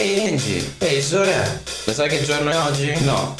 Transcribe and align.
Ehi 0.00 0.28
Angie, 0.28 0.64
ehi 0.78 1.02
Sore, 1.02 1.62
lo 1.84 1.92
sai 1.92 2.08
che 2.08 2.24
giorno 2.24 2.50
è 2.50 2.56
oggi? 2.56 2.90
No, 3.04 3.34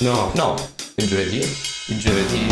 no, 0.00 0.30
No, 0.34 0.54
il 0.96 1.08
giovedì, 1.08 1.38
il 1.86 1.98
giovedì, 1.98 2.46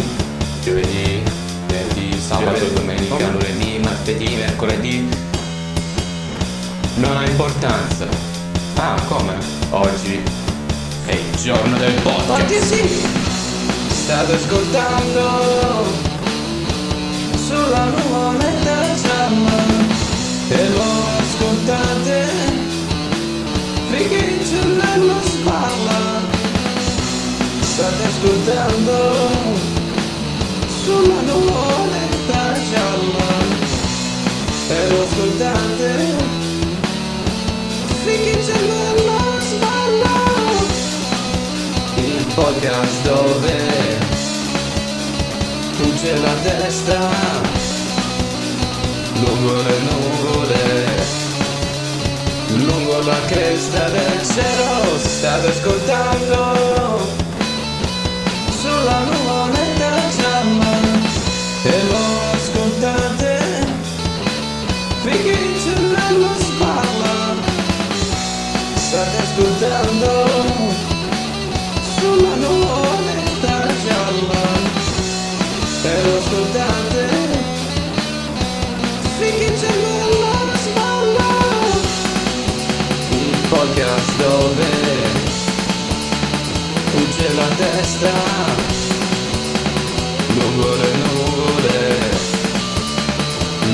giovedì, 0.64 1.22
venerdì, 1.66 2.18
sabato, 2.26 2.56
Giovedì. 2.56 2.72
domenica, 2.74 3.14
Come? 3.16 3.30
lunedì, 3.32 3.78
martedì, 3.80 4.28
mercoledì. 4.36 5.08
Non 6.94 7.16
ha 7.18 7.26
importanza. 7.26 8.06
Ah, 8.76 8.98
come? 9.08 9.34
Oggi 9.70 10.22
è 11.04 11.12
il 11.12 11.36
giorno 11.42 11.76
del 11.76 11.92
podcast. 12.00 12.30
Oggi 12.42 12.60
sì. 12.62 13.02
State 13.90 14.32
ascoltando 14.32 15.84
sulla 17.46 17.84
nuvoletta 17.84 18.94
gialla 19.02 19.64
e 20.48 20.68
lo 20.70 20.82
ascoltate 21.18 22.39
il 23.98 24.46
cervello 24.46 25.20
spalla. 25.22 26.20
State 27.60 28.04
ascoltando 28.04 29.28
sulla 30.84 31.20
nuvoletta 31.22 32.54
gialla 32.70 33.28
e 34.68 34.88
lo 34.90 35.02
ascoltate 35.02 36.40
il 38.12 38.44
cervello 38.44 39.18
spalla. 39.40 40.18
Il 41.96 42.26
podcast 42.34 43.02
dove 43.02 43.98
fugge 45.72 46.16
la 46.18 46.34
testa. 46.42 47.08
Lungo 49.14 49.54
le 49.62 49.78
nuvole, 49.88 50.99
la 53.02 53.20
cresta 53.26 53.88
del 53.90 54.26
cielo. 54.26 54.98
State 54.98 55.48
ascoltando 55.48 56.98
sulla 58.60 59.00
nuvoletta 59.00 59.90
gialla 60.16 62.19
testa. 87.56 88.12
Lungo 90.34 90.74
le 90.76 90.92
nuvole 90.96 92.08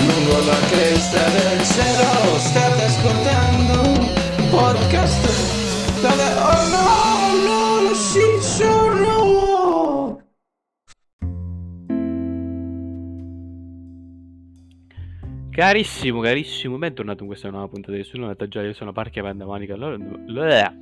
lungo 0.06 0.44
la 0.46 0.58
cresta 0.68 1.28
del 1.30 1.62
cielo 1.64 2.38
state 2.38 2.82
ascoltando. 2.84 4.14
Podcast 4.50 5.56
dove 6.00 6.28
oh 6.38 6.62
no 6.70 6.84
no 7.46 7.82
lo 7.82 7.94
ciccio 7.94 8.94
no 8.94 10.24
Carissimo, 15.50 16.20
carissimo, 16.20 16.76
bentornato 16.76 17.22
in 17.22 17.28
questa 17.28 17.48
nuova 17.48 17.66
puntata 17.68 17.96
di 17.96 18.06
Netta 18.12 18.46
Già, 18.46 18.60
io 18.60 18.74
sono 18.74 18.92
Parchi 18.92 19.22
Pandemonica, 19.22 19.74
Lord... 19.74 20.74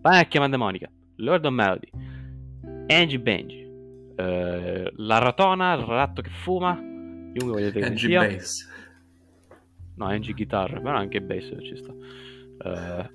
Parchi 0.00 0.38
Pandemonica, 0.38 0.90
Lord 1.16 1.44
of 1.44 1.52
Melody, 1.52 1.90
Angie 2.86 3.20
Benji, 3.20 3.66
eh, 4.16 4.92
la 4.96 5.18
ratona, 5.18 5.74
il 5.74 5.84
ratto 5.84 6.22
che 6.22 6.30
fuma, 6.30 6.74
chiunque 6.76 7.60
vogliate 7.60 7.80
che 7.80 7.84
Angie 7.84 8.06
sia. 8.06 8.20
Bass. 8.20 8.74
No, 9.96 10.06
Angie 10.06 10.32
Guitar, 10.32 10.80
però 10.80 10.96
anche 10.96 11.20
bass 11.22 11.54
ci 11.62 11.76
sta. 11.76 11.94
Eh, 12.64 13.10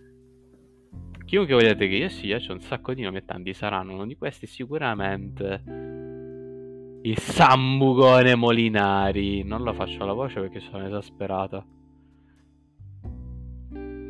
chiunque 1.26 1.54
vogliate 1.54 1.88
che 1.88 1.96
io 1.96 2.10
sia, 2.10 2.38
c'è 2.40 2.52
un 2.52 2.62
sacco 2.62 2.94
di 2.94 3.02
nomi 3.04 3.18
e 3.18 3.26
tanti 3.26 3.54
saranno. 3.54 3.94
Uno 3.94 4.06
di 4.06 4.18
questi 4.18 4.48
sicuramente 4.48 5.64
il 7.04 7.18
Sambugone 7.18 8.36
Molinari. 8.36 9.44
Non 9.44 9.64
lo 9.64 9.74
faccio 9.74 10.04
alla 10.04 10.14
voce 10.14 10.40
perché 10.40 10.60
sono 10.60 10.86
esasperata. 10.86 11.66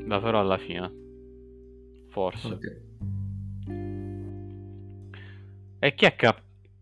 La 0.05 0.19
farò 0.19 0.39
alla 0.39 0.57
fine. 0.57 0.91
Forse. 2.09 2.47
Ok. 2.47 2.90
E 5.83 5.95
chi 5.95 6.05
è 6.05 6.15
che 6.15 6.27
ha, 6.27 6.35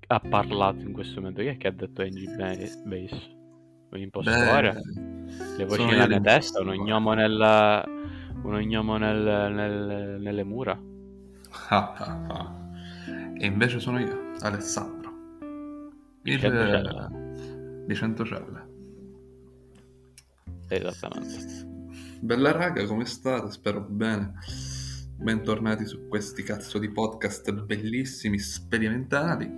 ha 0.08 0.20
parlato 0.20 0.82
in 0.82 0.92
questo 0.92 1.20
momento? 1.22 1.42
Chi 1.42 1.48
è 1.48 1.58
che 1.58 1.68
ha 1.68 1.72
detto 1.72 2.02
Angie 2.02 2.36
Ba- 2.36 2.56
Bass? 2.86 3.30
Un 3.92 3.98
impostore? 3.98 4.74
Beh, 4.74 5.58
Le 5.58 5.66
voci 5.66 5.86
nella 5.86 6.08
mia 6.08 6.20
testa, 6.20 6.60
uno 6.60 6.72
l'impostore. 6.72 7.00
gnomo, 7.00 7.14
nel, 7.14 8.44
uno 8.44 8.60
gnomo 8.60 8.98
nel- 8.98 9.54
nel- 9.54 10.18
nelle 10.22 10.44
mura. 10.44 10.78
ah, 11.70 11.94
ah, 11.94 12.26
ah. 12.28 12.56
E 13.38 13.46
invece 13.46 13.80
sono 13.80 14.00
io, 14.00 14.34
Alessandro. 14.42 15.08
Il 16.24 16.38
Centocelle. 16.40 17.84
di 17.88 17.96
Centocelle. 17.96 18.68
Esattamente. 20.68 21.68
Bella 22.20 22.52
raga, 22.52 22.86
come 22.86 23.06
state? 23.06 23.50
Spero 23.50 23.80
bene. 23.82 24.34
Bentornati 25.22 25.86
su 25.86 26.08
questi 26.08 26.44
cazzo 26.44 26.80
di 26.80 26.90
podcast 26.90 27.52
bellissimi, 27.52 28.40
sperimentali. 28.40 29.52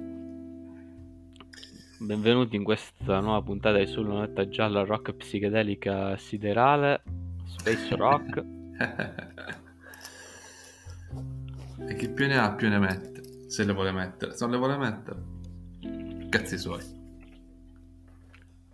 Benvenuti 1.99 2.55
in 2.55 2.63
questa 2.63 3.19
nuova 3.19 3.43
puntata 3.43 3.77
di 3.77 3.85
Sulla 3.85 4.09
Lunetta 4.09 4.49
Gialla 4.49 4.83
Rock 4.83 5.13
Psichedelica 5.13 6.17
Siderale 6.17 7.03
Space 7.45 7.95
Rock. 7.95 8.43
e 11.87 11.93
chi 11.93 12.09
più 12.09 12.25
ne 12.25 12.39
ha 12.39 12.55
più 12.55 12.67
ne 12.67 12.79
mette, 12.79 13.21
se 13.47 13.63
le 13.63 13.73
vuole 13.73 13.91
mettere. 13.91 14.31
Se 14.31 14.43
non 14.43 14.53
le 14.53 14.57
vuole 14.57 14.77
mettere, 14.77 15.19
cazzi 16.29 16.57
suoi. 16.57 16.81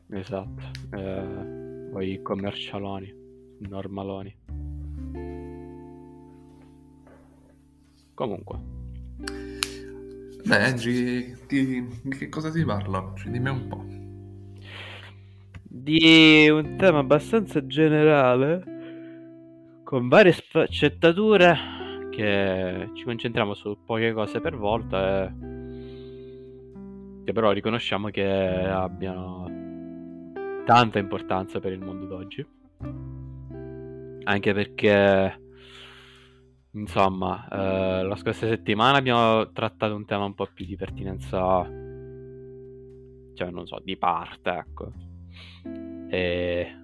Esatto. 0.10 0.72
Eh, 0.92 1.90
voi 1.92 2.22
commercialoni, 2.22 3.14
normaloni. 3.68 4.34
Comunque, 8.18 8.58
Beh, 10.44 10.64
Angie, 10.64 11.38
di, 11.48 11.88
di 12.02 12.18
che 12.18 12.30
cosa 12.30 12.50
si 12.52 12.64
parla 12.66 13.04
oggi? 13.04 13.30
Dimmi 13.30 13.50
un 13.50 13.68
po'. 13.68 13.84
di 15.70 16.50
un 16.50 16.76
tema 16.78 17.00
abbastanza 17.00 17.66
generale, 17.66 18.64
con 19.84 20.08
varie 20.08 20.32
sfaccettature, 20.32 21.56
che 22.12 22.90
ci 22.94 23.04
concentriamo 23.04 23.54
su 23.54 23.78
poche 23.86 24.14
cose 24.14 24.42
per 24.42 24.58
volta 24.58 25.28
e 25.28 25.34
che 27.24 27.34
però 27.34 27.52
riconosciamo 27.52 28.10
che 28.10 28.26
abbiano 28.26 29.46
tanta 30.66 30.98
importanza 31.00 31.60
per 31.60 31.74
il 31.74 31.80
mondo 31.84 32.06
d'oggi. 32.06 32.46
Anche 34.24 34.54
perché, 34.54 35.40
insomma, 36.72 37.48
eh, 37.50 38.04
la 38.04 38.16
scorsa 38.16 38.48
settimana 38.48 38.98
abbiamo 38.98 39.52
trattato 39.52 39.96
un 39.96 40.06
tema 40.06 40.26
un 40.26 40.34
po' 40.34 40.48
più 40.54 40.66
di 40.66 40.76
pertinenza, 40.76 41.64
cioè 43.34 43.50
non 43.52 43.66
so, 43.66 43.80
di 43.84 43.98
parte, 43.98 44.50
ecco. 44.50 44.92
E 46.10 46.76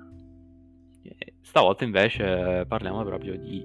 stavolta 1.42 1.84
invece 1.84 2.66
parliamo 2.68 3.04
proprio 3.04 3.38
di 3.38 3.64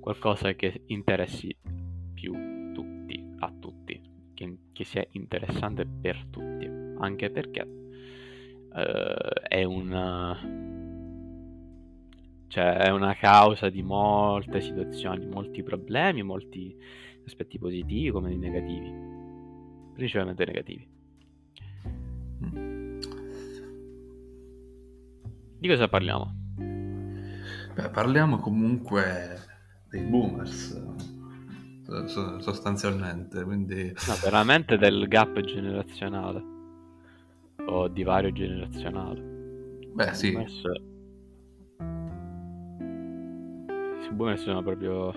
qualcosa 0.00 0.52
che 0.54 0.82
interessi 0.86 1.54
più 2.14 2.72
tutti, 2.72 3.34
a 3.38 3.52
tutti, 3.58 4.00
che, 4.34 4.56
che 4.72 4.84
sia 4.84 5.06
interessante 5.12 5.86
per 5.86 6.24
tutti, 6.30 6.68
anche 6.98 7.30
perché 7.30 7.66
eh, 8.74 9.14
è 9.48 9.64
una 9.64 10.77
cioè 12.48 12.76
è 12.78 12.90
una 12.90 13.14
causa 13.14 13.68
di 13.68 13.82
molte 13.82 14.60
situazioni, 14.60 15.26
molti 15.26 15.62
problemi, 15.62 16.22
molti 16.22 16.74
aspetti 17.24 17.58
positivi 17.58 18.10
come 18.10 18.34
negativi, 18.34 18.90
principalmente 19.94 20.44
negativi. 20.44 20.96
Di 25.60 25.68
cosa 25.68 25.88
parliamo? 25.88 26.34
Beh, 27.74 27.90
parliamo 27.90 28.38
comunque 28.38 29.38
dei 29.90 30.02
boomers, 30.02 30.80
so- 32.06 32.40
sostanzialmente, 32.40 33.44
quindi... 33.44 33.92
No, 34.06 34.14
veramente 34.22 34.78
del 34.78 35.06
gap 35.06 35.38
generazionale 35.40 36.42
o 37.66 37.88
divario 37.88 38.32
generazionionale. 38.32 39.20
Beh, 39.92 40.14
sì, 40.14 40.34
Adesso 40.34 40.96
boomers 44.12 44.42
sono 44.42 44.62
proprio 44.62 45.12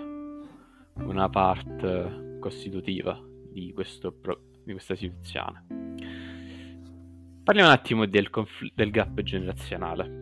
una 0.96 1.30
parte 1.30 2.38
costitutiva 2.40 3.20
di, 3.52 3.74
pro- 4.20 4.42
di 4.64 4.72
questa 4.72 4.96
situazione. 4.96 5.66
Parliamo 7.44 7.70
un 7.70 7.76
attimo 7.76 8.06
del, 8.06 8.30
confl- 8.30 8.72
del 8.74 8.92
gap 8.92 9.22
generazionale. 9.22 10.20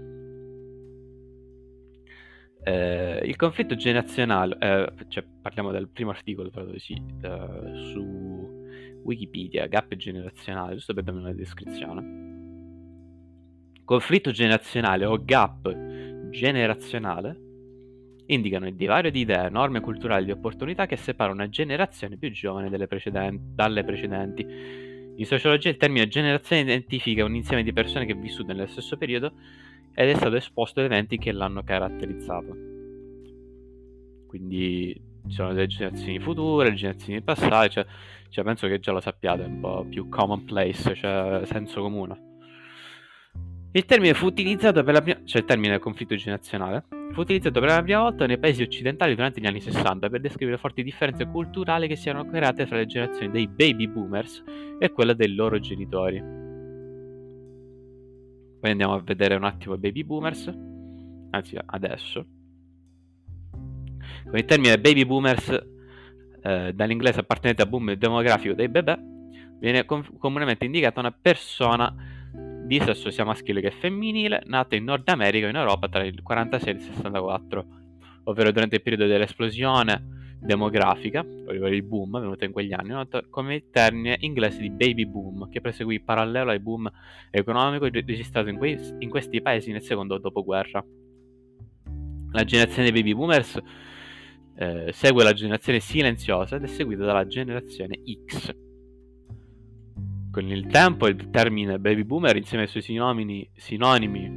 Eh, 2.64 3.22
il 3.26 3.36
conflitto 3.36 3.76
generazionale, 3.76 4.58
eh, 4.60 5.08
cioè 5.08 5.26
parliamo 5.42 5.72
del 5.72 5.88
primo 5.90 6.12
articolo 6.12 6.52
sì, 6.78 6.94
eh, 6.94 7.72
su 7.92 8.68
Wikipedia, 9.04 9.68
gap 9.68 9.96
generazionale, 9.96 10.76
giusto 10.76 10.94
per 10.94 11.04
darmi 11.04 11.22
una 11.22 11.34
descrizione. 11.34 12.28
Conflitto 13.84 14.32
generazionale 14.32 15.06
o 15.06 15.24
gap 15.24 15.70
generazionale 16.30 17.48
indicano 18.30 18.68
il 18.68 18.76
divario 18.76 19.12
di 19.12 19.22
idee, 19.22 19.50
norme 19.50 19.80
culturali 19.80 20.30
e 20.30 20.34
opportunità 20.34 20.86
che 20.86 20.96
separa 20.96 21.32
una 21.32 21.50
generazione 21.50 22.18
più 22.18 22.32
giovane 22.32 22.70
precedenti, 22.88 23.44
dalle 23.56 23.84
precedenti. 23.84 24.46
In 25.16 25.26
sociologia 25.26 25.70
il 25.70 25.78
termine 25.78 26.08
generazione 26.08 26.62
identifica 26.62 27.26
un 27.26 27.36
insieme 27.36 27.64
di 27.64 27.74
persone 27.74 28.06
che 28.06 28.14
vissute 28.14 28.54
nello 28.54 28.68
stesso 28.68 28.98
periodo 28.98 29.34
ed 29.94 30.10
è 30.10 30.16
stato 30.16 30.36
esposto 30.36 30.80
ad 30.80 30.86
eventi 30.86 31.18
che 31.18 31.32
l'hanno 31.32 31.64
caratterizzato. 31.64 32.56
Quindi 34.28 34.94
ci 35.28 35.34
sono 35.34 35.54
delle 35.54 35.68
generazioni 35.68 36.20
future, 36.20 36.70
le 36.70 36.76
generazioni 36.76 37.22
passate, 37.22 37.70
cioè, 37.70 37.86
cioè 38.30 38.44
penso 38.46 38.68
che 38.68 38.80
già 38.80 38.92
lo 38.92 39.02
sappiate, 39.02 39.44
è 39.44 39.48
un 39.48 39.60
po' 39.60 39.86
più 39.90 40.08
commonplace, 40.08 40.96
cioè 40.96 41.42
senso 41.46 41.82
comune. 41.82 42.29
Il 43.72 43.86
termine 43.86 44.14
fu 44.14 44.26
utilizzato 44.26 44.84
per 44.84 44.94
la 44.94 45.02
prima 45.02 45.20
cioè 45.26 45.42
il 45.42 45.48
termine 45.48 45.78
conflitto 45.78 46.16
generazionale 46.16 46.86
fu 47.12 47.22
utilizzato 47.22 47.60
per 47.60 47.70
la 47.70 47.84
prima 47.84 48.02
volta 48.02 48.26
nei 48.26 48.40
paesi 48.40 48.64
occidentali 48.64 49.14
durante 49.14 49.40
gli 49.40 49.46
anni 49.46 49.62
60 49.62 50.10
per 50.10 50.22
descrivere 50.22 50.58
forti 50.58 50.84
differenze 50.84 51.28
culturali 51.28 51.88
che 51.88 51.96
si 51.96 52.10
erano 52.10 52.30
create 52.30 52.66
fra 52.66 52.78
le 52.78 52.86
generazioni 52.86 53.32
dei 53.32 53.48
baby 53.48 53.88
boomers 53.88 54.44
e 54.80 54.92
quella 54.92 55.14
dei 55.14 55.34
loro 55.36 55.60
genitori. 55.60 56.20
Poi 58.60 58.72
andiamo 58.72 58.94
a 58.94 59.02
vedere 59.02 59.36
un 59.36 59.44
attimo 59.44 59.76
i 59.76 59.78
baby 59.78 60.04
boomers, 60.04 60.54
anzi 61.32 61.58
adesso. 61.64 62.26
Con 64.26 64.38
il 64.38 64.46
termine 64.46 64.80
baby 64.80 65.06
boomers, 65.06 65.50
eh, 66.42 66.74
dall'inglese 66.74 67.22
appartenente 67.22 67.62
al 67.62 67.70
boom 67.70 67.94
demografico 67.94 68.54
dei 68.54 68.68
bebè, 68.68 69.00
viene 69.60 69.86
com- 69.86 70.18
comunemente 70.18 70.66
indicata 70.66 71.00
una 71.00 71.12
persona 71.12 71.94
di 72.70 72.80
sesso 72.80 73.10
sia 73.10 73.26
maschile 73.26 73.62
che 73.62 73.72
femminile, 73.72 74.44
nata 74.46 74.76
in 74.76 74.84
Nord 74.84 75.10
America 75.10 75.48
e 75.48 75.50
in 75.50 75.56
Europa 75.56 75.90
tra 75.90 76.04
il 76.04 76.22
46 76.22 76.72
e 76.72 76.76
il 76.76 76.82
64, 76.84 77.66
ovvero 78.26 78.52
durante 78.52 78.76
il 78.76 78.84
periodo 78.84 79.08
dell'esplosione 79.08 80.38
demografica, 80.40 81.22
ovvero 81.22 81.68
il 81.68 81.82
boom 81.82 82.20
venuto 82.20 82.46
in 82.46 82.52
quegli 82.52 82.72
anni, 82.72 82.90
noto 82.90 83.26
come 83.32 83.56
il 83.56 83.64
termine 83.72 84.18
inglese 84.20 84.62
di 84.62 84.70
baby 84.70 85.08
boom, 85.08 85.50
che 85.50 85.62
proseguì 85.62 86.00
parallelo 86.00 86.52
al 86.52 86.60
boom 86.60 86.88
economico 87.32 87.90
registrato 87.90 88.50
in, 88.50 88.58
que- 88.58 88.96
in 89.00 89.10
questi 89.10 89.42
paesi 89.42 89.72
nel 89.72 89.82
secondo 89.82 90.20
dopoguerra. 90.20 90.86
La 92.32 92.44
generazione 92.44 92.92
dei 92.92 93.02
baby 93.02 93.16
boomers 93.16 93.60
eh, 94.58 94.92
segue 94.94 95.24
la 95.24 95.34
generazione 95.34 95.80
silenziosa 95.80 96.58
ed 96.58 96.64
è 96.66 96.68
seguita 96.68 97.04
dalla 97.04 97.26
generazione 97.26 98.00
X, 98.28 98.56
con 100.40 100.50
il 100.50 100.68
tempo 100.68 101.08
il 101.08 101.30
termine 101.30 101.80
baby 101.80 102.04
boomer 102.04 102.38
insieme 102.38 102.64
ai 102.64 102.70
suoi 102.70 102.82
sinonimi, 102.82 103.48
sinonimi 103.56 104.30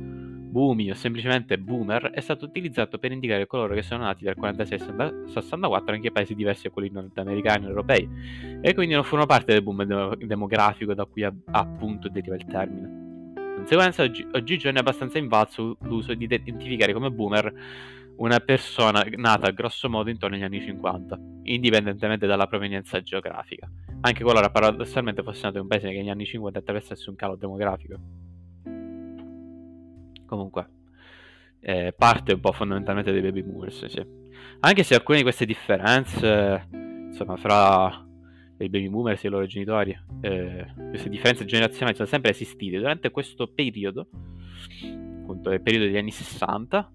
boomy 0.52 0.90
o 0.90 0.94
semplicemente 0.94 1.56
boomer 1.58 2.10
è 2.10 2.20
stato 2.20 2.44
utilizzato 2.44 2.98
per 2.98 3.12
indicare 3.12 3.46
coloro 3.46 3.72
che 3.74 3.82
sono 3.82 4.02
nati 4.02 4.24
dal 4.24 4.34
46 4.34 4.80
al 4.96 5.24
64 5.28 5.94
anche 5.94 6.08
in 6.08 6.12
paesi 6.12 6.34
diversi 6.34 6.64
da 6.64 6.70
quelli 6.70 6.90
nordamericani 6.90 7.66
e 7.66 7.68
europei 7.68 8.08
e 8.60 8.74
quindi 8.74 8.94
non 8.94 9.04
furono 9.04 9.26
parte 9.26 9.52
del 9.52 9.62
boom 9.62 10.16
demografico 10.16 10.92
da 10.92 11.04
cui 11.04 11.22
appunto 11.22 12.08
deriva 12.08 12.34
il 12.34 12.44
termine. 12.46 13.00
Di 13.34 13.54
conseguenza 13.54 14.02
oggi, 14.02 14.26
oggigiorno 14.32 14.78
è 14.78 14.80
abbastanza 14.80 15.18
invalso 15.18 15.76
l'uso 15.82 16.14
di 16.14 16.24
identificare 16.24 16.92
come 16.92 17.10
boomer 17.10 17.52
una 18.22 18.38
persona 18.38 19.04
nata 19.16 19.50
grosso 19.50 19.88
modo 19.88 20.08
intorno 20.08 20.36
agli 20.36 20.44
anni 20.44 20.60
50, 20.60 21.18
indipendentemente 21.42 22.26
dalla 22.26 22.46
provenienza 22.46 23.00
geografica, 23.00 23.68
anche 24.02 24.22
qualora 24.22 24.48
paradossalmente 24.48 25.24
fosse 25.24 25.42
nato 25.42 25.56
in 25.56 25.62
un 25.62 25.68
paese 25.68 25.88
negli 25.88 26.08
anni 26.08 26.24
50 26.24 26.60
attraversasse 26.60 27.10
un 27.10 27.16
calo 27.16 27.34
demografico. 27.34 27.98
Comunque, 30.24 30.70
eh, 31.60 31.92
parte 31.96 32.34
un 32.34 32.40
po' 32.40 32.52
fondamentalmente 32.52 33.10
dei 33.10 33.22
baby 33.22 33.42
boomers, 33.42 33.86
sì. 33.86 34.06
Anche 34.60 34.84
se 34.84 34.94
alcune 34.94 35.18
di 35.18 35.24
queste 35.24 35.44
differenze, 35.44 36.68
insomma, 36.70 37.36
fra 37.36 38.06
i 38.58 38.68
baby 38.68 38.88
boomers 38.88 39.24
e 39.24 39.26
i 39.26 39.30
loro 39.30 39.46
genitori, 39.46 39.98
eh, 40.20 40.72
queste 40.90 41.08
differenze 41.08 41.44
generazionali 41.44 41.96
sono 41.96 42.06
sempre 42.06 42.30
esistite 42.30 42.78
durante 42.78 43.10
questo 43.10 43.48
periodo, 43.48 44.06
appunto 45.22 45.50
il 45.50 45.60
periodo 45.60 45.86
degli 45.86 45.96
anni 45.96 46.12
60, 46.12 46.92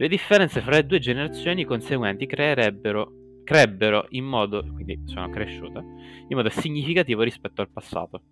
le 0.00 0.08
differenze 0.08 0.62
fra 0.62 0.76
le 0.76 0.86
due 0.86 0.98
generazioni 0.98 1.66
conseguenti 1.66 2.24
creerebbero, 2.24 3.12
creebbero 3.44 4.06
in 4.10 4.24
modo, 4.24 4.64
quindi 4.72 4.98
sono 5.04 5.28
cresciute, 5.28 5.78
in 6.26 6.36
modo 6.36 6.48
significativo 6.48 7.20
rispetto 7.20 7.60
al 7.60 7.68
passato. 7.68 8.22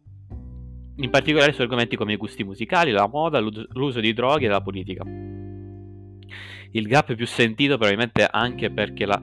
In 0.96 1.10
particolare 1.10 1.52
su 1.52 1.60
argomenti 1.60 1.94
come 1.94 2.14
i 2.14 2.16
gusti 2.16 2.42
musicali, 2.42 2.90
la 2.90 3.06
moda, 3.06 3.38
l'uso 3.38 4.00
di 4.00 4.14
droghe 4.14 4.46
e 4.46 4.48
la 4.48 4.62
politica. 4.62 5.04
Il 6.70 6.86
gap 6.86 7.14
più 7.14 7.26
sentito 7.26 7.76
probabilmente 7.76 8.24
anche 8.24 8.70
perché 8.70 9.04
la... 9.04 9.22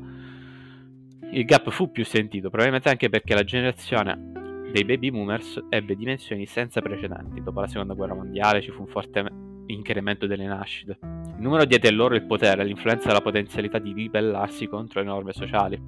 Il 1.32 1.46
gap 1.46 1.72
fu 1.72 1.90
più 1.90 2.06
sentito 2.06 2.50
probabilmente 2.50 2.90
anche 2.90 3.10
perché 3.10 3.34
la 3.34 3.44
generazione 3.44 4.70
dei 4.72 4.86
baby 4.86 5.10
boomers 5.10 5.66
ebbe 5.70 5.96
dimensioni 5.96 6.46
senza 6.46 6.80
precedenti. 6.80 7.42
Dopo 7.42 7.62
la 7.62 7.68
seconda 7.68 7.96
guerra 7.96 8.14
mondiale 8.14 8.62
ci 8.62 8.70
fu 8.70 8.82
un 8.82 8.88
forte 8.88 9.24
incremento 9.68 10.28
delle 10.28 10.46
nascite. 10.46 10.98
Il 11.02 11.42
numero 11.42 11.66
diede 11.66 11.92
loro 11.92 12.16
il 12.16 12.26
potere, 12.26 12.64
l'influenza 12.64 13.10
e 13.10 13.14
la 13.14 13.22
potenzialità 13.22 13.80
di 13.80 13.94
ribellarsi 13.94 14.68
contro 14.68 15.02
le 15.02 15.08
norme 15.08 15.34
sociali. 15.34 15.82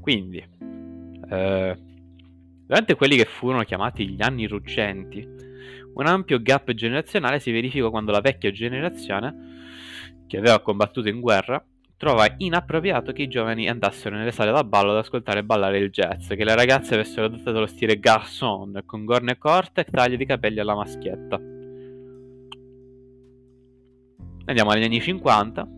Quindi, 0.00 0.44
eh, 1.28 1.78
durante 2.66 2.94
quelli 2.94 3.16
che 3.16 3.24
furono 3.24 3.62
chiamati 3.64 4.08
gli 4.08 4.22
anni 4.22 4.46
ruggenti, 4.46 5.26
un 5.94 6.06
ampio 6.06 6.40
gap 6.40 6.72
generazionale 6.72 7.40
si 7.40 7.50
verificò 7.50 7.90
quando 7.90 8.12
la 8.12 8.20
vecchia 8.20 8.50
generazione, 8.52 9.54
che 10.26 10.38
aveva 10.38 10.60
combattuto 10.60 11.08
in 11.08 11.20
guerra, 11.20 11.64
trova 11.96 12.34
inappropriato 12.38 13.12
che 13.12 13.22
i 13.22 13.28
giovani 13.28 13.68
andassero 13.68 14.16
nelle 14.16 14.32
sale 14.32 14.52
da 14.52 14.64
ballo 14.64 14.90
ad 14.90 14.98
ascoltare 14.98 15.42
ballare 15.42 15.78
il 15.78 15.90
jazz, 15.90 16.28
che 16.28 16.44
le 16.44 16.54
ragazze 16.54 16.94
avessero 16.94 17.26
adottato 17.26 17.58
lo 17.58 17.66
stile 17.66 17.98
garçon, 17.98 18.82
con 18.84 19.04
gorne 19.04 19.38
corte 19.38 19.80
e 19.82 19.84
tagli 19.90 20.16
di 20.16 20.26
capelli 20.26 20.60
alla 20.60 20.74
maschietta. 20.74 21.40
Andiamo 24.48 24.70
agli 24.70 24.84
anni 24.84 25.00
50, 25.00 25.68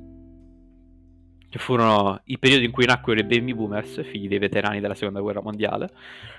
che 1.49 1.59
furono 1.59 2.21
i 2.25 2.39
periodi 2.39 2.65
in 2.65 2.73
cui 2.73 2.85
nacquero 2.85 3.21
i 3.21 3.25
baby 3.25 3.55
boomers, 3.55 4.05
figli 4.05 4.29
dei 4.29 4.39
veterani 4.39 4.81
della 4.81 4.95
seconda 4.95 5.21
guerra 5.21 5.41
mondiale. 5.41 5.89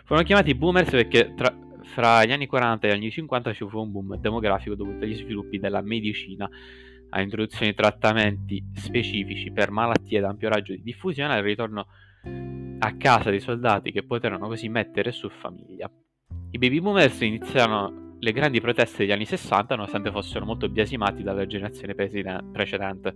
Furono 0.04 0.26
chiamati 0.26 0.54
boomers 0.54 0.90
perché 0.92 1.34
tra, 1.36 1.56
fra 1.84 2.26
gli 2.26 2.32
anni 2.32 2.46
40 2.46 2.86
e 2.86 2.92
gli 2.92 2.94
anni 2.94 3.10
50 3.10 3.54
ci 3.54 3.68
fu 3.68 3.80
un 3.80 3.92
boom 3.92 4.18
demografico 4.18 4.76
dovuto 4.76 5.06
agli 5.06 5.16
sviluppi 5.16 5.58
della 5.58 5.82
medicina 5.82 6.48
all'introduzione 7.10 7.72
di 7.72 7.76
trattamenti 7.76 8.64
specifici 8.76 9.52
per 9.52 9.72
malattie 9.72 10.20
ad 10.20 10.26
ampio 10.26 10.50
raggio 10.50 10.74
di 10.74 10.82
diffusione 10.82 11.34
al 11.34 11.44
ritorno 11.44 11.88
a 12.80 12.96
casa 12.98 13.30
dei 13.30 13.40
soldati 13.40 13.92
che 13.92 14.04
poterono 14.04 14.48
così 14.48 14.70
mettere 14.70 15.12
su 15.12 15.30
famiglia. 15.30 15.90
I 16.52 16.58
baby 16.58 16.80
boomers 16.80 17.22
iniziarono 17.22 18.16
le 18.20 18.32
grandi 18.32 18.60
proteste 18.60 19.00
degli 19.00 19.12
anni 19.12 19.26
60 19.26 19.76
nonostante 19.76 20.12
fossero 20.12 20.46
molto 20.46 20.68
biasimati 20.68 21.24
dalla 21.24 21.46
generazione 21.46 21.96
precedente, 21.96 23.16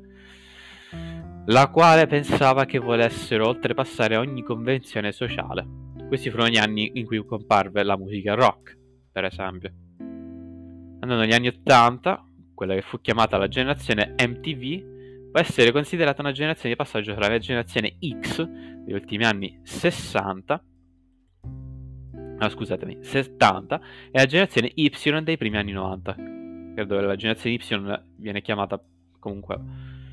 la 1.48 1.70
quale 1.70 2.08
pensava 2.08 2.66
che 2.66 2.80
volessero 2.80 3.48
oltrepassare 3.48 4.16
ogni 4.16 4.44
convenzione 4.44 5.12
sociale. 5.12 5.82
Questi 6.08 6.30
furono 6.30 6.50
gli 6.50 6.58
anni 6.58 6.92
in 6.94 7.06
cui 7.06 7.24
comparve 7.26 7.84
la 7.84 7.98
musica 7.98 8.34
rock, 8.34 8.78
per 9.12 9.26
esempio. 9.26 9.72
Andando 9.98 11.24
agli 11.24 11.34
anni 11.34 11.48
80, 11.48 12.28
quella 12.64 12.76
che 12.76 12.82
fu 12.82 13.02
chiamata 13.02 13.38
la 13.38 13.48
generazione 13.50 14.16
MTV, 14.18 15.32
può 15.32 15.40
essere 15.40 15.72
considerata 15.72 16.22
una 16.22 16.32
generazione 16.32 16.76
di 16.76 16.82
passaggio 16.82 17.14
tra 17.14 17.28
la 17.28 17.38
generazione 17.38 17.98
X 18.00 18.44
degli 18.44 18.94
ultimi 18.94 19.26
anni 19.26 19.60
60, 19.62 20.64
no 22.40 22.50
scusatemi, 22.50 23.00
70, 23.02 23.82
e 24.12 24.18
la 24.18 24.26
generazione 24.26 24.72
Y 24.74 25.22
dei 25.24 25.38
primi 25.38 25.58
anni 25.58 25.74
90. 25.74 26.14
Credo 26.74 26.96
che 26.98 27.02
la 27.02 27.16
generazione 27.16 27.56
Y 27.56 28.04
viene 28.16 28.42
chiamata 28.42 28.82
comunque 29.20 29.60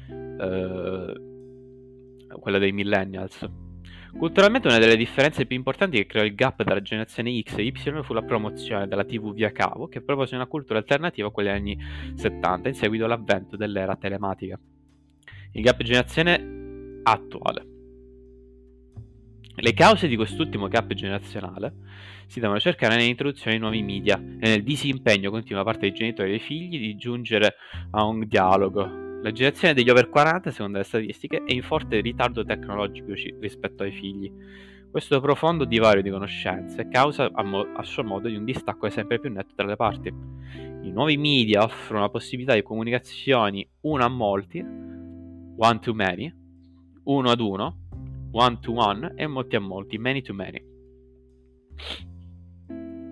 eh, 0.09 1.15
quella 2.41 2.59
dei 2.59 2.73
millennials. 2.73 3.49
Culturalmente 4.17 4.69
una 4.69 4.79
delle 4.79 4.97
differenze 4.97 5.47
più 5.47 5.57
importanti 5.57 5.97
che 5.97 6.07
creò 6.07 6.25
il 6.25 6.35
gap 6.35 6.63
tra 6.65 6.81
generazione 6.83 7.41
X 7.41 7.57
e 7.59 7.63
Y 7.63 8.03
fu 8.03 8.13
la 8.13 8.23
promozione 8.23 8.87
della 8.87 9.05
TV 9.05 9.33
via 9.33 9.53
cavo, 9.53 9.89
che 9.89 10.03
propose 10.03 10.35
una 10.35 10.47
cultura 10.47 10.79
alternativa 10.79 11.29
a 11.29 11.31
quella 11.31 11.53
degli 11.53 11.73
anni 11.73 11.79
70 12.17 12.69
in 12.69 12.75
seguito 12.75 13.05
all'avvento 13.05 13.57
dell'era 13.57 13.97
telematica. 13.97 14.59
Il 15.53 15.63
gap 15.63 15.83
generazione 15.83 17.01
attuale. 17.03 17.67
Le 19.57 19.75
cause 19.75 20.09
di 20.09 20.17
quest'ultimo 20.17 20.69
gap 20.69 20.93
generazionale 20.95 21.75
si 22.27 22.41
devono 22.41 22.61
cercare 22.61 22.97
nell'introduzione 22.97 23.57
di 23.57 23.63
nuovi 23.63 23.83
media 23.83 24.17
e 24.17 24.49
nel 24.49 24.63
disimpegno 24.63 25.31
continuo 25.31 25.63
da 25.63 25.65
parte 25.65 25.89
dei 25.89 25.93
genitori 25.93 26.29
e 26.29 26.33
dei 26.33 26.41
figli 26.41 26.79
di 26.79 26.97
giungere 26.97 27.57
a 27.91 28.05
un 28.05 28.27
dialogo. 28.27 29.10
La 29.23 29.33
generazione 29.33 29.75
degli 29.75 29.91
over 29.91 30.09
40, 30.09 30.51
secondo 30.51 30.79
le 30.79 30.85
statistiche, 30.85 31.45
è 31.45 31.53
in 31.53 31.63
forte 31.63 32.01
ritardo 32.01 32.43
tecnologico 32.43 33.13
rispetto 33.39 33.83
ai 33.83 33.93
figli. 33.93 34.33
Questo 34.91 35.21
profondo 35.21 35.67
divario 35.67 36.01
di 36.03 36.09
conoscenze 36.09 36.89
causa 36.89 37.29
a, 37.31 37.43
mo- 37.43 37.71
a 37.75 37.83
suo 37.83 38.03
modo 38.03 38.29
di 38.29 38.37
un 38.37 38.45
distacco 38.45 38.89
sempre 38.89 39.21
più 39.21 39.31
netto 39.31 39.53
tra 39.55 39.67
le 39.67 39.77
parti. 39.77 40.09
I 40.09 40.91
nuovi 40.91 41.19
media 41.19 41.63
offrono 41.63 42.01
la 42.01 42.09
possibilità 42.09 42.55
di 42.55 42.63
comunicazioni 42.63 43.69
uno 43.83 44.03
a 44.03 44.09
molti, 44.09 44.59
one 44.59 45.79
to 45.81 45.93
many, 45.93 46.35
uno 47.05 47.31
ad 47.31 47.41
uno, 47.41 47.77
one 48.33 48.59
to 48.59 48.73
one 48.73 49.13
e 49.17 49.27
molti 49.27 49.55
a 49.55 49.61
molti, 49.61 49.99
many 49.99 50.23
to 50.23 50.33
many. 50.33 50.65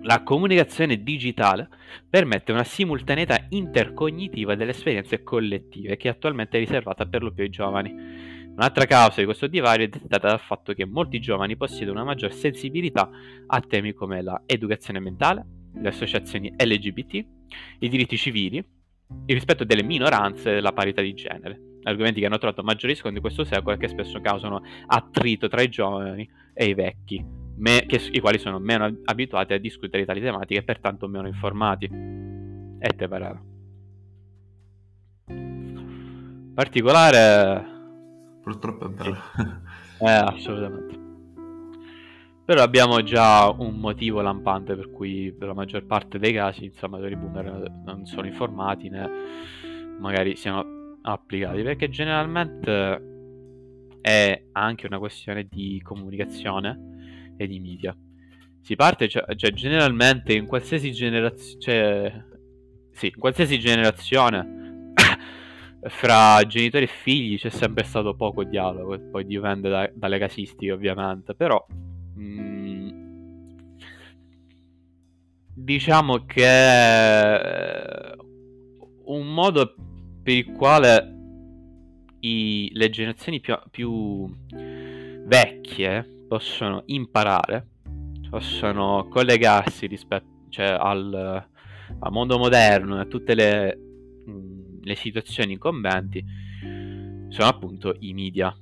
La 0.03 0.23
comunicazione 0.23 1.03
digitale 1.03 1.67
permette 2.09 2.53
una 2.53 2.63
simultaneità 2.63 3.45
intercognitiva 3.49 4.55
delle 4.55 4.71
esperienze 4.71 5.23
collettive 5.23 5.97
che 5.97 6.07
attualmente 6.07 6.57
è 6.57 6.59
riservata 6.61 7.05
per 7.05 7.21
lo 7.21 7.33
più 7.33 7.43
ai 7.43 7.49
giovani. 7.49 7.91
Un'altra 7.91 8.85
causa 8.85 9.19
di 9.19 9.25
questo 9.25 9.47
divario 9.47 9.85
è 9.85 9.89
dettata 9.89 10.29
dal 10.29 10.39
fatto 10.39 10.73
che 10.73 10.85
molti 10.85 11.19
giovani 11.19 11.57
possiedono 11.57 11.99
una 11.99 12.09
maggior 12.09 12.31
sensibilità 12.31 13.09
a 13.47 13.59
temi 13.61 13.93
come 13.93 14.21
l'educazione 14.21 14.99
mentale, 14.99 15.45
le 15.73 15.89
associazioni 15.89 16.53
LGBT, 16.57 17.25
i 17.79 17.89
diritti 17.89 18.17
civili, 18.17 18.57
il 18.57 19.33
rispetto 19.33 19.65
delle 19.65 19.83
minoranze 19.83 20.57
e 20.57 20.61
la 20.61 20.71
parità 20.71 21.01
di 21.01 21.13
genere. 21.13 21.59
Argomenti 21.83 22.21
che 22.21 22.25
hanno 22.25 22.37
trovato 22.37 22.63
maggiori 22.63 22.93
riscontri 22.93 23.19
in 23.19 23.25
questo 23.25 23.43
secolo 23.43 23.75
e 23.75 23.79
che 23.79 23.87
spesso 23.89 24.21
causano 24.21 24.61
attrito 24.87 25.49
tra 25.49 25.61
i 25.61 25.69
giovani 25.69 26.29
e 26.53 26.65
i 26.65 26.73
vecchi, 26.73 27.23
me- 27.59 27.85
che, 27.85 28.01
i 28.11 28.19
quali 28.19 28.37
sono 28.37 28.59
meno 28.59 28.91
abituati 29.05 29.53
a 29.53 29.59
discutere 29.59 29.99
di 29.99 30.07
tali 30.07 30.21
tematiche 30.21 30.59
e 30.59 30.63
pertanto 30.63 31.07
meno 31.07 31.27
informati. 31.27 31.85
E 31.85 32.89
te 32.95 33.07
pareva. 33.07 33.41
Particolare... 36.53 37.77
Purtroppo 38.41 38.87
è 38.87 38.89
vero. 38.89 39.15
Sì. 39.35 40.03
Eh, 40.03 40.09
assolutamente. 40.09 40.97
Però 42.45 42.63
abbiamo 42.63 43.03
già 43.03 43.47
un 43.49 43.75
motivo 43.75 44.21
lampante 44.21 44.75
per 44.75 44.89
cui 44.89 45.31
per 45.37 45.49
la 45.49 45.53
maggior 45.53 45.85
parte 45.85 46.17
dei 46.17 46.33
casi, 46.33 46.65
insomma, 46.65 46.97
i 47.07 47.15
boomer 47.15 47.81
non 47.85 48.05
sono 48.05 48.25
informati 48.25 48.89
né 48.89 49.07
magari 49.99 50.35
siano 50.35 50.97
applicati, 51.01 51.61
perché 51.61 51.89
generalmente 51.89 53.07
è 54.01 54.45
anche 54.53 54.87
una 54.87 54.97
questione 54.97 55.47
di 55.47 55.79
comunicazione 55.83 56.97
e 57.39 57.47
di 57.47 57.59
media. 57.59 57.95
Si 58.61 58.75
parte, 58.75 59.07
cioè, 59.07 59.23
cioè 59.35 59.51
generalmente 59.53 60.33
in 60.33 60.45
qualsiasi 60.45 60.91
generazione, 60.91 61.59
cioè, 61.61 62.23
sì, 62.91 63.07
in 63.07 63.17
qualsiasi 63.19 63.57
generazione 63.57 64.91
fra 65.87 66.43
genitori 66.45 66.83
e 66.83 66.87
figli 66.87 67.39
c'è 67.39 67.49
sempre 67.49 67.85
stato 67.85 68.13
poco 68.15 68.43
dialogo, 68.43 68.99
poi 69.09 69.25
dipende 69.25 69.69
da, 69.69 69.89
dalle 69.93 70.19
casistiche 70.19 70.73
ovviamente, 70.73 71.33
però 71.33 71.65
mh, 72.15 72.89
diciamo 75.55 76.25
che 76.25 78.17
un 79.05 79.33
modo 79.33 79.73
per 80.21 80.33
il 80.35 80.51
quale 80.51 81.15
i, 82.19 82.69
le 82.73 82.89
generazioni 82.89 83.39
più, 83.39 83.57
più 83.71 84.29
vecchie 85.25 86.18
possono 86.29 86.83
imparare, 86.85 87.67
possono 88.29 89.07
collegarsi 89.09 89.87
rispetto 89.87 90.45
cioè, 90.49 90.67
al, 90.67 91.11
al, 91.99 92.11
mondo 92.11 92.37
moderno 92.37 92.97
e 92.97 92.99
a 93.01 93.05
tutte 93.05 93.33
le, 93.33 93.79
le 94.79 94.95
situazioni 94.95 95.53
incombenti, 95.53 96.23
sono 97.29 97.47
appunto 97.47 97.95
i 97.99 98.13
media. 98.13 98.55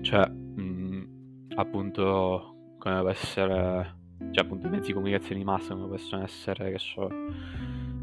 Cioè, 0.00 0.28
mh, 0.28 1.48
appunto, 1.56 2.74
come 2.78 3.00
può 3.00 3.10
essere, 3.10 3.96
cioè 4.30 4.44
appunto 4.44 4.68
i 4.68 4.70
mezzi 4.70 4.88
di 4.88 4.92
comunicazione 4.94 5.38
di 5.38 5.44
massa, 5.44 5.74
come 5.74 5.88
possono 5.88 6.22
essere, 6.22 6.72
che 6.72 6.78
so, 6.78 7.08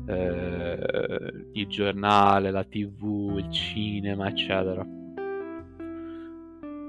eh, 0.05 1.47
il 1.53 1.67
giornale, 1.67 2.51
la 2.51 2.63
tv, 2.63 3.37
il 3.39 3.51
cinema, 3.51 4.27
eccetera. 4.27 5.01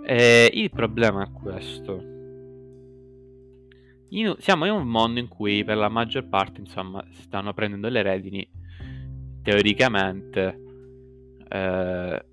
E 0.06 0.50
il 0.52 0.70
problema 0.70 1.24
è 1.24 1.30
questo. 1.32 2.12
In, 4.10 4.34
siamo 4.38 4.66
in 4.66 4.72
un 4.72 4.86
mondo 4.86 5.18
in 5.18 5.28
cui 5.28 5.64
per 5.64 5.78
la 5.78 5.88
maggior 5.88 6.28
parte, 6.28 6.60
insomma, 6.60 7.02
stanno 7.12 7.54
prendendo 7.54 7.88
le 7.88 8.02
redini, 8.02 8.46
teoricamente, 9.42 10.60
eh, 11.48 12.24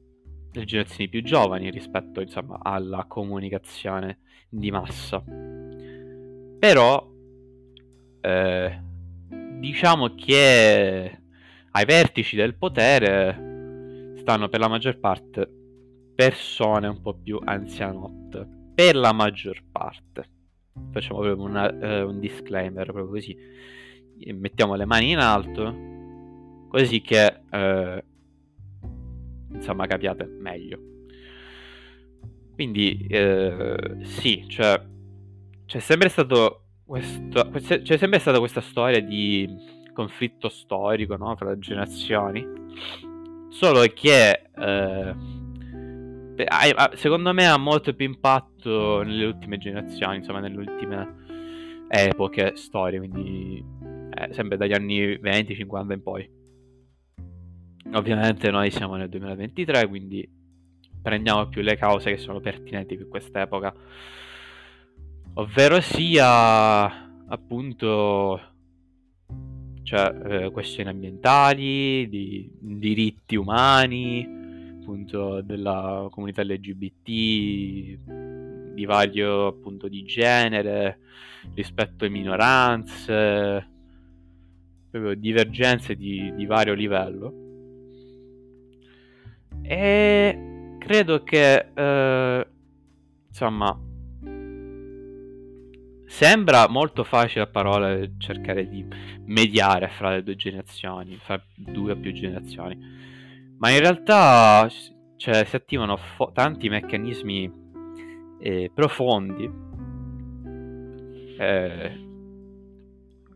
le 0.51 0.65
generazioni 0.65 1.09
più 1.09 1.23
giovani 1.23 1.71
rispetto, 1.71 2.19
insomma, 2.19 2.59
alla 2.61 3.05
comunicazione 3.07 4.19
di 4.49 4.69
massa. 4.69 5.23
Però, 6.59 7.09
eh, 8.19 8.81
diciamo 9.59 10.13
che 10.13 11.19
ai 11.71 11.85
vertici 11.85 12.35
del 12.35 12.55
potere 12.55 14.15
stanno 14.17 14.49
per 14.49 14.59
la 14.59 14.67
maggior 14.67 14.99
parte 14.99 15.60
persone 16.15 16.87
un 16.87 17.01
po' 17.01 17.13
più 17.13 17.39
anzianotte. 17.43 18.47
Per 18.73 18.95
la 18.95 19.11
maggior 19.11 19.63
parte. 19.71 20.29
Facciamo 20.91 21.19
proprio 21.19 21.43
una, 21.45 21.71
uh, 21.71 22.07
un 22.07 22.19
disclaimer, 22.19 22.85
proprio 22.85 23.07
così. 23.09 23.35
Mettiamo 24.33 24.75
le 24.75 24.85
mani 24.85 25.11
in 25.11 25.17
alto, 25.17 25.75
così 26.69 27.01
che, 27.01 27.41
uh, 27.51 28.01
insomma, 29.53 29.87
capiate 29.87 30.25
meglio. 30.25 30.79
Quindi, 32.53 33.07
uh, 33.09 34.03
sì, 34.03 34.45
cioè, 34.47 34.81
c'è 35.65 35.79
sempre 35.79 36.09
stato 36.09 36.65
questo, 36.85 37.49
c'è 37.49 37.97
sempre 37.97 38.19
stata 38.19 38.39
questa 38.39 38.61
storia 38.61 39.01
di 39.01 39.47
conflitto 39.93 40.49
storico 40.49 41.15
no? 41.15 41.35
tra 41.35 41.57
generazioni. 41.57 42.45
Solo 43.49 43.81
che 43.93 44.49
eh, 46.45 46.95
secondo 46.95 47.33
me 47.33 47.47
ha 47.47 47.57
molto 47.57 47.93
più 47.93 48.05
impatto 48.05 49.01
nelle 49.03 49.25
ultime 49.25 49.57
generazioni, 49.57 50.17
insomma, 50.17 50.39
nelle 50.39 50.57
ultime 50.57 51.15
epoche 51.87 52.53
storiche, 52.55 53.09
quindi 53.09 53.63
eh, 54.13 54.33
sempre 54.33 54.57
dagli 54.57 54.73
anni 54.73 55.15
20-50 55.15 55.91
in 55.91 56.01
poi. 56.01 56.29
Ovviamente 57.93 58.49
noi 58.51 58.71
siamo 58.71 58.95
nel 58.95 59.09
2023, 59.09 59.87
quindi 59.87 60.27
prendiamo 61.01 61.47
più 61.47 61.61
le 61.61 61.75
cause 61.75 62.11
che 62.11 62.17
sono 62.17 62.39
pertinenti 62.39 62.95
per 62.95 63.07
quest'epoca 63.07 63.73
ovvero 65.33 65.79
sia 65.79 67.09
appunto 67.27 68.39
cioè, 69.83 70.43
eh, 70.43 70.51
questioni 70.51 70.89
ambientali, 70.89 72.07
di 72.09 72.49
diritti 72.59 73.35
umani, 73.35 74.40
appunto 74.81 75.41
della 75.41 76.07
comunità 76.09 76.43
LGBT, 76.43 77.05
di 78.73 78.85
vario 78.85 79.47
appunto 79.47 79.87
di 79.87 80.03
genere, 80.03 80.99
rispetto 81.53 82.03
alle 82.03 82.13
minoranze, 82.13 83.69
proprio 84.89 85.13
divergenze 85.15 85.95
di, 85.95 86.33
di 86.35 86.45
vario 86.45 86.73
livello. 86.73 87.33
E 89.61 90.75
credo 90.79 91.23
che 91.23 91.67
eh, 91.73 92.47
insomma 93.27 93.79
Sembra 96.11 96.67
molto 96.67 97.05
facile 97.05 97.45
a 97.45 97.47
parole 97.47 98.15
cercare 98.17 98.67
di 98.67 98.85
mediare 99.25 99.87
fra 99.87 100.11
le 100.11 100.23
due 100.23 100.35
generazioni, 100.35 101.15
fra 101.15 101.41
due 101.55 101.93
o 101.93 101.95
più 101.95 102.11
generazioni, 102.11 102.77
ma 103.61 103.69
in 103.69 103.79
realtà 103.79 104.67
cioè, 105.17 105.45
si 105.45 105.55
attivano 105.55 105.95
fo- 105.95 106.31
tanti 106.33 106.67
meccanismi 106.67 107.51
eh, 108.39 108.71
profondi 108.73 109.49
eh, 111.37 112.07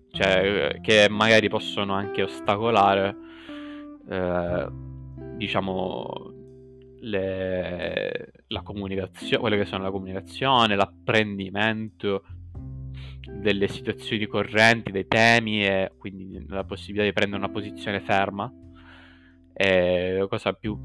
cioè, 0.10 0.79
che 0.82 1.08
magari 1.10 1.48
possono 1.48 1.94
anche 1.94 2.24
ostacolare 2.24 3.15
eh, 4.10 4.67
diciamo 5.36 6.34
le, 7.01 8.32
la 8.48 8.62
comunicazione, 8.63 9.38
quelle 9.38 9.58
che 9.58 9.65
sono 9.65 9.84
la 9.84 9.91
comunicazione, 9.91 10.75
l'apprendimento 10.75 12.24
delle 13.29 13.67
situazioni 13.67 14.25
correnti, 14.25 14.91
dei 14.91 15.05
temi 15.05 15.63
e 15.63 15.91
quindi 16.00 16.44
la 16.48 16.63
possibilità 16.63 17.03
di 17.05 17.13
prendere 17.13 17.44
una 17.44 17.51
posizione 17.51 18.00
ferma. 18.00 18.51
E 19.57 20.17
la 20.17 20.27
cosa 20.27 20.51
più 20.51 20.77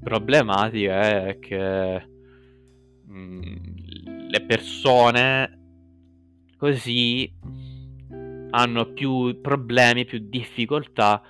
problematica 0.00 1.26
è 1.26 1.38
che 1.40 2.06
mh, 3.06 3.14
mm, 3.14 3.44
le 4.28 4.42
persone 4.46 5.58
così 6.56 7.30
hanno 8.50 8.92
più 8.92 9.40
problemi, 9.40 10.04
più 10.04 10.28
difficoltà 10.28 11.20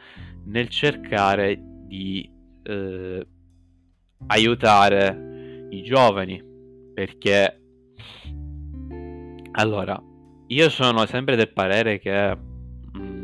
nel 0.44 0.68
cercare 0.68 1.58
di 1.87 2.30
eh, 2.62 3.26
aiutare 4.26 5.66
i 5.70 5.82
giovani. 5.82 6.50
Perché 6.92 7.61
allora 9.52 10.00
io 10.49 10.68
sono 10.68 11.06
sempre 11.06 11.37
del 11.37 11.52
parere 11.52 11.99
che 11.99 12.37
mh, 12.37 12.99
mm, 12.99 13.22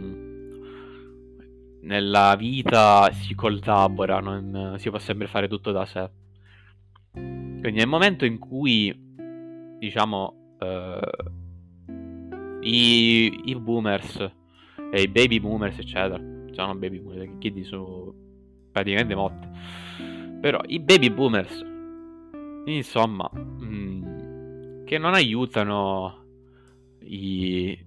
nella 1.88 2.36
vita 2.36 3.10
si 3.12 3.34
collabora, 3.34 4.20
non 4.20 4.76
si 4.78 4.90
può 4.90 4.98
sempre 4.98 5.26
fare 5.26 5.48
tutto 5.48 5.72
da 5.72 5.86
sé. 5.86 6.10
Quindi 7.12 7.72
nel 7.72 7.88
momento 7.88 8.26
in 8.26 8.38
cui, 8.38 8.94
diciamo, 9.78 10.56
eh, 10.60 11.10
i, 12.60 13.40
i, 13.46 13.54
boomers 13.56 14.32
e 14.92 15.00
i 15.00 15.08
baby 15.08 15.40
boomers, 15.40 15.78
eccetera, 15.78 16.22
sono 16.52 16.74
baby 16.74 17.00
boomers, 17.00 17.30
chi 17.38 17.64
sono 17.64 18.14
praticamente 18.70 19.14
morti. 19.14 19.48
Però 20.42 20.60
i 20.66 20.80
baby 20.80 21.10
boomers, 21.10 21.64
insomma, 22.66 23.30
mh, 23.32 23.64
mm, 23.64 24.84
che 24.84 24.98
non 24.98 25.14
aiutano 25.14 26.22
i, 27.00 27.78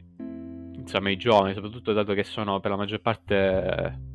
insomma, 0.91 1.09
i 1.09 1.17
giovani, 1.17 1.53
soprattutto 1.53 1.93
dato 1.93 2.13
che 2.13 2.23
sono 2.23 2.59
per 2.59 2.71
la 2.71 2.77
maggior 2.77 2.99
parte 2.99 4.09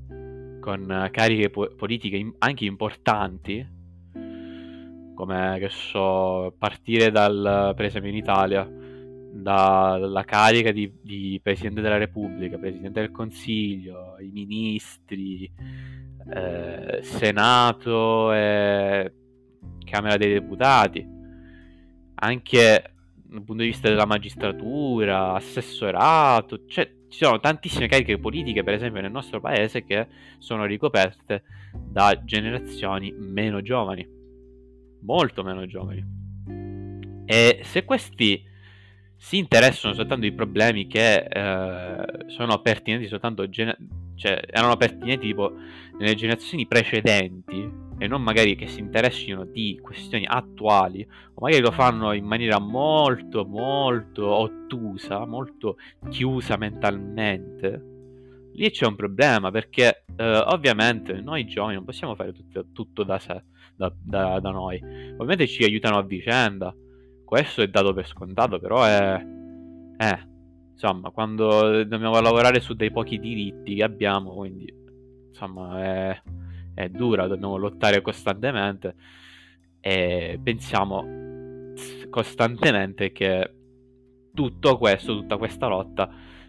con 0.61 1.09
cariche 1.11 1.49
po- 1.49 1.73
politiche 1.75 2.35
anche 2.39 2.65
importanti, 2.67 3.67
come 5.15 5.57
che 5.59 5.69
so, 5.71 6.55
partire 6.59 7.11
dal, 7.11 7.73
per 7.75 7.87
esempio 7.87 8.11
in 8.11 8.17
Italia, 8.17 8.69
dalla 9.33 10.25
carica 10.25 10.73
di, 10.73 10.93
di, 11.01 11.41
Presidente 11.43 11.81
della 11.81 11.97
Repubblica, 11.97 12.59
Presidente 12.59 13.01
del 13.01 13.11
Consiglio, 13.11 14.17
i 14.19 14.31
ministri, 14.31 15.51
eh, 16.35 17.01
Senato 17.03 18.33
e 18.33 19.13
Camera 19.85 20.17
dei 20.17 20.33
Deputati, 20.33 21.07
anche 22.17 22.96
dal 23.37 23.45
punto 23.45 23.63
di 23.63 23.69
vista 23.69 23.89
della 23.89 24.07
magistratura, 24.07 25.35
assessorato, 25.35 26.67
cioè 26.67 26.91
ci 27.09 27.25
sono 27.25 27.39
tantissime 27.41 27.87
cariche 27.87 28.19
politiche, 28.19 28.63
per 28.65 28.75
esempio 28.75 29.01
nel 29.01 29.11
nostro 29.11 29.41
paese, 29.41 29.85
che 29.85 30.07
sono 30.39 30.65
ricoperte 30.65 31.43
da 31.73 32.23
generazioni 32.25 33.13
meno 33.13 33.63
giovani, 33.63 34.07
molto 35.03 35.43
meno 35.43 35.67
giovani. 35.67 36.05
E 37.25 37.61
se 37.63 37.85
questi 37.85 38.43
si 39.17 39.39
interessano 39.39 39.95
soltanto 39.95 40.27
ai 40.27 40.33
problemi 40.33 40.87
che 40.87 41.17
eh, 41.17 42.05
sono 42.27 42.61
pertinenti 42.61 43.09
soltanto, 43.09 43.49
gene- 43.49 43.77
cioè 44.17 44.41
erano 44.51 44.77
pertinenti 44.77 45.27
tipo 45.27 45.53
nelle 45.99 46.15
generazioni 46.15 46.67
precedenti, 46.67 47.85
e 47.99 48.07
non 48.07 48.23
magari 48.23 48.57
che 48.57 48.67
si 48.67 48.81
interessino 48.81 49.45
di 49.45 49.79
questioni 49.83 50.27
attuali 50.27 51.07
o 51.35 51.41
magari 51.41 51.63
lo 51.63 51.73
fanno 51.73 52.13
in 52.13 52.25
maniera 52.25 52.59
molto 52.59 53.45
molto 53.45 54.27
ottusa, 54.27 55.25
molto 55.25 55.77
chiusa 56.11 56.57
mentalmente, 56.57 57.95
lì 58.57 58.71
c'è 58.71 58.87
un 58.87 58.97
problema 58.97 59.51
perché 59.51 60.05
eh, 60.17 60.39
ovviamente 60.47 61.21
noi 61.21 61.47
giovani 61.47 61.75
non 61.75 61.85
possiamo 61.85 62.15
fare 62.15 62.33
tutto, 62.33 62.67
tutto 62.73 63.05
da 63.05 63.19
sé, 63.19 63.45
da, 63.75 63.93
da, 63.97 64.41
da, 64.41 64.51
noi. 64.51 64.79
Ovviamente 64.83 65.47
ci 65.47 65.63
aiutano 65.63 65.99
a 65.99 66.03
vicenda, 66.03 66.75
questo 67.25 67.63
è 67.63 67.69
dato 67.69 67.93
per 67.93 68.07
scontato, 68.07 68.59
però 68.59 68.83
è... 68.85 69.25
Eh, 69.99 70.29
insomma, 70.73 71.11
quando 71.11 71.85
dobbiamo 71.85 72.21
lavorare 72.21 72.61
su 72.61 72.75
dei 72.75 72.91
pochi 72.91 73.19
diritti 73.19 73.75
che 73.75 73.83
abbiamo, 73.83 74.35
quindi 74.35 74.73
insomma 75.29 75.83
è 75.83 76.23
è 76.77 76.91
dura, 76.91 77.27
dobbiamo 77.27 77.57
lottare 77.57 78.03
costantemente 78.03 78.95
e 79.81 80.39
pensiamo 80.43 81.73
costantemente 82.11 83.13
che 83.13 83.55
tutto 84.35 84.77
questo, 84.77 85.15
tutta 85.15 85.39
questa 85.39 85.69
lotta 85.69 86.09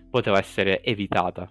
poteva 0.10 0.38
essere 0.38 0.84
evitata. 0.84 1.50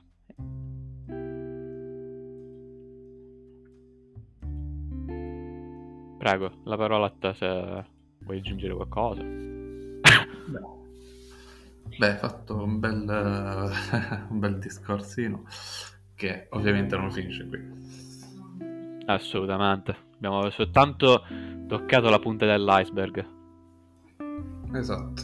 Prego, 6.19 6.53
la 6.65 6.77
parola 6.77 7.07
a 7.07 7.15
te 7.19 7.33
se 7.35 7.85
vuoi 8.19 8.39
aggiungere 8.39 8.75
qualcosa. 8.75 9.23
Beh, 11.99 12.11
hai 12.11 12.17
fatto 12.19 12.63
un 12.63 12.79
bel, 12.79 13.09
un 14.29 14.39
bel 14.39 14.59
discorsino 14.59 15.45
che 16.15 16.49
ovviamente 16.51 16.95
non 16.97 17.11
finisce 17.11 17.47
qui. 17.47 18.06
Assolutamente. 19.07 19.97
Abbiamo 20.17 20.51
soltanto 20.51 21.23
toccato 21.67 22.09
la 22.09 22.19
punta 22.19 22.47
dell'iceberg. 22.47 23.27
Esatto. 24.73 25.23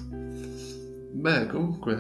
Beh, 1.13 1.47
comunque 1.47 1.97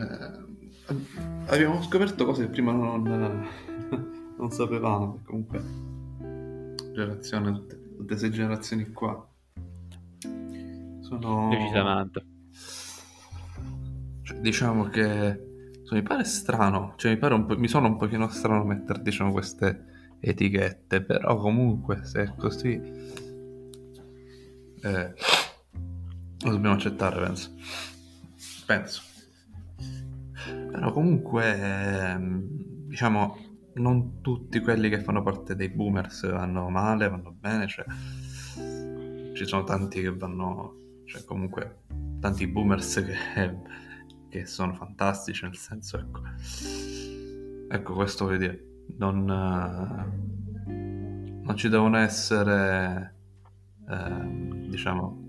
abbiamo 1.46 1.82
scoperto 1.82 2.24
cose 2.24 2.44
che 2.44 2.50
prima 2.50 2.72
non, 2.72 3.02
non 4.38 4.50
sapevamo. 4.50 5.20
Comunque, 5.24 5.62
generazione, 6.92 7.52
tutte, 7.52 7.80
tutte 7.82 8.04
queste 8.04 8.30
generazioni 8.30 8.90
qua 8.90 9.26
sono. 11.00 11.48
Decisamente. 11.50 12.26
Cioè, 14.22 14.38
diciamo 14.38 14.84
che 14.84 15.50
mi 15.90 16.02
pare 16.02 16.24
strano, 16.24 16.94
cioè 16.96 17.12
mi, 17.12 17.18
pare 17.18 17.34
un 17.34 17.44
po', 17.44 17.58
mi 17.58 17.68
sono 17.68 17.88
un 17.88 17.98
pochino 17.98 18.28
strano 18.28 18.64
mettere 18.64 19.02
diciamo 19.02 19.30
queste 19.30 19.91
etichette, 20.24 21.02
però 21.02 21.36
comunque 21.36 22.04
se 22.04 22.22
è 22.22 22.34
così 22.36 22.70
eh, 24.84 25.14
lo 26.44 26.50
dobbiamo 26.50 26.74
accettare, 26.74 27.20
penso. 27.20 27.54
Penso. 28.64 29.02
Però 30.70 30.92
comunque, 30.92 31.56
ehm, 31.56 32.46
diciamo, 32.86 33.36
non 33.74 34.20
tutti 34.20 34.60
quelli 34.60 34.88
che 34.88 35.00
fanno 35.00 35.22
parte 35.22 35.56
dei 35.56 35.68
boomers 35.68 36.30
vanno 36.30 36.68
male, 36.68 37.08
vanno 37.08 37.32
bene, 37.32 37.66
cioè 37.66 37.84
ci 39.34 39.46
sono 39.46 39.64
tanti 39.64 40.00
che 40.00 40.14
vanno, 40.14 41.00
cioè 41.04 41.24
comunque 41.24 41.82
tanti 42.20 42.46
boomers 42.46 43.04
che, 43.04 43.56
che 44.28 44.46
sono 44.46 44.74
fantastici, 44.74 45.44
nel 45.44 45.56
senso, 45.56 45.98
ecco, 45.98 46.20
ecco 47.68 47.94
questo 47.94 48.24
vuol 48.26 48.38
dire 48.38 48.71
non, 48.96 49.24
non 51.42 51.56
ci 51.56 51.68
devono 51.68 51.96
essere, 51.98 53.14
eh, 53.88 54.68
diciamo, 54.68 55.22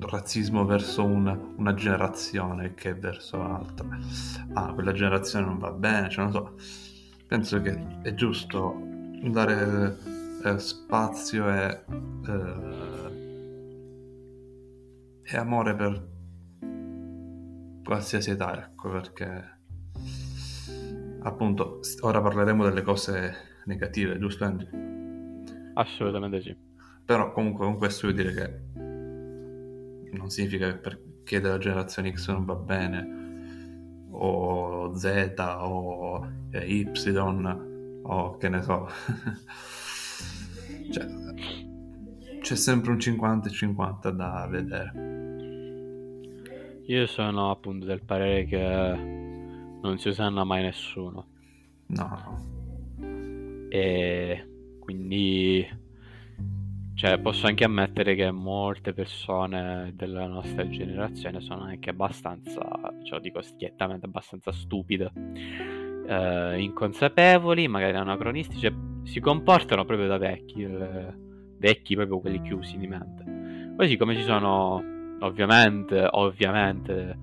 razzismo 0.00 0.64
verso 0.64 1.04
una, 1.04 1.38
una, 1.56 1.74
generazione 1.74 2.74
che 2.74 2.94
verso 2.94 3.38
l'altra. 3.38 3.88
Ah, 4.54 4.72
quella 4.72 4.92
generazione 4.92 5.46
non 5.46 5.58
va 5.58 5.72
bene, 5.72 6.08
cioè 6.08 6.24
non 6.24 6.32
so. 6.32 6.54
Penso 7.26 7.60
che 7.60 8.00
è 8.02 8.14
giusto 8.14 8.80
dare 9.24 9.96
eh, 10.44 10.58
spazio 10.58 11.48
e, 11.50 11.84
eh, 12.26 12.86
e 15.24 15.36
amore 15.36 15.74
per 15.74 16.08
qualsiasi 17.84 18.30
età, 18.30 18.64
ecco 18.64 18.90
perché 18.90 19.57
appunto, 21.22 21.80
ora 22.00 22.20
parleremo 22.20 22.64
delle 22.64 22.82
cose 22.82 23.34
negative, 23.64 24.18
giusto 24.18 24.44
Andy? 24.44 24.66
Assolutamente 25.74 26.40
sì. 26.40 26.56
Però 27.04 27.32
comunque 27.32 27.64
con 27.64 27.76
questo 27.76 28.06
vuol 28.06 28.20
dire 28.20 28.34
che 28.34 28.60
non 30.16 30.28
significa 30.30 30.66
che 30.72 30.78
perché 30.78 31.40
della 31.40 31.58
generazione 31.58 32.12
X 32.12 32.28
non 32.30 32.44
va 32.44 32.54
bene, 32.54 34.06
o 34.10 34.94
Z, 34.94 35.34
o 35.38 36.26
Y, 36.52 36.88
o 38.02 38.36
che 38.36 38.48
ne 38.48 38.62
so. 38.62 38.88
cioè, 40.90 41.06
c'è 42.40 42.56
sempre 42.56 42.92
un 42.92 43.00
50 43.00 43.48
50 43.48 44.10
da 44.10 44.46
vedere. 44.50 44.92
Io 46.86 47.06
sono 47.06 47.50
appunto 47.50 47.84
del 47.84 48.02
parere 48.02 48.46
che 48.46 49.27
non 49.82 49.98
si 49.98 50.08
usanna 50.08 50.44
mai 50.44 50.62
nessuno. 50.62 51.26
No. 51.86 52.56
E 53.70 54.48
Quindi, 54.88 55.68
cioè, 56.94 57.18
posso 57.18 57.46
anche 57.46 57.64
ammettere 57.64 58.14
che 58.14 58.30
molte 58.30 58.94
persone 58.94 59.92
della 59.94 60.26
nostra 60.26 60.66
generazione 60.66 61.42
sono 61.42 61.64
anche 61.64 61.90
abbastanza, 61.90 62.62
cioè, 63.04 63.20
dico 63.20 63.42
schiettamente, 63.42 64.06
abbastanza 64.06 64.50
stupide, 64.50 65.12
eh, 66.06 66.58
inconsapevoli, 66.58 67.68
magari 67.68 67.98
anacronistici, 67.98 68.60
cioè, 68.60 68.72
si 69.02 69.20
comportano 69.20 69.84
proprio 69.84 70.08
da 70.08 70.16
vecchi, 70.16 70.62
eh, 70.62 71.12
vecchi 71.58 71.94
proprio 71.94 72.20
quelli 72.20 72.40
chiusi 72.40 72.78
di 72.78 72.86
mente. 72.86 73.74
Così 73.76 73.98
come 73.98 74.14
ci 74.16 74.22
sono, 74.22 74.82
ovviamente, 75.20 76.08
ovviamente 76.12 77.18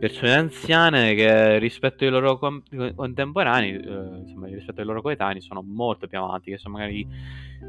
persone 0.00 0.34
anziane 0.34 1.14
che 1.14 1.58
rispetto 1.58 2.04
ai 2.04 2.10
loro 2.10 2.38
com- 2.38 2.62
contemporanei, 2.94 3.74
eh, 3.74 4.18
insomma, 4.22 4.46
rispetto 4.46 4.80
ai 4.80 4.86
loro 4.86 5.02
coetanei, 5.02 5.42
sono 5.42 5.62
molto 5.62 6.08
più 6.08 6.18
avanti, 6.18 6.50
che 6.50 6.58
sono 6.58 6.78
magari 6.78 7.06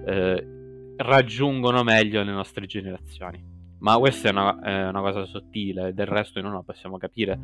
eh, 0.08 0.94
raggiungono 0.96 1.84
meglio 1.84 2.24
le 2.24 2.32
nostre 2.32 2.66
generazioni. 2.66 3.44
Ma 3.80 3.98
questa 3.98 4.30
è 4.30 4.32
una, 4.32 4.60
è 4.62 4.88
una, 4.88 5.02
cosa 5.02 5.26
sottile, 5.26 5.94
del 5.94 6.06
resto 6.06 6.40
noi 6.40 6.50
non 6.50 6.60
la 6.60 6.64
possiamo 6.64 6.98
capire 6.98 7.40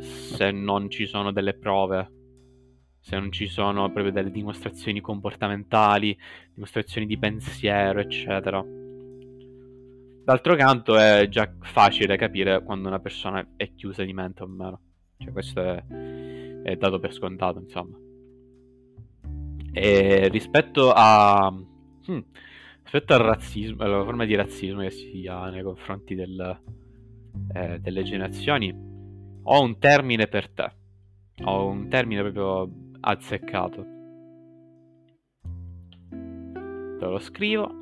se 0.00 0.50
non 0.50 0.90
ci 0.90 1.06
sono 1.06 1.30
delle 1.30 1.54
prove, 1.54 2.10
se 3.00 3.18
non 3.18 3.30
ci 3.30 3.46
sono 3.46 3.90
proprio 3.92 4.12
delle 4.12 4.30
dimostrazioni 4.30 5.00
comportamentali, 5.00 6.18
dimostrazioni 6.52 7.06
di 7.06 7.18
pensiero, 7.18 8.00
eccetera. 8.00 8.81
D'altro 10.24 10.54
canto 10.54 10.96
è 10.96 11.26
già 11.28 11.52
facile 11.62 12.16
capire 12.16 12.62
quando 12.62 12.86
una 12.86 13.00
persona 13.00 13.44
è 13.56 13.74
chiusa 13.74 14.04
di 14.04 14.12
mente 14.12 14.44
o 14.44 14.46
meno. 14.46 14.80
Cioè, 15.18 15.32
questo 15.32 15.60
è, 15.60 15.84
è 16.62 16.76
dato 16.76 17.00
per 17.00 17.12
scontato, 17.12 17.58
insomma. 17.58 17.96
E 19.72 20.28
rispetto 20.28 20.92
a... 20.94 21.50
Hmm, 21.50 22.20
rispetto 22.82 23.14
al 23.14 23.20
razzismo, 23.20 23.82
alla 23.82 24.04
forma 24.04 24.24
di 24.24 24.36
razzismo 24.36 24.82
che 24.82 24.90
si 24.90 25.26
ha 25.26 25.48
nei 25.48 25.64
confronti 25.64 26.14
del, 26.14 26.60
eh, 27.54 27.80
delle 27.80 28.02
generazioni, 28.04 28.72
ho 29.42 29.60
un 29.60 29.78
termine 29.80 30.28
per 30.28 30.50
te. 30.50 30.72
Ho 31.44 31.66
un 31.66 31.88
termine 31.88 32.22
proprio 32.22 32.70
azzeccato. 33.00 33.86
Te 36.98 37.06
lo 37.08 37.18
scrivo 37.18 37.81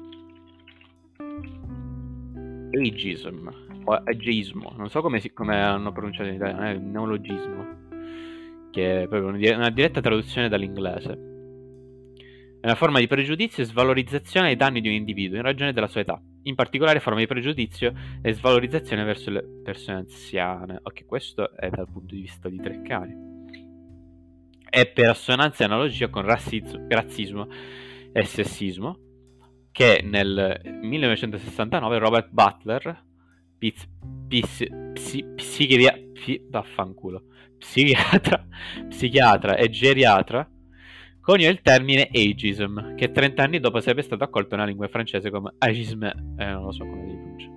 ageism 2.73 3.49
o 3.85 3.93
ageismo, 3.93 4.73
non 4.77 4.89
so 4.89 5.01
come, 5.01 5.21
si, 5.21 5.33
come 5.33 5.61
hanno 5.61 5.93
pronunciato 5.93 6.29
in 6.29 6.35
italiano, 6.35 6.63
è 6.65 6.75
un 6.75 6.91
neologismo, 6.91 7.67
che 8.71 9.03
è 9.03 9.09
proprio 9.09 9.55
una 9.57 9.71
diretta 9.71 10.01
traduzione 10.01 10.49
dall'inglese. 10.49 11.29
È 12.61 12.67
una 12.67 12.75
forma 12.75 12.99
di 12.99 13.07
pregiudizio 13.07 13.63
e 13.63 13.67
svalorizzazione 13.67 14.49
ai 14.49 14.57
danni 14.57 14.83
di 14.83 14.89
un 14.89 14.95
individuo 14.95 15.37
in 15.37 15.43
ragione 15.43 15.73
della 15.73 15.87
sua 15.87 16.03
età, 16.03 16.21
in 16.43 16.55
particolare 16.55 17.01
forma 17.01 17.21
di 17.21 17.27
pregiudizio 17.27 17.93
e 18.21 18.33
svalorizzazione 18.35 19.03
verso 19.03 19.31
le 19.31 19.43
persone 19.65 19.99
anziane. 19.99 20.79
Ok, 20.83 21.07
questo 21.07 21.57
è 21.57 21.71
dal 21.71 21.89
punto 21.91 22.15
di 22.15 22.21
vista 22.21 22.51
di 22.51 22.59
Treccani. 22.59 23.29
È 24.69 24.87
per 24.87 25.09
assonanza 25.09 25.63
e 25.63 25.67
analogia 25.67 26.09
con 26.09 26.23
razzismo, 26.23 26.87
razzismo 26.87 27.49
e 28.13 28.25
sessismo, 28.25 28.99
che 29.73 30.01
nel 30.05 30.61
1969 30.83 31.99
Robert 31.99 32.31
Butler, 32.31 33.05
piz, 33.59 33.89
piz, 34.27 34.65
psi, 34.93 35.25
psichiatra, 35.35 36.01
psi, 36.13 36.49
psichiatra, 37.59 38.47
psichiatra 38.89 39.57
e 39.57 39.69
geriatra, 39.69 40.51
coniò 41.21 41.49
il 41.49 41.61
termine 41.61 42.09
ageism, 42.13 42.95
che 42.95 43.13
30 43.13 43.43
anni 43.43 43.61
dopo 43.61 43.81
sarebbe 43.81 44.03
stato 44.03 44.25
accolto 44.25 44.57
nella 44.57 44.67
lingua 44.67 44.89
francese 44.89 45.31
come 45.31 45.55
agisme, 45.59 46.35
eh, 46.39 46.47
non 46.47 46.65
lo 46.65 46.73
so 46.73 46.85
come 46.85 47.09
si 47.09 47.15
pronuncia, 47.15 47.51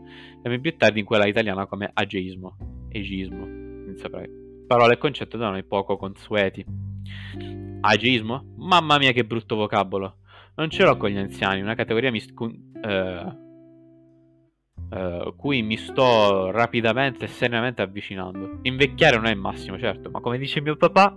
e 0.44 0.60
più 0.60 0.76
tardi 0.78 1.00
in 1.00 1.06
quella 1.06 1.26
italiana 1.26 1.66
come 1.66 1.90
ageismo, 1.94 2.58
ageismo, 2.92 3.46
non 3.46 3.96
saprei. 3.98 4.30
Parole 4.68 4.94
e 4.94 4.98
concetto 4.98 5.38
da 5.38 5.50
noi 5.50 5.64
poco 5.64 5.98
consueti. 5.98 6.66
Ageismo? 7.82 8.54
Mamma 8.58 8.98
mia 8.98 9.12
che 9.12 9.26
brutto 9.26 9.56
vocabolo. 9.56 10.20
Non 10.56 10.70
ce 10.70 10.84
l'ho 10.84 10.98
con 10.98 11.10
gli 11.10 11.18
anziani, 11.18 11.62
una 11.62 11.76
categoria 11.76 12.12
mis- 12.12 12.32
eh, 12.84 13.38
eh, 14.92 15.34
cui 15.36 15.64
mi 15.64 15.78
sto 15.78 16.52
rapidamente 16.52 17.26
e 17.26 17.28
seriamente 17.28 17.82
avvicinando. 17.82 18.60
Invecchiare 18.62 19.16
non 19.16 19.26
è 19.26 19.32
il 19.32 19.40
massimo, 19.40 19.80
certo, 19.80 20.12
ma 20.12 20.20
come 20.20 20.38
dice 20.38 20.62
mio 20.62 20.76
papà, 20.76 21.16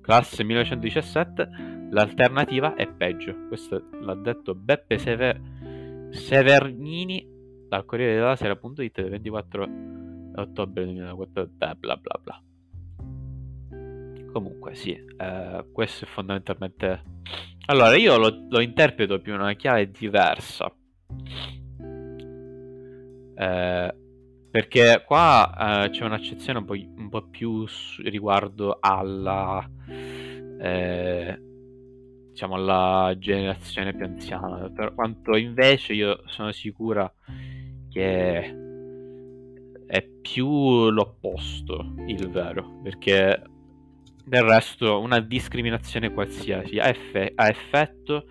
classe 0.00 0.42
1917, 0.42 1.48
l'alternativa 1.90 2.74
è 2.74 2.90
peggio. 2.90 3.46
Questo 3.48 3.88
l'ha 4.00 4.14
detto 4.14 4.54
Beppe 4.54 4.96
Sever- 4.98 5.40
Severnini 6.10 7.26
dal 7.68 7.84
Corriere 7.84 8.14
della 8.14 8.36
Sera.it 8.36 9.00
del 9.00 9.10
24 9.10 9.68
ottobre 10.36 10.84
2004, 10.84 11.50
bla 11.56 11.74
bla 11.74 11.96
bla 11.96 12.20
bla. 12.22 12.42
Comunque, 14.32 14.74
sì, 14.74 14.92
eh, 14.92 15.64
questo 15.72 16.04
è 16.04 16.08
fondamentalmente. 16.08 17.02
Allora, 17.68 17.96
io 17.96 18.16
lo, 18.16 18.46
lo 18.48 18.60
interpreto 18.60 19.18
più 19.18 19.34
in 19.34 19.40
una 19.40 19.54
chiave 19.54 19.90
diversa. 19.90 20.72
Eh, 23.38 23.94
perché 24.50 25.02
qua 25.04 25.84
eh, 25.84 25.90
c'è 25.90 26.04
un'accezione 26.04 26.60
un 26.60 26.64
po', 26.64 26.74
un 26.74 27.08
po 27.08 27.22
più 27.28 27.66
su, 27.66 28.02
riguardo 28.02 28.78
alla. 28.80 29.68
Eh, 30.58 31.40
diciamo 32.30 32.54
alla 32.54 33.14
generazione 33.18 33.94
più 33.94 34.04
anziana. 34.04 34.70
Per 34.70 34.94
quanto 34.94 35.36
invece 35.36 35.92
io 35.94 36.22
sono 36.26 36.52
sicura 36.52 37.12
che 37.90 38.56
è 39.86 40.02
più 40.22 40.88
l'opposto 40.90 41.94
il 42.06 42.30
vero. 42.30 42.80
Perché 42.84 43.42
del 44.26 44.42
resto, 44.42 45.00
una 45.00 45.20
discriminazione 45.20 46.12
qualsiasi 46.12 46.78
ha, 46.78 46.88
eff- 46.88 47.32
ha 47.34 47.48
effetto 47.48 48.26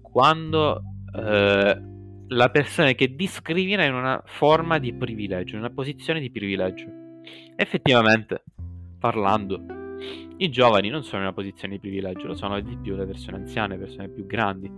quando 0.00 0.82
eh, 1.16 1.82
la 2.28 2.50
persona 2.50 2.92
che 2.92 3.14
discrimina 3.14 3.82
è 3.82 3.86
in 3.86 3.94
una 3.94 4.22
forma 4.26 4.78
di 4.78 4.92
privilegio, 4.92 5.54
in 5.54 5.62
una 5.62 5.72
posizione 5.72 6.20
di 6.20 6.30
privilegio. 6.30 6.86
Effettivamente, 7.56 8.44
parlando, 8.98 9.64
i 10.36 10.50
giovani 10.50 10.90
non 10.90 11.02
sono 11.02 11.22
in 11.22 11.28
una 11.28 11.34
posizione 11.34 11.74
di 11.74 11.80
privilegio, 11.80 12.26
lo 12.26 12.34
sono 12.34 12.60
di 12.60 12.76
più 12.76 12.94
le 12.94 13.06
persone 13.06 13.38
anziane, 13.38 13.76
le 13.76 13.84
persone 13.84 14.08
più 14.08 14.26
grandi. 14.26 14.70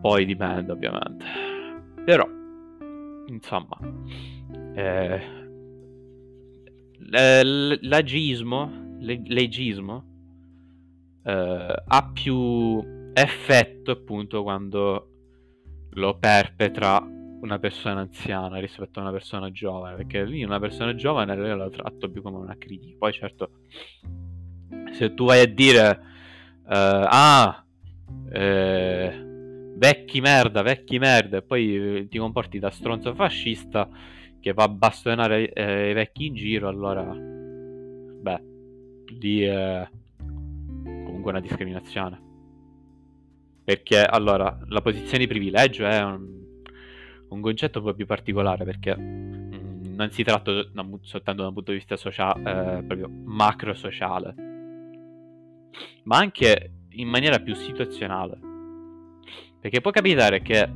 Poi 0.00 0.24
dipende, 0.24 0.72
ovviamente. 0.72 1.24
Però, 2.04 2.26
insomma, 3.26 3.78
eh, 4.74 5.41
l'agismo, 7.12 8.96
l'agismo 9.00 10.04
eh, 11.24 11.82
ha 11.86 12.10
più 12.12 12.82
effetto 13.12 13.90
appunto 13.90 14.42
quando 14.42 15.08
lo 15.90 16.18
perpetra 16.18 17.04
una 17.42 17.58
persona 17.58 18.00
anziana 18.00 18.58
rispetto 18.58 18.98
a 18.98 19.02
una 19.02 19.10
persona 19.10 19.50
giovane, 19.50 19.96
perché 19.96 20.24
lì 20.24 20.42
una 20.42 20.60
persona 20.60 20.94
giovane 20.94 21.34
io 21.34 21.56
la 21.56 21.68
tratto 21.68 22.08
più 22.10 22.22
come 22.22 22.38
una 22.38 22.56
critica. 22.56 22.96
Poi 22.98 23.12
certo, 23.12 23.50
se 24.92 25.12
tu 25.14 25.26
vai 25.26 25.40
a 25.40 25.46
dire 25.46 26.00
uh, 26.62 26.66
ah, 26.68 27.64
eh, 28.32 29.24
vecchi 29.76 30.20
merda, 30.20 30.62
vecchi 30.62 30.98
merda, 30.98 31.38
e 31.38 31.42
poi 31.42 32.06
ti 32.08 32.18
comporti 32.18 32.60
da 32.60 32.70
stronzo 32.70 33.12
fascista, 33.14 33.88
che 34.42 34.52
va 34.52 34.64
a 34.64 34.68
bastonare 34.68 35.52
eh, 35.52 35.90
i 35.90 35.92
vecchi 35.94 36.26
in 36.26 36.34
giro, 36.34 36.66
allora, 36.66 37.04
beh, 37.04 38.42
lì 39.20 39.42
è 39.42 39.88
comunque 40.76 41.30
una 41.30 41.40
discriminazione. 41.40 42.30
Perché, 43.62 44.04
allora, 44.04 44.58
la 44.66 44.82
posizione 44.82 45.18
di 45.18 45.28
privilegio 45.28 45.86
è 45.86 46.02
un, 46.02 46.26
un 47.28 47.40
concetto 47.40 47.78
un 47.78 47.84
po' 47.84 47.94
più 47.94 48.04
particolare, 48.04 48.64
perché 48.64 48.96
mh, 48.96 49.54
mm, 49.54 49.94
non 49.94 50.10
si 50.10 50.24
tratta 50.24 50.52
da, 50.52 50.84
soltanto 51.02 51.42
da 51.42 51.48
un 51.48 51.54
punto 51.54 51.70
di 51.70 51.76
vista 51.76 51.96
sociale, 51.96 52.40
eh, 52.40 52.82
proprio 52.82 53.08
macro 53.08 53.74
sociale, 53.74 54.34
ma 56.02 56.16
anche 56.16 56.72
in 56.88 57.06
maniera 57.06 57.38
più 57.38 57.54
situazionale. 57.54 58.50
Perché 59.60 59.80
può 59.80 59.92
capitare 59.92 60.42
che 60.42 60.68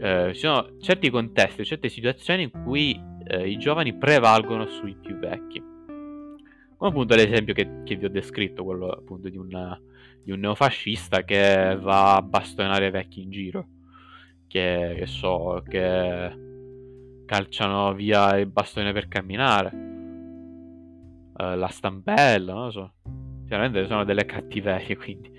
eh, 0.00 0.30
ci 0.32 0.40
sono 0.40 0.78
certi 0.80 1.10
contesti, 1.10 1.64
certe 1.64 1.88
situazioni 1.88 2.44
in 2.44 2.50
cui 2.50 3.00
eh, 3.24 3.48
i 3.48 3.58
giovani 3.58 3.94
prevalgono 3.94 4.66
sui 4.66 4.96
più 4.96 5.18
vecchi. 5.18 5.60
Come 6.76 6.90
appunto 6.90 7.14
l'esempio 7.14 7.54
che, 7.54 7.82
che 7.84 7.96
vi 7.96 8.04
ho 8.04 8.10
descritto, 8.10 8.64
quello 8.64 8.88
appunto 8.90 9.28
di, 9.28 9.36
una, 9.36 9.78
di, 10.22 10.30
un 10.30 10.38
neofascista 10.40 11.24
che 11.24 11.76
va 11.80 12.14
a 12.16 12.22
bastonare 12.22 12.86
i 12.86 12.90
vecchi 12.90 13.22
in 13.22 13.30
giro, 13.30 13.66
che, 14.46 14.94
che 14.96 15.06
so, 15.06 15.62
che 15.68 16.46
calciano 17.26 17.92
via 17.94 18.36
il 18.38 18.46
bastone 18.46 18.92
per 18.92 19.08
camminare, 19.08 19.70
eh, 21.36 21.56
la 21.56 21.68
stampella, 21.68 22.52
non 22.52 22.64
lo 22.66 22.70
so. 22.70 22.92
Chiaramente 23.48 23.86
sono 23.86 24.04
delle 24.04 24.24
cattiverie, 24.24 24.96
quindi 24.96 25.32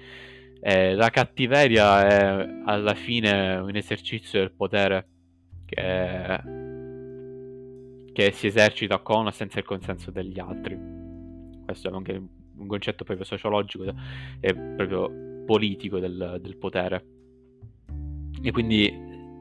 E 0.62 0.94
la 0.94 1.10
cattiveria 1.10 2.06
è 2.06 2.62
alla 2.66 2.94
fine 2.94 3.58
un 3.58 3.76
esercizio 3.76 4.40
del 4.40 4.52
potere 4.52 5.08
che, 5.66 6.42
che 8.12 8.32
si 8.32 8.48
esercita 8.48 9.00
con 9.00 9.28
o 9.28 9.32
senza 9.32 9.60
il 9.60 9.66
consenso 9.66 10.12
degli 10.12 10.40
altri. 10.40 10.78
Questo 11.64 11.90
è 11.90 11.94
anche 11.94 12.22
un 12.58 12.68
concetto 12.68 13.04
proprio 13.04 13.26
sociologico 13.26 13.86
e 14.42 14.54
proprio 14.54 15.44
politico 15.46 16.00
del, 16.00 16.40
del 16.42 16.58
potere. 16.58 17.06
E 18.42 18.52
quindi 18.52 18.92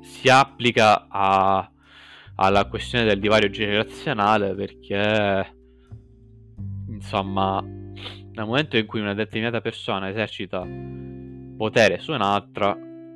si 0.02 0.28
applica 0.28 1.08
a, 1.08 1.70
alla 2.36 2.66
questione 2.66 3.04
del 3.04 3.18
divario 3.18 3.50
generazionale 3.50 4.54
perché 4.54 5.54
insomma 6.88 7.60
nel 7.60 8.46
momento 8.46 8.76
in 8.76 8.86
cui 8.86 9.00
una 9.00 9.14
determinata 9.14 9.60
persona 9.60 10.08
esercita 10.08 10.64
potere 11.58 11.98
su 11.98 12.12
un'altra 12.12 12.74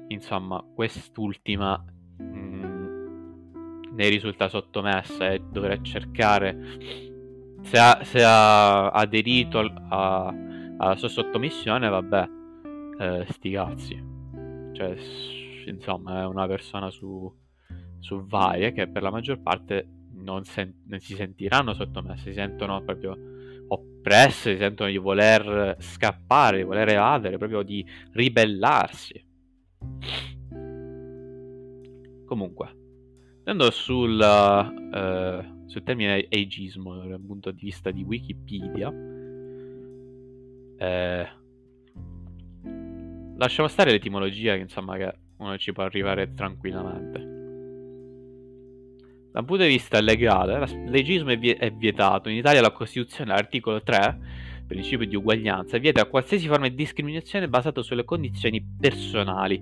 insomma 0.09 0.63
quest'ultima 0.75 1.83
mm, 2.21 3.93
ne 3.95 4.09
risulta 4.09 4.51
sottomessa 4.51 5.31
e 5.31 5.41
dovrà 5.51 5.81
cercare 5.81 6.57
se 7.63 7.79
ha, 7.79 8.01
se 8.03 8.23
ha 8.23 8.91
aderito 8.91 9.59
a, 9.89 10.27
alla 10.77 10.97
sua 10.97 11.09
sottomissione 11.09 11.89
vabbè 11.89 12.29
eh, 12.99 13.27
sti 13.29 13.51
cazzi. 13.51 14.11
Cioè 14.73 14.97
insomma 15.67 16.23
è 16.23 16.27
una 16.27 16.47
persona 16.47 16.91
su, 16.91 17.33
su 17.99 18.27
varie 18.27 18.73
che 18.73 18.89
per 18.89 19.03
la 19.03 19.11
maggior 19.11 19.41
parte 19.41 19.87
non, 20.15 20.45
sen- 20.45 20.83
non 20.87 20.99
si 21.01 21.15
sentiranno 21.15 21.75
sottomesse, 21.75 22.31
si 22.31 22.35
sentono 22.35 22.83
proprio 22.83 23.32
oppresse, 24.03 24.53
si 24.53 24.59
sentono 24.59 24.91
di 24.91 24.97
voler 24.97 25.77
scappare, 25.79 26.59
di 26.59 26.63
voler 26.65 26.89
evadere, 26.89 27.39
proprio 27.39 27.63
di 27.63 27.87
ribellarsi. 28.11 29.25
Comunque, 32.27 32.77
andando 33.39 33.71
sul, 33.71 34.19
uh, 34.19 35.69
sul 35.69 35.83
termine 35.85 36.27
ageismo 36.29 37.07
dal 37.07 37.21
punto 37.21 37.53
di 37.53 37.61
vista 37.65 37.91
di 37.93 38.03
Wikipedia, 38.03 38.93
eh, 40.79 41.29
lasciamo 43.37 43.69
stare 43.69 43.93
l'etimologia 43.93 44.55
che 44.55 44.63
insomma 44.63 44.97
che 44.97 45.15
uno 45.37 45.57
ci 45.59 45.73
può 45.73 45.85
arrivare 45.85 46.35
tranquillamente. 46.35 47.32
Dal 49.33 49.47
punto 49.47 49.63
di 49.63 49.71
vista 49.71 49.99
legale, 50.03 50.59
l'agismo 50.89 51.31
è 51.31 51.71
vietato. 51.73 52.29
In 52.29 52.37
Italia 52.37 52.61
la 52.61 52.71
Costituzione, 52.71 53.33
all'articolo 53.33 53.83
3, 53.83 54.19
principio 54.67 55.07
di 55.07 55.17
uguaglianza, 55.17 55.79
vieta 55.79 56.05
qualsiasi 56.05 56.47
forma 56.47 56.69
di 56.69 56.75
discriminazione 56.75 57.49
basata 57.49 57.81
sulle 57.81 58.05
condizioni 58.05 58.63
personali, 58.79 59.61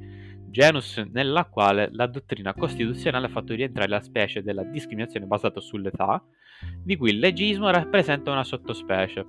genus 0.51 0.97
nella 1.13 1.45
quale 1.45 1.89
la 1.93 2.09
dottrina 2.09 2.53
costituzionale 2.53 3.27
ha 3.27 3.29
fatto 3.29 3.55
rientrare 3.55 3.89
la 3.89 4.01
specie 4.01 4.43
della 4.43 4.65
discriminazione 4.65 5.27
basata 5.27 5.61
sull'età, 5.61 6.21
di 6.83 6.97
cui 6.97 7.11
il 7.11 7.21
legismo 7.21 7.71
rappresenta 7.71 8.33
una 8.33 8.43
sottospecie. 8.43 9.25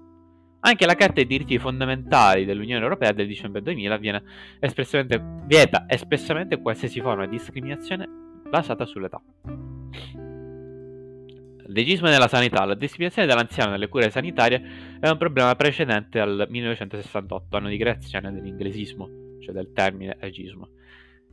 Anche 0.61 0.87
la 0.87 0.95
Carta 0.95 1.13
dei 1.13 1.27
diritti 1.27 1.59
fondamentali 1.59 2.45
dell'Unione 2.45 2.81
Europea 2.81 3.11
del 3.11 3.27
dicembre 3.27 3.61
2000 3.61 4.23
espressamente, 4.59 5.23
vieta 5.45 5.85
espressamente 5.87 6.59
qualsiasi 6.59 6.99
forma 6.99 7.25
di 7.27 7.37
discriminazione 7.37 8.07
basata 8.49 8.85
sull'età. 8.85 9.21
Legismo 11.73 12.07
nella 12.07 12.27
sanità. 12.27 12.65
La 12.65 12.75
discriminazione 12.75 13.27
dell'anziano 13.27 13.71
nelle 13.71 13.87
cure 13.87 14.09
sanitarie 14.09 14.97
è 14.99 15.07
un 15.07 15.17
problema 15.17 15.55
precedente 15.55 16.19
al 16.19 16.45
1968, 16.49 17.57
anno 17.57 17.69
di 17.69 17.77
creazione 17.77 18.31
dell'inglesismo, 18.31 19.09
cioè 19.41 19.53
del 19.53 19.71
termine 19.73 20.17
agismo. 20.19 20.69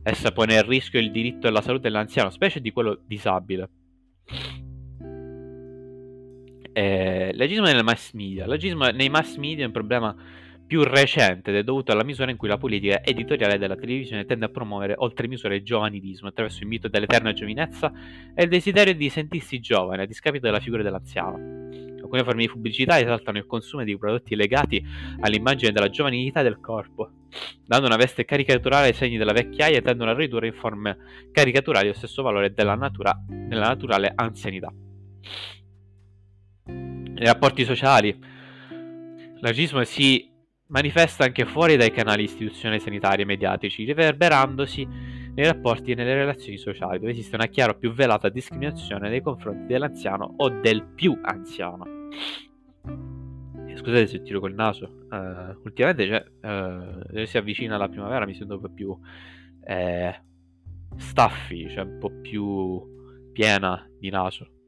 Essa 0.01 0.31
pone 0.31 0.57
a 0.57 0.61
rischio 0.61 0.99
il 0.99 1.11
diritto 1.11 1.47
alla 1.47 1.61
salute 1.61 1.83
dell'anziano, 1.83 2.29
specie 2.29 2.61
di 2.61 2.71
quello 2.71 3.01
disabile. 3.05 3.69
Eh, 6.71 7.31
l'agismo 7.33 7.65
nelle 7.65 7.83
mass 7.83 8.13
media. 8.13 8.47
L'agismo 8.47 8.87
nei 8.89 9.09
mass 9.09 9.35
media 9.35 9.63
è 9.63 9.67
un 9.67 9.73
problema 9.73 10.15
più 10.69 10.83
recente 10.83 11.49
ed 11.49 11.55
è 11.55 11.63
dovuto 11.63 11.91
alla 11.91 12.03
misura 12.03 12.29
in 12.29 12.37
cui 12.37 12.47
la 12.47 12.59
politica 12.59 13.03
editoriale 13.03 13.57
della 13.57 13.75
televisione 13.75 14.25
tende 14.25 14.45
a 14.45 14.49
promuovere 14.49 14.93
oltre 14.97 15.27
misura 15.27 15.55
il 15.55 15.63
giovanidismo 15.63 16.27
attraverso 16.27 16.61
il 16.61 16.67
mito 16.67 16.87
dell'eterna 16.87 17.33
giovinezza 17.33 17.91
e 18.35 18.43
il 18.43 18.49
desiderio 18.49 18.93
di 18.93 19.09
sentirsi 19.09 19.59
giovane 19.59 20.03
a 20.03 20.05
discapito 20.05 20.45
della 20.45 20.59
figura 20.59 20.83
dell'anziano. 20.83 21.37
Alcune 21.95 22.23
forme 22.23 22.41
di 22.43 22.49
pubblicità 22.49 22.99
esaltano 22.99 23.39
il 23.39 23.47
consumo 23.47 23.83
di 23.83 23.97
prodotti 23.97 24.35
legati 24.35 24.85
all'immagine 25.21 25.71
della 25.71 25.89
giovanilità 25.89 26.43
del 26.43 26.59
corpo, 26.59 27.13
dando 27.65 27.87
una 27.87 27.97
veste 27.97 28.23
caricaturale 28.23 28.89
ai 28.89 28.93
segni 28.93 29.17
della 29.17 29.33
vecchiaia 29.33 29.77
e 29.77 29.81
tendono 29.81 30.11
a 30.11 30.13
ridurre 30.13 30.45
in 30.45 30.53
forme 30.53 30.97
caricaturali 31.31 31.87
lo 31.87 31.93
stesso 31.95 32.21
valore 32.21 32.53
della, 32.53 32.75
natura, 32.75 33.19
della 33.27 33.69
naturale 33.69 34.11
anzianità. 34.13 34.71
Nei 36.65 37.25
rapporti 37.25 37.65
sociali, 37.65 38.15
l'agismo 39.41 39.83
si 39.83 40.28
manifesta 40.69 41.23
anche 41.23 41.45
fuori 41.45 41.77
dai 41.77 41.91
canali 41.91 42.23
istituzionali 42.23 42.79
sanitarie 42.79 43.23
e 43.23 43.27
mediatici, 43.27 43.83
riverberandosi 43.83 44.87
nei 45.33 45.45
rapporti 45.45 45.91
e 45.91 45.95
nelle 45.95 46.15
relazioni 46.15 46.57
sociali, 46.57 46.99
dove 46.99 47.11
esiste 47.11 47.35
una 47.35 47.47
chiara 47.47 47.73
o 47.73 47.77
più 47.77 47.91
velata 47.91 48.29
discriminazione 48.29 49.09
nei 49.09 49.21
confronti 49.21 49.65
dell'anziano 49.65 50.33
o 50.37 50.49
del 50.49 50.83
più 50.83 51.17
anziano. 51.21 51.85
Eh, 53.67 53.77
scusate 53.77 54.07
se 54.07 54.21
tiro 54.21 54.39
col 54.39 54.53
naso, 54.53 55.05
uh, 55.09 55.59
ultimamente 55.63 56.07
cioè, 56.07 56.25
uh, 56.41 57.25
si 57.25 57.37
avvicina 57.37 57.77
la 57.77 57.89
primavera 57.89 58.25
mi 58.25 58.33
sento 58.33 58.55
un 58.55 58.61
po' 58.61 58.69
più 58.69 58.97
eh, 59.63 60.21
staffi, 60.97 61.69
cioè 61.69 61.83
un 61.83 61.97
po' 61.99 62.11
più 62.21 63.31
piena 63.31 63.87
di 63.97 64.09
naso. 64.09 64.58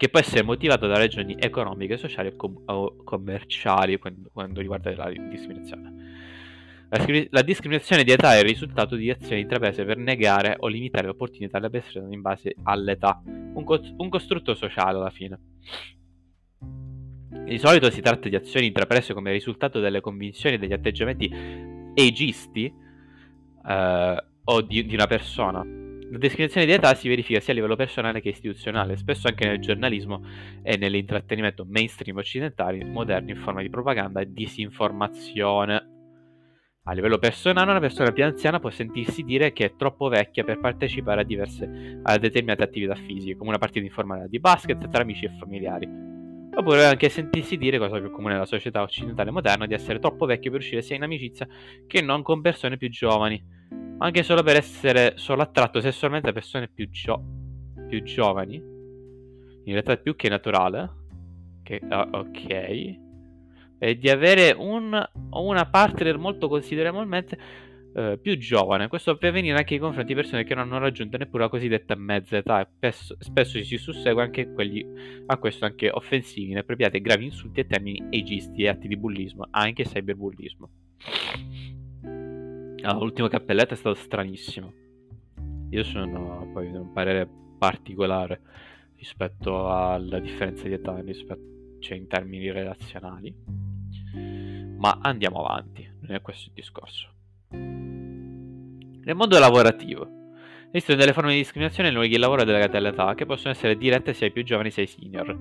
Che 0.00 0.08
può 0.08 0.18
essere 0.18 0.42
motivato 0.42 0.86
da 0.86 0.96
ragioni 0.96 1.36
economiche, 1.38 1.98
sociali 1.98 2.28
o, 2.28 2.34
com- 2.34 2.62
o 2.64 2.96
commerciali 3.04 3.98
quando, 3.98 4.30
quando, 4.32 4.60
riguarda 4.60 4.96
la 4.96 5.10
discriminazione. 5.10 5.92
La, 6.88 7.00
scri- 7.00 7.28
la, 7.30 7.42
discriminazione 7.42 8.02
di 8.02 8.10
età 8.10 8.34
è 8.34 8.38
il 8.38 8.44
risultato 8.44 8.96
di 8.96 9.10
azioni 9.10 9.42
intraprese 9.42 9.84
per 9.84 9.98
negare 9.98 10.56
o 10.58 10.68
limitare 10.68 11.04
le 11.04 11.10
opportunità 11.10 11.58
alle 11.58 11.68
persone 11.68 12.14
in 12.14 12.22
base 12.22 12.54
all'età, 12.62 13.20
un, 13.26 13.62
co- 13.62 13.78
un 13.98 14.08
costrutto 14.08 14.54
sociale 14.54 14.96
alla 14.96 15.10
fine. 15.10 15.38
Di 17.44 17.58
solito 17.58 17.90
si 17.90 18.00
tratta 18.00 18.30
di 18.30 18.36
azioni 18.36 18.68
intraprese 18.68 19.12
come 19.12 19.32
risultato 19.32 19.80
delle 19.80 20.00
convinzioni 20.00 20.54
e 20.54 20.58
degli 20.58 20.72
atteggiamenti 20.72 21.30
agisti 21.94 22.72
eh, 23.68 24.24
o 24.44 24.60
di, 24.62 24.86
di 24.86 24.94
una 24.94 25.06
persona, 25.06 25.62
la 26.10 26.18
discriminazione 26.18 26.66
di 26.66 26.72
età 26.72 26.92
si 26.94 27.08
verifica 27.08 27.38
sia 27.38 27.52
a 27.52 27.56
livello 27.56 27.76
personale 27.76 28.20
che 28.20 28.30
istituzionale, 28.30 28.96
spesso 28.96 29.28
anche 29.28 29.46
nel 29.46 29.60
giornalismo 29.60 30.24
e 30.60 30.76
nell'intrattenimento 30.76 31.64
mainstream 31.68 32.16
occidentali 32.16 32.82
moderni 32.82 33.30
in 33.30 33.36
forma 33.36 33.62
di 33.62 33.70
propaganda 33.70 34.20
e 34.20 34.32
disinformazione. 34.32 35.88
A 36.84 36.92
livello 36.92 37.18
personale, 37.18 37.70
una 37.70 37.78
persona 37.78 38.10
più 38.10 38.24
anziana 38.24 38.58
può 38.58 38.70
sentirsi 38.70 39.22
dire 39.22 39.52
che 39.52 39.66
è 39.66 39.76
troppo 39.76 40.08
vecchia 40.08 40.42
per 40.42 40.58
partecipare 40.58 41.20
a 41.20 41.24
diverse 41.24 42.00
a 42.02 42.18
determinate 42.18 42.64
attività 42.64 42.96
fisiche, 42.96 43.36
come 43.36 43.50
una 43.50 43.58
partita 43.58 43.86
informale 43.86 44.26
di 44.28 44.40
basket 44.40 44.88
tra 44.88 45.02
amici 45.02 45.26
e 45.26 45.36
familiari. 45.38 45.88
Oppure 46.52 46.86
anche 46.86 47.08
sentirsi 47.08 47.56
dire, 47.56 47.78
cosa 47.78 48.00
più 48.00 48.10
comune 48.10 48.32
nella 48.32 48.46
società 48.46 48.82
occidentale 48.82 49.30
moderna, 49.30 49.66
di 49.66 49.74
essere 49.74 50.00
troppo 50.00 50.26
vecchio 50.26 50.50
per 50.50 50.58
uscire 50.58 50.82
sia 50.82 50.96
in 50.96 51.04
amicizia 51.04 51.46
che 51.86 52.02
non 52.02 52.22
con 52.22 52.40
persone 52.40 52.76
più 52.76 52.88
giovani 52.88 53.58
anche 54.02 54.22
solo 54.22 54.42
per 54.42 54.56
essere 54.56 55.14
solo 55.16 55.42
attratto 55.42 55.80
sessualmente 55.80 56.28
da 56.28 56.32
persone 56.32 56.68
più, 56.68 56.88
gio- 56.88 57.22
più 57.88 58.02
giovani. 58.02 58.56
In 58.56 59.72
realtà 59.72 59.96
più 59.96 60.16
che 60.16 60.28
naturale. 60.28 60.98
Che, 61.62 61.80
uh, 61.82 62.16
ok. 62.16 62.98
E 63.78 63.98
di 63.98 64.10
avere 64.10 64.54
un, 64.56 64.98
una 65.30 65.66
partner 65.66 66.16
molto 66.16 66.48
considerevolmente 66.48 67.38
uh, 67.92 68.18
più 68.18 68.38
giovane. 68.38 68.88
Questo 68.88 69.16
può 69.16 69.28
avvenire 69.28 69.58
anche 69.58 69.72
nei 69.72 69.80
confronti 69.80 70.14
di 70.14 70.20
persone 70.20 70.44
che 70.44 70.54
non 70.54 70.64
hanno 70.64 70.78
raggiunto 70.78 71.18
neppure 71.18 71.44
la 71.44 71.50
cosiddetta 71.50 71.94
mezza 71.94 72.38
età. 72.38 72.60
E 72.60 72.68
spesso, 72.74 73.16
spesso 73.18 73.62
si 73.62 73.76
sussegue 73.76 74.22
anche 74.22 74.50
quelli 74.52 74.84
a 75.26 75.36
questo 75.36 75.66
anche 75.66 75.90
offensivi, 75.90 76.52
inappropriati, 76.52 77.00
gravi 77.02 77.26
insulti 77.26 77.60
e 77.60 77.66
termini 77.66 78.02
agisti 78.10 78.62
e 78.62 78.68
atti 78.68 78.88
di 78.88 78.96
bullismo, 78.96 79.46
anche 79.50 79.84
cyberbullismo. 79.84 80.70
Ah, 82.82 82.94
l'ultimo 82.94 83.28
cappelletto 83.28 83.74
è 83.74 83.76
stato 83.76 83.94
stranissimo. 83.94 84.72
Io 85.70 85.84
sono 85.84 86.48
poi 86.52 86.70
di 86.70 86.76
un 86.76 86.92
parere 86.92 87.28
particolare 87.58 88.40
rispetto 88.96 89.70
alla 89.70 90.18
differenza 90.18 90.66
di 90.66 90.72
età 90.72 90.98
rispetto, 91.00 91.78
cioè 91.80 91.98
in 91.98 92.06
termini 92.06 92.50
relazionali. 92.50 93.34
Ma 94.78 94.98
andiamo 95.02 95.44
avanti, 95.44 95.86
non 96.00 96.16
è 96.16 96.22
questo 96.22 96.48
il 96.48 96.54
discorso. 96.54 97.08
Nel 97.50 99.14
mondo 99.14 99.38
lavorativo 99.38 100.08
esistono 100.70 100.98
delle 100.98 101.12
forme 101.12 101.32
di 101.32 101.38
discriminazione 101.38 101.90
nei 101.90 101.98
luoghi 101.98 102.14
di 102.14 102.20
lavoro 102.20 102.44
delegate 102.44 102.78
all'età 102.78 103.14
che 103.14 103.26
possono 103.26 103.52
essere 103.52 103.76
dirette 103.76 104.14
sia 104.14 104.26
ai 104.26 104.32
più 104.32 104.42
giovani 104.42 104.70
sia 104.70 104.82
ai 104.82 104.88
senior. 104.88 105.38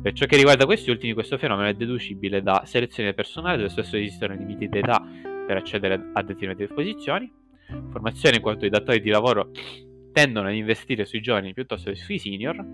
Per 0.00 0.12
ciò 0.14 0.24
che 0.24 0.36
riguarda 0.36 0.64
questi 0.64 0.88
ultimi, 0.88 1.12
questo 1.12 1.36
fenomeno 1.36 1.68
è 1.68 1.74
deducibile 1.74 2.42
da 2.42 2.62
selezione 2.64 3.12
personale 3.12 3.58
dove 3.58 3.68
spesso 3.68 3.98
esistono 3.98 4.34
limiti 4.34 4.66
d'età 4.66 5.29
per 5.50 5.58
accedere 5.58 6.10
a 6.12 6.22
determinate 6.22 6.72
posizioni, 6.72 7.28
formazione 7.90 8.36
in 8.36 8.42
quanto 8.42 8.66
i 8.66 8.68
datori 8.68 9.00
di 9.00 9.10
lavoro 9.10 9.50
tendono 10.12 10.46
ad 10.46 10.54
investire 10.54 11.04
sui 11.04 11.20
giovani 11.20 11.52
piuttosto 11.52 11.90
che 11.90 11.96
sui 11.96 12.20
senior, 12.20 12.64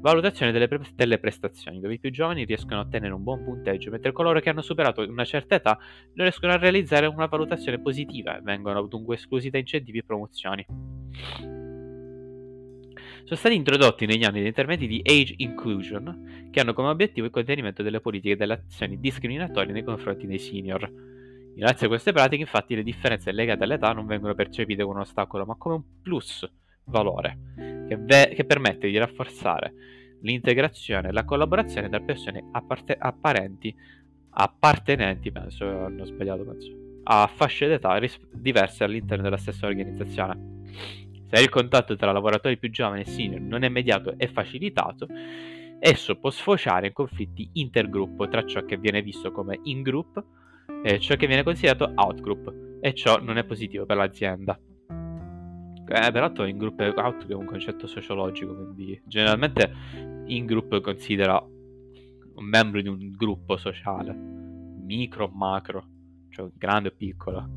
valutazione 0.00 0.50
delle, 0.50 0.66
pre- 0.66 0.80
delle, 0.94 1.18
prestazioni, 1.18 1.78
dove 1.78 1.92
i 1.92 1.98
più 1.98 2.10
giovani 2.10 2.46
riescono 2.46 2.80
a 2.80 2.84
ottenere 2.84 3.12
un 3.12 3.22
buon 3.22 3.44
punteggio, 3.44 3.90
mentre 3.90 4.12
coloro 4.12 4.40
che 4.40 4.48
hanno 4.48 4.62
superato 4.62 5.02
una 5.02 5.26
certa 5.26 5.56
età 5.56 5.76
non 6.14 6.24
riescono 6.24 6.52
a 6.52 6.56
realizzare 6.56 7.04
una 7.04 7.26
valutazione 7.26 7.78
positiva 7.78 8.38
e 8.38 8.40
vengono 8.40 8.80
dunque 8.86 9.16
esclusi 9.16 9.50
da 9.50 9.58
incentivi 9.58 9.98
e 9.98 10.02
promozioni. 10.02 10.64
Sono 13.24 13.36
stati 13.36 13.54
introdotti 13.54 14.06
negli 14.06 14.24
anni 14.24 14.38
degli 14.38 14.46
interventi 14.46 14.86
di 14.86 15.02
age 15.04 15.34
inclusion 15.36 16.48
che 16.50 16.60
hanno 16.60 16.72
come 16.72 16.88
obiettivo 16.88 17.26
il 17.26 17.32
contenimento 17.32 17.82
delle 17.82 18.00
politiche 18.00 18.32
e 18.32 18.36
delle 18.36 18.54
azioni 18.54 18.98
discriminatorie 18.98 19.74
nei 19.74 19.84
confronti 19.84 20.26
dei 20.26 20.38
senior. 20.38 21.11
Grazie 21.54 21.86
a 21.86 21.88
queste 21.88 22.12
pratiche, 22.12 22.42
infatti, 22.42 22.74
le 22.74 22.82
differenze 22.82 23.30
legate 23.30 23.64
all'età 23.64 23.92
non 23.92 24.06
vengono 24.06 24.34
percepite 24.34 24.82
come 24.82 24.96
un 24.96 25.00
ostacolo, 25.02 25.44
ma 25.44 25.54
come 25.56 25.74
un 25.74 25.82
plus 26.02 26.50
valore 26.84 27.84
che, 27.86 27.96
ve- 27.96 28.32
che 28.34 28.44
permette 28.44 28.88
di 28.88 28.96
rafforzare 28.96 29.74
l'integrazione 30.22 31.08
e 31.08 31.12
la 31.12 31.24
collaborazione 31.24 31.88
tra 31.88 32.00
persone 32.00 32.48
apparte- 32.52 32.96
apparenti, 32.98 33.74
appartenenti, 34.30 35.30
penso 35.30 35.66
hanno 35.66 36.04
sbagliato, 36.04 36.44
penso, 36.44 36.72
a 37.04 37.30
fasce 37.32 37.68
d'età 37.68 37.96
ris- 37.96 38.20
diverse 38.32 38.84
all'interno 38.84 39.24
della 39.24 39.36
stessa 39.36 39.66
organizzazione. 39.66 40.60
Se 41.30 41.40
il 41.40 41.48
contatto 41.48 41.96
tra 41.96 42.12
lavoratori 42.12 42.58
più 42.58 42.70
giovani 42.70 43.02
e 43.02 43.06
senior 43.06 43.40
non 43.40 43.62
è 43.62 43.66
immediato 43.66 44.14
e 44.16 44.28
facilitato, 44.28 45.06
esso 45.78 46.16
può 46.16 46.30
sfociare 46.30 46.88
in 46.88 46.92
conflitti 46.92 47.50
intergruppo 47.54 48.28
tra 48.28 48.44
ciò 48.46 48.64
che 48.64 48.76
viene 48.76 49.02
visto 49.02 49.32
come 49.32 49.58
in-group 49.64 50.24
e 50.82 50.98
ciò 50.98 51.16
che 51.16 51.26
viene 51.26 51.42
considerato 51.42 51.92
out-group, 51.94 52.78
e 52.80 52.94
ciò 52.94 53.20
non 53.20 53.38
è 53.38 53.44
positivo 53.44 53.86
per 53.86 53.96
l'azienda. 53.96 54.58
Eh, 55.84 56.10
peraltro 56.10 56.44
in 56.44 56.56
group 56.56 56.80
e 56.80 56.92
out 56.96 57.26
è 57.26 57.34
un 57.34 57.44
concetto 57.44 57.86
sociologico, 57.86 58.54
quindi 58.54 59.00
generalmente 59.04 59.72
in 60.26 60.46
group 60.46 60.80
considera 60.80 61.38
un 61.40 62.44
membro 62.44 62.80
di 62.80 62.88
un 62.88 63.10
gruppo 63.10 63.56
sociale, 63.56 64.14
micro, 64.14 65.28
macro, 65.28 65.86
cioè 66.30 66.48
grande 66.54 66.88
o 66.88 66.92
piccolo. 66.96 67.48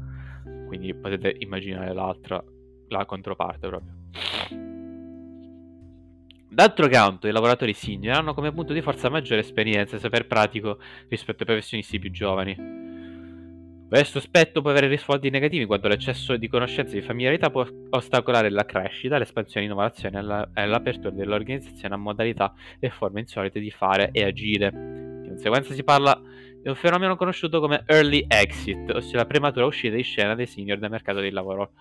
Quindi 0.67 0.93
potete 0.93 1.36
immaginare 1.39 1.93
l'altra, 1.93 2.43
la 2.89 3.06
controparte 3.06 3.67
proprio. 3.67 3.93
D'altro 6.56 6.88
canto, 6.88 7.28
i 7.28 7.34
lavoratori 7.34 7.74
senior 7.74 8.15
hanno 8.15 8.34
come 8.34 8.54
punto 8.54 8.72
di 8.72 8.82
forza 8.82 9.10
maggiore 9.10 9.41
esperienza 9.41 9.98
e 9.98 10.00
saper 10.00 10.26
pratico 10.26 10.80
rispetto 11.10 11.39
ai 11.39 11.48
professionisti 11.48 12.00
più 12.00 12.10
giovani. 12.12 12.56
Questo 13.89 14.20
aspetto 14.20 14.62
può 14.62 14.70
avere 14.70 14.88
risvolti 14.88 15.30
negativi 15.30 15.65
quando 15.65 15.89
l'eccesso 15.89 16.38
di 16.38 16.48
conoscenza 16.48 16.96
e 16.96 17.02
di 17.02 17.06
familiarità 17.06 17.50
può 17.50 17.68
ostacolare 17.89 18.50
la 18.50 18.63
crescita, 18.63 19.18
l'espansione, 19.18 19.65
l'innovazione 19.65 20.48
e 20.54 20.65
l'apertura 20.65 21.10
dell'organizzazione 21.10 21.94
a 21.94 21.98
modalità 21.98 22.54
e 22.80 22.89
forme 22.89 23.20
insolite 23.20 23.60
di 23.60 23.70
fare 23.70 24.12
e 24.13 24.24
agire. 24.24 24.72
Di 25.24 25.28
conseguenza 25.28 25.74
si 25.74 25.84
parla 25.84 26.18
di 26.62 26.70
un 26.70 26.76
fenomeno 26.76 27.18
conosciuto 27.18 27.60
come 27.60 27.84
early 27.86 28.24
exit, 28.30 28.91
ossia 28.91 29.18
la 29.18 29.26
prematura 29.26 29.65
uscita 29.65 29.94
di 29.94 30.04
scena 30.04 30.36
dei 30.36 30.48
senior 30.48 30.78
dal 30.78 30.89
mercato 30.89 31.20
del 31.20 31.34
lavoro. 31.34 31.74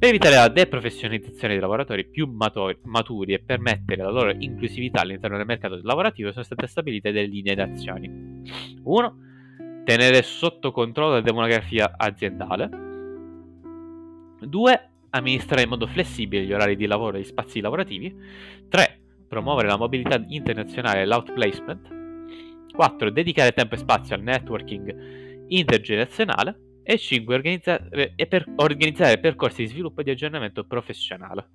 Per 0.00 0.08
evitare 0.08 0.36
la 0.36 0.48
deprofessionalizzazione 0.48 1.52
dei 1.52 1.60
lavoratori 1.60 2.06
più 2.06 2.26
maturi 2.26 3.34
e 3.34 3.38
permettere 3.38 4.02
la 4.02 4.08
loro 4.08 4.30
inclusività 4.30 5.02
all'interno 5.02 5.36
del 5.36 5.44
mercato 5.44 5.78
lavorativo 5.82 6.32
sono 6.32 6.42
state 6.42 6.66
stabilite 6.68 7.12
delle 7.12 7.26
linee 7.26 7.54
d'azione. 7.54 8.40
1 8.82 9.16
tenere 9.84 10.22
sotto 10.22 10.72
controllo 10.72 11.12
la 11.12 11.20
demografia 11.20 11.92
aziendale. 11.98 12.70
2. 14.40 14.90
Amministrare 15.10 15.64
in 15.64 15.68
modo 15.68 15.86
flessibile 15.86 16.44
gli 16.44 16.52
orari 16.54 16.76
di 16.76 16.86
lavoro 16.86 17.18
e 17.18 17.20
gli 17.20 17.24
spazi 17.24 17.60
lavorativi. 17.60 18.16
3. 18.70 19.00
Promuovere 19.28 19.68
la 19.68 19.76
mobilità 19.76 20.18
internazionale 20.28 21.02
e 21.02 21.04
l'outplacement. 21.04 22.72
4. 22.72 23.10
Dedicare 23.10 23.52
tempo 23.52 23.74
e 23.74 23.78
spazio 23.78 24.14
al 24.14 24.22
networking 24.22 25.44
intergenerazionale. 25.48 26.69
E 26.82 26.98
5. 26.98 27.34
Organizzare, 27.34 28.12
e 28.16 28.26
per, 28.26 28.46
organizzare 28.56 29.18
percorsi 29.18 29.62
di 29.62 29.68
sviluppo 29.68 30.00
e 30.00 30.04
di 30.04 30.10
aggiornamento 30.10 30.64
professionale. 30.64 31.48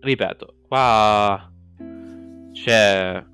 Ripeto, 0.00 0.54
qua 0.66 1.52
c'è 2.52 3.24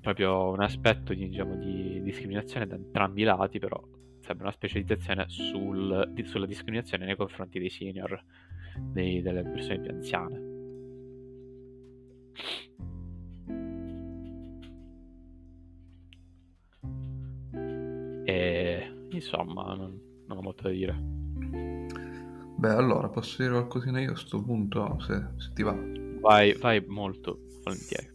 proprio 0.00 0.50
un 0.50 0.60
aspetto 0.60 1.14
di, 1.14 1.28
diciamo, 1.28 1.56
di 1.56 2.02
discriminazione 2.02 2.66
da 2.66 2.74
entrambi 2.74 3.22
i 3.22 3.24
lati, 3.24 3.58
però 3.58 3.80
serve 4.20 4.42
una 4.42 4.52
specializzazione 4.52 5.24
sul, 5.28 6.10
di, 6.12 6.24
sulla 6.24 6.46
discriminazione 6.46 7.06
nei 7.06 7.16
confronti 7.16 7.58
dei 7.58 7.70
senior, 7.70 8.22
dei, 8.78 9.22
delle 9.22 9.42
persone 9.42 9.80
più 9.80 9.90
anziane. 9.90 10.52
E 18.34 19.06
insomma, 19.10 19.74
non, 19.74 20.00
non 20.26 20.38
ho 20.38 20.42
molto 20.42 20.64
da 20.64 20.70
dire. 20.70 20.92
Beh, 22.56 22.70
allora 22.70 23.08
posso 23.08 23.42
dire 23.42 23.54
qualcosina 23.54 24.00
io 24.00 24.10
a 24.10 24.12
questo 24.12 24.42
punto, 24.42 24.98
se, 25.00 25.26
se 25.36 25.52
ti 25.54 25.62
va. 25.62 25.76
Vai, 26.20 26.52
vai 26.54 26.84
molto 26.86 27.46
volentieri. 27.62 28.10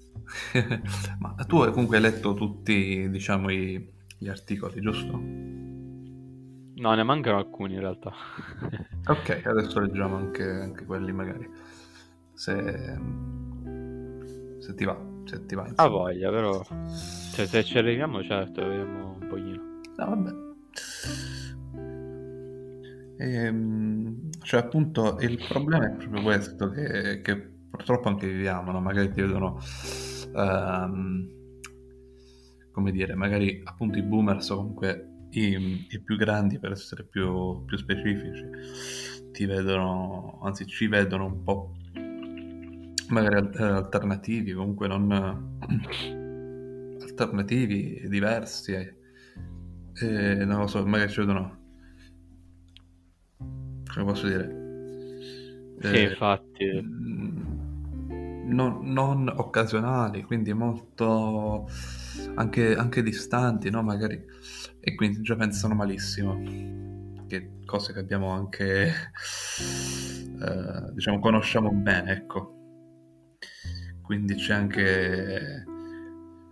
Ma 1.20 1.36
tu 1.48 1.58
comunque 1.72 1.98
hai 1.98 2.04
letto 2.04 2.34
tutti, 2.34 3.10
diciamo, 3.10 3.50
i, 3.50 3.90
gli 4.18 4.28
articoli, 4.28 4.82
giusto? 4.82 5.18
No, 6.76 6.94
ne 6.94 7.04
mancano 7.04 7.38
alcuni 7.38 7.76
in 7.76 7.80
realtà. 7.80 8.12
ok, 9.08 9.42
adesso 9.46 9.80
leggiamo 9.80 10.18
anche, 10.18 10.44
anche 10.44 10.86
quelli 10.86 11.14
magari. 11.14 11.50
Se, 12.34 12.98
se 14.60 14.74
ti 14.76 14.86
va, 14.86 15.00
se 15.26 15.46
ti 15.46 15.56
va. 15.56 15.72
Ha 15.76 15.88
voglia, 15.88 16.30
però... 16.30 16.62
Cioè, 17.34 17.46
se 17.46 17.64
ci 17.64 17.78
arriviamo, 17.78 18.24
certo, 18.24 18.66
vediamo 18.66 19.18
un 19.20 19.28
pochino. 19.28 19.69
No, 20.00 20.06
vabbè. 20.06 20.32
Ehm, 23.18 24.30
cioè, 24.44 24.62
appunto, 24.62 25.18
il 25.20 25.46
problema 25.46 25.88
è 25.88 25.96
proprio 25.98 26.22
questo, 26.22 26.70
che, 26.70 27.20
che 27.22 27.38
purtroppo 27.70 28.08
anche 28.08 28.28
viviamo, 28.28 28.72
no? 28.72 28.80
Magari 28.80 29.12
ti 29.12 29.22
vedono 29.22 29.60
um, 30.34 31.28
come 32.72 32.92
dire, 32.92 33.14
magari 33.16 33.62
appunto 33.66 33.98
i 33.98 34.04
boomers 34.04 34.50
o 34.52 34.56
comunque 34.56 35.28
i, 35.32 35.86
i 35.90 36.02
più 36.02 36.16
grandi 36.16 36.60
per 36.60 36.72
essere 36.72 37.04
più, 37.04 37.66
più, 37.66 37.78
specifici 37.78 38.48
ti 39.34 39.46
vedono, 39.46 40.40
anzi 40.44 40.66
ci 40.66 40.88
vedono 40.88 41.26
un 41.26 41.44
po' 41.44 41.74
magari 43.10 43.58
alternativi, 43.58 44.54
comunque 44.54 44.88
non 44.88 45.58
alternativi, 47.04 48.08
diversi 48.08 48.98
e, 50.02 50.42
e 50.42 50.46
non 50.46 50.60
lo 50.60 50.68
so, 50.68 50.86
magari 50.86 51.12
ci 51.12 51.20
vedono 51.20 51.60
come 53.94 54.06
posso 54.06 54.28
dire? 54.28 54.68
Sì, 55.82 55.96
eh, 55.96 56.02
infatti 56.04 56.82
non, 58.50 58.80
non 58.84 59.28
occasionali, 59.36 60.24
quindi 60.24 60.54
molto 60.54 61.70
anche, 62.36 62.76
anche 62.76 63.04
distanti, 63.04 63.70
no? 63.70 63.82
Magari, 63.82 64.24
e 64.80 64.96
quindi 64.96 65.22
già 65.22 65.36
pensano 65.36 65.76
malissimo. 65.76 66.42
Che 67.28 67.60
cose 67.66 67.94
che 67.94 68.00
abbiamo 68.00 68.32
anche, 68.32 68.88
eh, 70.42 70.94
diciamo, 70.94 71.20
conosciamo 71.20 71.72
bene, 71.72 72.12
ecco. 72.12 72.56
Quindi 74.02 74.36
c'è 74.36 74.54
anche... 74.54 75.66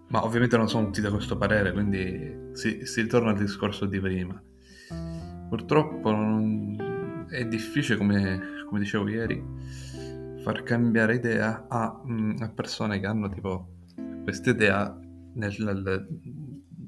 Ma 0.09 0.23
ovviamente 0.23 0.57
non 0.57 0.69
sono 0.69 0.85
tutti 0.85 1.01
da 1.01 1.11
questo 1.11 1.37
parere, 1.37 1.73
quindi 1.73 2.51
si, 2.53 2.85
si 2.85 3.01
ritorna 3.01 3.31
al 3.31 3.37
discorso 3.37 3.85
di 3.85 3.99
prima. 3.99 4.41
Purtroppo 5.49 6.11
non... 6.11 7.25
è 7.29 7.45
difficile, 7.45 7.97
come, 7.97 8.41
come 8.65 8.79
dicevo 8.79 9.07
ieri, 9.09 9.43
far 10.47 10.63
cambiare 10.63 11.15
idea 11.15 11.65
a, 11.67 12.01
mm, 12.07 12.37
a 12.39 12.49
persone 12.49 13.01
che 13.01 13.05
hanno 13.05 13.27
tipo 13.29 13.75
questa 14.23 14.51
idea 14.51 14.97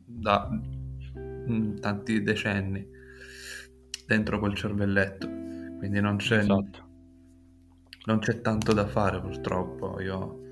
da 0.05 0.49
mm, 0.49 1.76
tanti 1.80 2.24
decenni 2.24 2.88
dentro 4.05 4.39
quel 4.39 4.55
cervelletto 4.55 5.28
quindi 5.78 5.99
non 5.99 6.15
c'è 6.15 6.38
esatto. 6.38 6.88
non 8.05 8.20
c'è 8.20 8.39
tanto 8.39 8.72
da 8.72 8.88
fare 8.88 9.20
purtroppo 9.20 9.99
io 9.99 10.49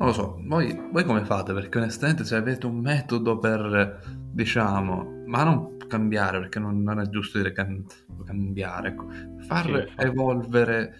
non 0.00 0.08
lo 0.08 0.14
so 0.14 0.40
voi, 0.46 0.88
voi 0.90 1.04
come 1.04 1.24
fate? 1.26 1.52
Perché 1.52 1.76
onestamente 1.76 2.24
se 2.24 2.34
avete 2.34 2.64
un 2.64 2.78
metodo 2.78 3.38
per 3.38 4.00
diciamo 4.32 5.24
ma 5.26 5.44
non 5.44 5.76
cambiare, 5.86 6.40
perché 6.40 6.58
non, 6.58 6.82
non 6.82 7.00
è 7.00 7.08
giusto 7.08 7.36
dire 7.36 7.52
cam- 7.52 7.84
cambiare, 8.24 8.88
ecco. 8.88 9.08
far 9.46 9.66
sì, 9.66 10.02
evolvere 10.02 10.94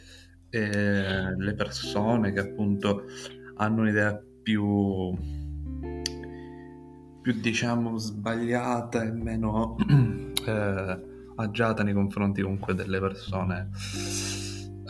e 0.50 1.34
le 1.36 1.54
persone 1.54 2.32
che 2.32 2.40
appunto 2.40 3.04
hanno 3.56 3.80
un'idea 3.82 4.20
più, 4.42 5.16
più 7.22 7.40
diciamo 7.40 7.96
sbagliata 7.96 9.02
e 9.02 9.12
meno 9.12 9.76
eh, 10.46 11.04
agiata 11.36 11.82
nei 11.82 11.94
confronti 11.94 12.42
comunque 12.42 12.74
delle 12.74 13.00
persone 13.00 13.70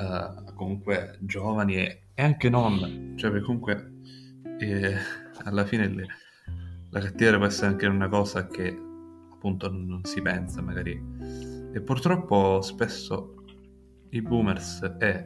eh, 0.00 0.52
comunque 0.54 1.18
giovani 1.20 1.76
e, 1.76 2.02
e, 2.14 2.22
anche 2.22 2.48
non, 2.48 3.14
cioè 3.16 3.30
perché 3.30 3.44
comunque 3.44 3.99
eh, 4.60 4.96
alla 5.44 5.64
fine 5.64 5.88
le, 5.88 6.06
la 6.90 7.00
cattiveria 7.00 7.38
può 7.38 7.46
essere 7.46 7.68
anche 7.68 7.86
una 7.86 8.08
cosa 8.08 8.46
che 8.46 8.78
appunto 9.32 9.70
non 9.70 10.04
si 10.04 10.20
pensa 10.20 10.60
magari 10.60 11.02
e 11.72 11.80
purtroppo 11.80 12.60
spesso 12.62 13.44
i 14.10 14.22
boomers 14.22 14.96
e 14.98 15.24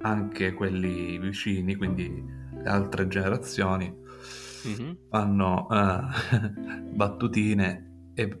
anche 0.00 0.52
quelli 0.52 1.18
vicini, 1.18 1.74
quindi 1.74 2.24
le 2.52 2.68
altre 2.68 3.08
generazioni, 3.08 3.92
mm-hmm. 4.68 4.92
fanno 5.08 5.66
uh, 5.68 6.92
battutine 6.94 8.10
e 8.14 8.40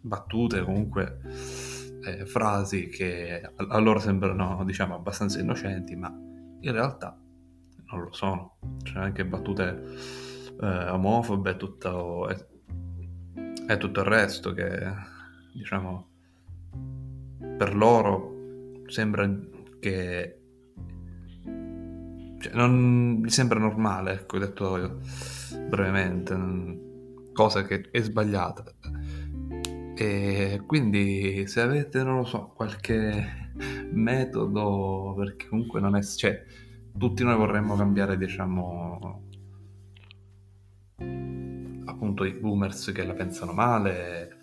battute 0.00 0.62
comunque 0.62 1.20
eh, 2.04 2.26
frasi 2.26 2.88
che 2.88 3.40
a 3.56 3.78
loro 3.78 3.98
sembrano 3.98 4.62
diciamo 4.64 4.94
abbastanza 4.94 5.40
innocenti 5.40 5.96
ma 5.96 6.08
in 6.60 6.72
realtà 6.72 7.18
non 7.90 8.02
lo 8.02 8.12
sono 8.12 8.58
c'è 8.82 8.98
anche 8.98 9.24
battute 9.24 9.84
eh, 10.60 10.88
omofobe 10.90 11.50
e 11.50 11.56
tutto, 11.56 12.28
tutto 13.78 14.00
il 14.00 14.06
resto 14.06 14.52
che 14.52 14.92
diciamo 15.54 16.08
per 17.56 17.74
loro 17.74 18.34
sembra 18.86 19.28
che 19.78 20.40
cioè, 22.38 22.54
non 22.54 23.18
mi 23.20 23.30
sembra 23.30 23.58
normale, 23.58 24.12
ecco, 24.12 24.38
detto 24.38 25.00
brevemente, 25.68 27.30
cosa 27.32 27.64
che 27.64 27.88
è 27.90 28.00
sbagliata. 28.00 28.64
E 29.96 30.62
quindi 30.66 31.46
se 31.46 31.60
avete, 31.60 32.02
non 32.02 32.18
lo 32.18 32.24
so, 32.24 32.52
qualche 32.54 33.50
metodo, 33.90 35.14
perché 35.16 35.48
comunque 35.48 35.80
non 35.80 35.96
è... 35.96 36.02
cioè, 36.02 36.44
tutti 36.96 37.24
noi 37.24 37.36
vorremmo 37.36 37.76
cambiare, 37.76 38.16
diciamo, 38.16 39.22
appunto 41.84 42.24
i 42.24 42.32
boomers 42.32 42.92
che 42.92 43.04
la 43.04 43.14
pensano 43.14 43.52
male. 43.52 44.38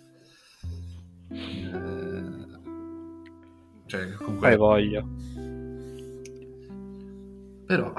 Eh, 1.30 2.24
cioè, 3.86 4.12
comunque... 4.14 4.48
Hai 4.48 4.56
voglia. 4.56 5.04
Però, 7.66 7.92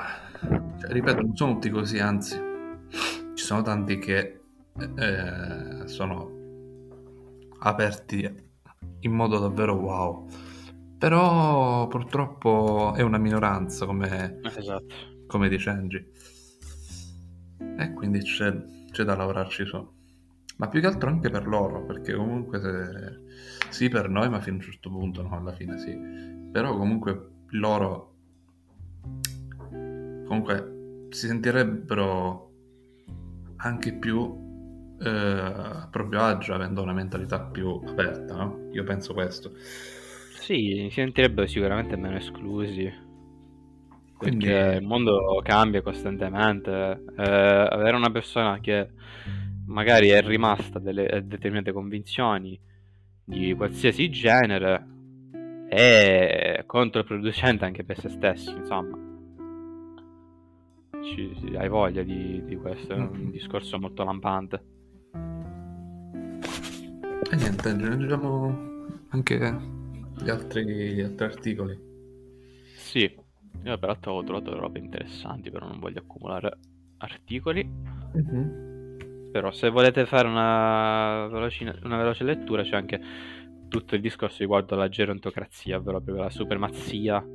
cioè, 0.79 0.91
ripeto, 0.91 1.21
non 1.21 1.35
sono 1.35 1.53
tutti 1.53 1.69
così, 1.69 1.99
anzi, 1.99 2.39
ci 3.33 3.43
sono 3.43 3.61
tanti 3.61 3.97
che 3.97 4.41
eh, 4.77 5.87
sono 5.87 6.31
aperti 7.59 8.43
in 8.99 9.11
modo 9.11 9.39
davvero 9.39 9.73
wow. 9.75 10.27
Però 11.05 11.85
purtroppo 11.87 12.95
è 12.95 13.03
una 13.03 13.19
minoranza, 13.19 13.85
come, 13.85 14.39
esatto. 14.41 14.95
come 15.27 15.49
dice 15.49 15.69
Angie. 15.69 16.09
E 17.77 17.93
quindi 17.93 18.23
c'è, 18.23 18.51
c'è, 18.89 19.03
da 19.03 19.15
lavorarci 19.15 19.67
su. 19.67 19.87
Ma 20.57 20.67
più 20.67 20.81
che 20.81 20.87
altro 20.87 21.07
anche 21.11 21.29
per 21.29 21.45
loro, 21.45 21.85
perché 21.85 22.15
comunque 22.15 22.59
se... 22.59 23.69
sì 23.69 23.87
per 23.87 24.09
noi, 24.09 24.29
ma 24.29 24.41
fino 24.41 24.55
a 24.55 24.57
un 24.57 24.65
certo 24.65 24.89
punto, 24.89 25.21
no, 25.21 25.37
alla 25.37 25.51
fine 25.51 25.77
sì. 25.77 25.95
Però 26.51 26.75
comunque 26.75 27.29
loro 27.49 28.13
comunque 30.25 31.07
si 31.11 31.27
sentirebbero 31.27 32.51
anche 33.57 33.93
più 33.93 34.97
eh, 34.99 35.09
a 35.09 35.87
proprio 35.91 36.21
agio 36.21 36.55
avendo 36.55 36.81
una 36.81 36.93
mentalità 36.93 37.41
più 37.41 37.79
aperta, 37.85 38.35
no? 38.35 38.69
Io 38.71 38.83
penso 38.83 39.13
questo. 39.13 39.51
Sì, 40.45 40.85
si 40.89 40.89
sentirebbero 40.91 41.47
sicuramente 41.47 41.95
meno 41.95 42.17
esclusi. 42.17 42.87
Quindi 44.15 44.45
Perché 44.45 44.77
il 44.77 44.85
mondo 44.85 45.41
cambia 45.43 45.81
costantemente. 45.81 47.03
Eh, 47.17 47.23
avere 47.23 47.95
una 47.95 48.11
persona 48.11 48.59
che 48.59 48.89
magari 49.65 50.09
è 50.09 50.21
rimasta 50.21 50.77
delle 50.77 51.23
determinate 51.25 51.71
convinzioni 51.71 52.59
di 53.23 53.55
qualsiasi 53.55 54.07
genere 54.11 54.85
è 55.67 56.63
controproducente 56.67 57.65
anche 57.65 57.83
per 57.83 57.99
se 57.99 58.09
stessi, 58.09 58.51
insomma 58.51 58.99
ci, 61.01 61.55
hai 61.57 61.69
voglia 61.69 62.03
di, 62.03 62.43
di 62.45 62.55
questo, 62.55 62.93
è 62.93 62.97
un 62.97 63.09
mm. 63.15 63.31
discorso 63.31 63.79
molto 63.79 64.03
lampante. 64.03 64.63
E 67.31 67.35
niente, 67.35 67.69
aggiungiamo 67.69 68.73
anche 69.09 69.74
gli 70.21 70.29
altri, 70.29 70.65
gli 70.65 71.01
altri 71.01 71.25
articoli. 71.25 71.79
Sì, 72.75 73.01
io 73.63 73.77
peraltro 73.77 74.13
ho 74.13 74.23
trovato 74.23 74.57
robe 74.57 74.79
interessanti, 74.79 75.49
però 75.49 75.67
non 75.67 75.79
voglio 75.79 75.99
accumulare 75.99 76.57
articoli. 76.97 77.67
Mm-hmm. 77.67 79.31
Però 79.31 79.51
se 79.51 79.69
volete 79.69 80.05
fare 80.05 80.27
una 80.27 81.27
veloce, 81.27 81.79
una 81.83 81.97
veloce 81.97 82.23
lettura 82.23 82.63
c'è 82.63 82.75
anche 82.75 83.01
tutto 83.67 83.95
il 83.95 84.01
discorso 84.01 84.37
riguardo 84.39 84.75
alla 84.75 84.87
gerontocrazia, 84.87 85.77
ovvero 85.77 85.99
proprio 85.99 86.23
la 86.23 86.29
supremazia 86.29 87.25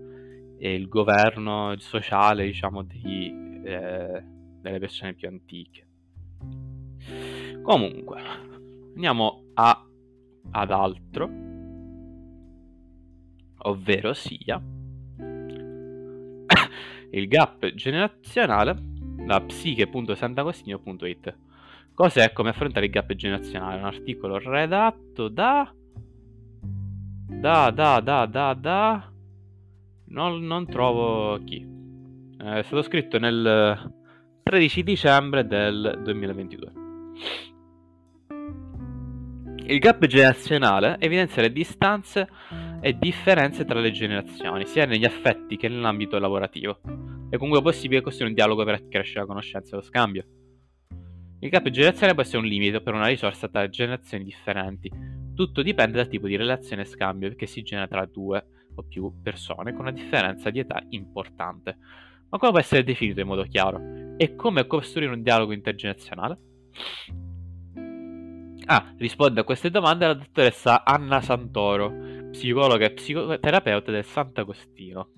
e 0.59 0.75
il 0.75 0.89
governo 0.89 1.75
sociale, 1.79 2.47
diciamo, 2.47 2.83
dei, 2.83 3.63
eh, 3.65 4.25
delle 4.61 4.79
persone 4.79 5.15
più 5.15 5.29
antiche. 5.29 5.87
Comunque, 7.63 8.23
andiamo 8.95 9.45
a, 9.55 9.87
ad 10.53 10.71
altro, 10.71 11.50
ovvero 13.63 14.15
sia 14.15 14.57
il 17.11 17.29
gap 17.29 17.75
generazionale 17.75 18.91
da 19.27 19.41
psiche.sant'agostino.it. 19.41 21.37
Cos'è 21.95 22.33
come 22.33 22.51
affrontare 22.51 22.87
il 22.87 22.93
gap 22.93 23.13
generazionale? 23.15 23.79
Un 23.79 23.85
articolo 23.85 24.39
redatto 24.39 25.29
da... 25.29 25.73
Da, 27.27 27.71
da, 27.71 28.01
da, 28.01 28.27
da, 28.27 28.55
da... 28.55 29.13
Non, 30.07 30.45
non 30.45 30.67
trovo 30.67 31.39
chi. 31.45 31.65
Eh, 32.39 32.59
è 32.59 32.63
stato 32.63 32.83
scritto 32.83 33.19
nel 33.19 33.93
13 34.43 34.83
dicembre 34.83 35.47
del 35.47 36.01
2022. 36.03 36.73
Il 39.67 39.79
gap 39.79 40.05
generazionale 40.07 40.97
evidenzia 40.99 41.43
le 41.43 41.53
distanze 41.53 42.29
e 42.81 42.97
differenze 42.97 43.65
tra 43.65 43.79
le 43.81 43.91
generazioni, 43.91 44.67
sia 44.67 44.87
negli 44.87 45.05
affetti 45.05 45.57
che 45.57 45.69
nell'ambito 45.69 46.19
lavorativo, 46.19 46.81
e 47.31 47.37
comunque 47.37 47.61
è 47.61 47.63
possibile 47.63 48.01
costruire 48.01 48.31
un 48.31 48.35
dialogo 48.35 48.65
per 48.65 48.75
accrescere 48.75 49.21
la 49.21 49.27
conoscenza 49.27 49.75
e 49.75 49.77
lo 49.77 49.85
scambio. 49.85 50.25
Il 51.41 51.49
gap 51.49 51.69
generazionale 51.71 52.15
può 52.15 52.23
essere 52.23 52.39
un 52.39 52.47
limite 52.47 52.83
per 52.83 52.93
una 52.93 53.07
risorsa 53.07 53.49
tra 53.49 53.69
generazioni 53.69 54.25
differenti. 54.25 54.91
Tutto 55.35 55.63
dipende 55.63 55.97
dal 55.97 56.09
tipo 56.09 56.27
di 56.27 56.37
relazione 56.37 56.83
e 56.83 56.87
scambio 56.87 57.35
che 57.35 57.47
si 57.47 57.63
genera 57.63 57.87
tra 57.87 58.05
due 58.05 58.45
o 58.75 58.83
più 58.83 59.11
persone 59.23 59.73
con 59.73 59.81
una 59.81 59.91
differenza 59.91 60.51
di 60.51 60.59
età 60.59 60.85
importante. 60.91 61.79
Ma 62.29 62.39
come 62.39 62.51
può 62.51 62.61
essere 62.61 62.85
definito 62.85 63.21
in 63.21 63.27
modo 63.27 63.45
chiaro? 63.45 64.15
E 64.19 64.35
come 64.37 64.67
costruire 64.67 65.13
un 65.13 65.23
dialogo 65.23 65.53
intergenerazionale? 65.53 66.39
Ah, 68.67 68.95
risponde 68.99 69.41
a 69.41 69.45
queste 69.45 69.71
domande 69.71 70.07
la 70.07 70.15
dottoressa 70.15 70.85
Anna 70.85 71.23
Santoro, 71.23 72.20
psicologa 72.31 72.87
e 72.87 72.93
psicoterapeuta 72.93 73.91
del 73.91 74.05
Sant'Agostino. 74.05 75.09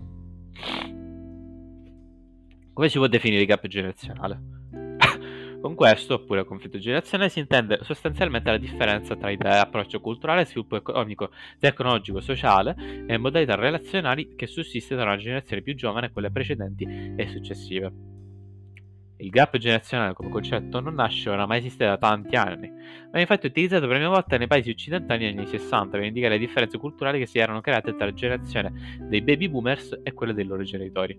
Come 2.72 2.88
si 2.88 2.96
può 2.96 3.06
definire 3.06 3.42
il 3.42 3.46
gap 3.46 3.66
generazionale? 3.66 4.40
Con 5.60 5.74
questo, 5.74 6.14
oppure 6.14 6.44
conflitto 6.44 6.78
generazionale, 6.78 7.28
si 7.28 7.38
intende 7.38 7.80
sostanzialmente 7.82 8.50
la 8.50 8.58
differenza 8.58 9.14
tra 9.14 9.30
idee, 9.30 9.58
approccio 9.58 10.00
culturale, 10.00 10.46
sviluppo 10.46 10.76
economico, 10.76 11.30
tecnologico, 11.58 12.20
sociale 12.20 13.04
e 13.06 13.16
modalità 13.18 13.54
relazionali 13.54 14.34
che 14.34 14.46
sussiste 14.46 14.96
tra 14.96 15.04
una 15.04 15.16
generazione 15.16 15.62
più 15.62 15.74
giovane 15.74 16.06
e 16.06 16.10
quelle 16.10 16.30
precedenti 16.30 17.14
e 17.16 17.28
successive. 17.28 18.11
Il 19.22 19.30
gap 19.30 19.56
generazionale 19.56 20.14
come 20.14 20.30
concetto 20.30 20.80
non 20.80 20.94
nasce 20.94 21.28
o 21.28 21.32
non 21.32 21.42
ha 21.42 21.46
mai 21.46 21.58
esistito 21.58 21.84
da 21.84 21.96
tanti 21.96 22.34
anni, 22.34 22.68
ma 22.68 23.18
è 23.18 23.20
infatti 23.20 23.46
utilizzato 23.46 23.82
per 23.82 23.90
la 23.90 23.96
prima 23.98 24.14
volta 24.14 24.36
nei 24.36 24.48
paesi 24.48 24.70
occidentali 24.70 25.24
negli 25.24 25.38
anni 25.38 25.46
60 25.46 25.96
per 25.96 26.06
indicare 26.06 26.34
le 26.34 26.40
differenze 26.40 26.76
culturali 26.76 27.20
che 27.20 27.26
si 27.26 27.38
erano 27.38 27.60
create 27.60 27.94
tra 27.94 28.06
la 28.06 28.12
generazione 28.12 28.98
dei 28.98 29.22
baby 29.22 29.48
boomers 29.48 30.00
e 30.02 30.12
quelle 30.12 30.34
dei 30.34 30.44
loro 30.44 30.64
genitori. 30.64 31.16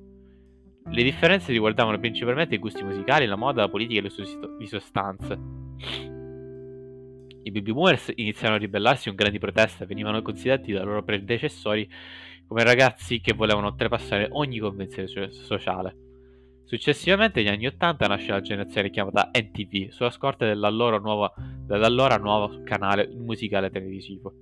Le 0.85 1.03
differenze 1.03 1.53
riguardavano 1.53 1.97
principalmente 1.97 2.55
i 2.55 2.57
gusti 2.57 2.83
musicali, 2.83 3.25
la 3.25 3.37
moda, 3.37 3.61
la 3.61 3.69
politica 3.69 4.01
e 4.01 4.03
le 4.03 4.57
di 4.57 4.67
sostanze. 4.67 5.39
I 7.43 7.51
baby 7.51 7.71
boomers 7.71 8.11
iniziarono 8.15 8.57
a 8.57 8.59
ribellarsi 8.59 9.07
con 9.07 9.15
grandi 9.15 9.39
proteste, 9.39 9.85
venivano 9.85 10.21
considerati 10.21 10.73
dai 10.73 10.83
loro 10.83 11.03
predecessori 11.03 11.89
come 12.45 12.65
ragazzi 12.65 13.21
che 13.21 13.31
volevano 13.31 13.67
oltrepassare 13.67 14.27
ogni 14.31 14.59
convenzione 14.59 15.31
sociale. 15.31 16.02
Successivamente, 16.65 17.41
negli 17.41 17.53
anni 17.53 17.67
80, 17.67 18.07
nasce 18.07 18.31
la 18.31 18.41
generazione 18.41 18.89
chiamata 18.89 19.29
NTV, 19.31 19.89
sulla 19.89 20.09
scorta 20.09 20.45
dell'allora 20.45 20.97
nuovo, 20.97 21.33
dell'allora 21.65 22.17
nuovo 22.17 22.63
canale 22.63 23.07
musicale 23.13 23.69
televisivo. 23.69 24.33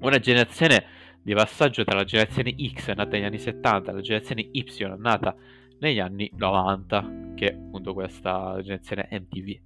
Una 0.00 0.18
generazione 0.18 0.84
di 1.22 1.34
passaggio 1.34 1.84
tra 1.84 1.96
la 1.96 2.04
generazione 2.04 2.54
X 2.54 2.92
nata 2.94 3.10
negli 3.10 3.24
anni 3.24 3.38
70 3.38 3.90
e 3.90 3.94
la 3.94 4.00
generazione 4.00 4.48
Y 4.50 4.64
nata 4.98 5.34
negli 5.78 5.98
anni 6.00 6.30
90, 6.36 7.32
che 7.34 7.50
è 7.50 7.54
appunto 7.54 7.94
questa 7.94 8.58
generazione 8.60 9.08
MTV. 9.10 9.60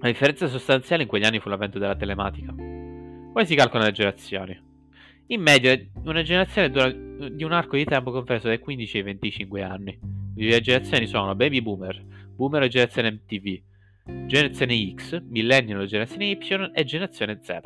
La 0.00 0.08
differenza 0.08 0.46
sostanziale 0.46 1.02
in 1.02 1.08
quegli 1.08 1.24
anni 1.24 1.40
fu 1.40 1.48
l'avvento 1.48 1.78
della 1.78 1.96
telematica. 1.96 2.52
Come 2.52 3.44
si 3.44 3.54
calcolano 3.54 3.88
le 3.88 3.94
generazioni? 3.94 4.60
In 5.28 5.42
media, 5.42 5.76
una 6.04 6.22
generazione 6.22 6.70
dura 6.70 6.88
di 6.88 7.42
un 7.42 7.50
arco 7.50 7.74
di 7.74 7.84
tempo 7.84 8.12
compreso 8.12 8.46
dai 8.46 8.60
15 8.60 8.98
ai 8.98 9.02
25 9.02 9.62
anni. 9.62 9.98
Le 10.36 10.60
generazioni 10.60 11.06
sono 11.06 11.34
baby 11.34 11.60
boomer, 11.60 12.00
boomer 12.36 12.62
e 12.62 12.68
generazione 12.68 13.10
MTV, 13.10 13.60
generazione 14.26 14.94
X, 14.94 15.20
millennial 15.28 15.82
e 15.82 15.86
generazione 15.86 16.30
Y 16.30 16.70
e 16.72 16.84
generazione 16.84 17.40
Z. 17.42 17.58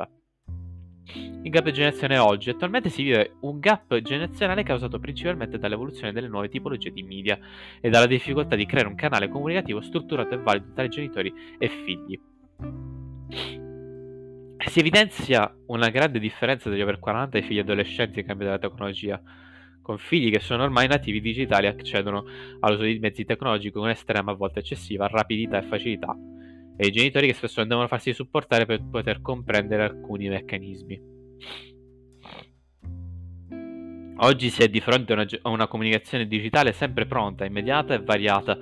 Il 1.43 1.49
gap 1.51 1.69
generazionale 1.69 2.19
oggi 2.19 2.49
attualmente 2.49 2.89
si 2.89 3.03
vive 3.03 3.35
un 3.41 3.59
gap 3.59 3.95
generazionale 4.01 4.63
causato 4.63 4.97
principalmente 4.97 5.59
dall'evoluzione 5.59 6.13
delle 6.13 6.27
nuove 6.29 6.49
tipologie 6.49 6.91
di 6.91 7.03
media 7.03 7.37
e 7.79 7.91
dalla 7.91 8.07
difficoltà 8.07 8.55
di 8.55 8.65
creare 8.65 8.87
un 8.87 8.95
canale 8.95 9.29
comunicativo 9.29 9.81
strutturato 9.81 10.33
e 10.33 10.37
valido 10.37 10.71
tra 10.73 10.87
genitori 10.87 11.31
e 11.59 11.67
figli. 11.67 12.19
Si 14.67 14.79
evidenzia 14.79 15.53
una 15.67 15.89
grande 15.89 16.19
differenza 16.19 16.69
degli 16.69 16.81
over 16.81 16.99
40 16.99 17.37
e 17.37 17.41
figli 17.41 17.59
adolescenti 17.59 18.19
in 18.19 18.25
cambio 18.25 18.45
della 18.45 18.59
tecnologia, 18.59 19.21
con 19.81 19.97
figli 19.97 20.31
che 20.31 20.39
sono 20.39 20.63
ormai 20.63 20.87
nativi 20.87 21.19
digitali 21.19 21.65
e 21.65 21.69
accedono 21.69 22.23
all'uso 22.59 22.83
di 22.83 22.99
mezzi 22.99 23.25
tecnologici 23.25 23.71
con 23.71 23.89
estrema, 23.89 24.31
a 24.31 24.35
volte 24.35 24.59
eccessiva, 24.59 25.07
rapidità 25.07 25.57
e 25.57 25.63
facilità, 25.63 26.15
e 26.77 26.87
i 26.87 26.91
genitori 26.91 27.27
che 27.27 27.33
spesso 27.33 27.59
non 27.59 27.69
devono 27.69 27.87
farsi 27.87 28.13
supportare 28.13 28.65
per 28.65 28.83
poter 28.89 29.21
comprendere 29.21 29.83
alcuni 29.83 30.29
meccanismi. 30.29 31.01
Oggi 34.23 34.49
si 34.49 34.61
è 34.61 34.69
di 34.69 34.79
fronte 34.79 35.13
a 35.13 35.15
una, 35.15 35.27
a 35.41 35.49
una, 35.49 35.67
comunicazione 35.67 36.27
digitale 36.27 36.71
sempre 36.71 37.07
pronta, 37.07 37.45
immediata 37.45 37.95
e 37.95 38.03
variata, 38.03 38.55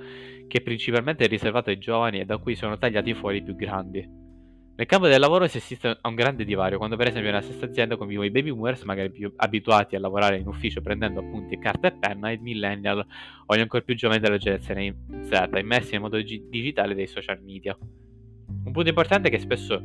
che 0.48 0.62
principalmente 0.62 1.24
è 1.24 1.28
riservata 1.28 1.70
ai 1.70 1.78
giovani 1.78 2.20
e 2.20 2.24
da 2.24 2.38
cui 2.38 2.54
sono 2.54 2.78
tagliati 2.78 3.12
fuori 3.12 3.36
i 3.36 3.42
più 3.42 3.54
grandi. 3.54 4.19
Nel 4.80 4.88
campo 4.88 5.08
del 5.08 5.20
lavoro 5.20 5.46
si 5.46 5.58
assiste 5.58 5.98
a 6.00 6.08
un 6.08 6.14
grande 6.14 6.42
divario, 6.42 6.78
quando 6.78 6.96
per 6.96 7.08
esempio 7.08 7.30
nella 7.30 7.42
stessa 7.42 7.66
azienda 7.66 7.98
convivono 7.98 8.26
i 8.26 8.30
baby 8.30 8.50
boomers, 8.50 8.84
magari 8.84 9.10
più 9.10 9.30
abituati 9.36 9.94
a 9.94 10.00
lavorare 10.00 10.38
in 10.38 10.46
ufficio 10.46 10.80
prendendo 10.80 11.20
appunti 11.20 11.58
carta 11.58 11.88
e 11.88 11.92
penna, 11.92 12.30
e 12.30 12.36
i 12.36 12.38
millennial 12.38 13.06
o 13.44 13.54
gli 13.54 13.60
ancora 13.60 13.82
più 13.84 13.94
giovani 13.94 14.20
della 14.20 14.38
generazione 14.38 14.96
Z, 15.20 15.50
immersi 15.58 15.90
nel 15.92 16.00
mondo 16.00 16.22
gi- 16.22 16.46
digitale 16.48 16.94
dei 16.94 17.06
social 17.06 17.42
media. 17.42 17.76
Un 17.78 18.72
punto 18.72 18.88
importante 18.88 19.28
è 19.28 19.30
che 19.30 19.38
spesso 19.38 19.84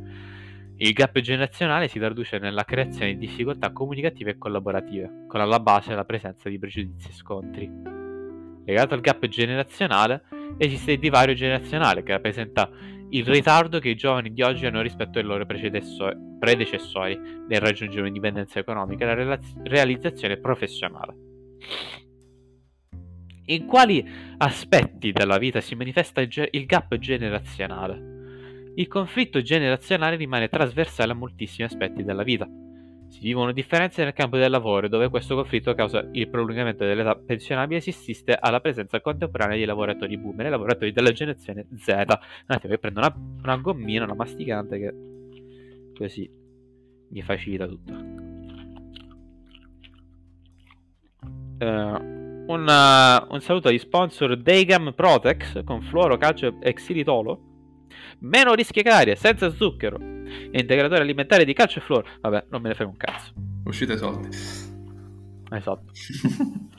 il 0.78 0.92
gap 0.94 1.20
generazionale 1.20 1.88
si 1.88 1.98
traduce 1.98 2.38
nella 2.38 2.64
creazione 2.64 3.18
di 3.18 3.26
difficoltà 3.26 3.72
comunicative 3.72 4.30
e 4.30 4.38
collaborative, 4.38 5.26
con 5.28 5.42
alla 5.42 5.60
base 5.60 5.94
la 5.94 6.06
presenza 6.06 6.48
di 6.48 6.58
pregiudizi 6.58 7.10
e 7.10 7.12
scontri. 7.12 7.70
Legato 8.64 8.94
al 8.94 9.02
gap 9.02 9.26
generazionale 9.26 10.22
esiste 10.56 10.92
il 10.92 10.98
divario 10.98 11.34
generazionale 11.34 12.02
che 12.02 12.12
rappresenta 12.12 12.70
il 13.10 13.24
ritardo 13.24 13.78
che 13.78 13.90
i 13.90 13.94
giovani 13.94 14.32
di 14.32 14.42
oggi 14.42 14.66
hanno 14.66 14.82
rispetto 14.82 15.18
ai 15.18 15.24
loro 15.24 15.46
predecessori 15.46 17.16
nel 17.16 17.60
raggiungere 17.60 18.00
un'indipendenza 18.00 18.58
economica 18.58 19.04
e 19.04 19.06
la 19.06 19.14
relaz- 19.14 19.56
realizzazione 19.62 20.38
professionale. 20.38 21.14
In 23.48 23.66
quali 23.66 24.04
aspetti 24.38 25.12
della 25.12 25.38
vita 25.38 25.60
si 25.60 25.76
manifesta 25.76 26.20
il, 26.20 26.28
ge- 26.28 26.48
il 26.50 26.66
gap 26.66 26.96
generazionale? 26.96 28.14
Il 28.74 28.88
conflitto 28.88 29.40
generazionale 29.40 30.16
rimane 30.16 30.48
trasversale 30.48 31.12
a 31.12 31.14
moltissimi 31.14 31.66
aspetti 31.66 32.02
della 32.02 32.24
vita. 32.24 32.48
Si 33.08 33.20
vivono 33.20 33.52
differenze 33.52 34.04
nel 34.04 34.12
campo 34.12 34.36
del 34.36 34.50
lavoro, 34.50 34.88
dove 34.88 35.08
questo 35.08 35.34
conflitto 35.34 35.74
causa 35.74 36.06
il 36.12 36.28
prolungamento 36.28 36.84
dell'età 36.84 37.14
pensionabile 37.14 37.80
si 37.80 37.90
assiste 37.90 38.36
alla 38.38 38.60
presenza 38.60 39.00
contemporanea 39.00 39.56
di 39.56 39.64
lavoratori 39.64 40.18
boomer 40.18 40.46
e 40.46 40.50
lavoratori 40.50 40.92
della 40.92 41.12
generazione 41.12 41.66
Z. 41.76 41.88
Un 41.88 42.04
attimo 42.46 42.72
che 42.72 42.78
prendo 42.78 43.00
una, 43.00 43.14
una 43.42 43.56
gommina, 43.56 44.04
una 44.04 44.14
masticante 44.14 44.78
che 44.78 44.94
così 45.96 46.28
mi 47.08 47.22
facilita 47.22 47.66
tutto. 47.66 47.92
Uh, 51.58 52.52
una, 52.52 53.26
un 53.30 53.40
saluto 53.40 53.68
agli 53.68 53.78
sponsor 53.78 54.36
Degam 54.36 54.92
Protex 54.94 55.64
con 55.64 55.80
fluoro, 55.80 56.16
calcio 56.18 56.60
e 56.60 56.74
xilitolo 56.74 57.45
meno 58.20 58.54
rischie 58.54 58.82
carie, 58.82 59.16
senza 59.16 59.50
zucchero, 59.50 59.98
integratore 59.98 61.00
alimentare 61.02 61.44
di 61.44 61.52
calcio 61.52 61.78
e 61.78 61.82
fluoro. 61.82 62.06
Vabbè, 62.20 62.46
non 62.50 62.62
me 62.62 62.68
ne 62.68 62.74
frega 62.74 62.90
un 62.90 62.96
cazzo. 62.96 63.32
Uscite 63.64 63.94
i 63.94 63.98
soldi. 63.98 64.28
Esatto. 65.50 65.84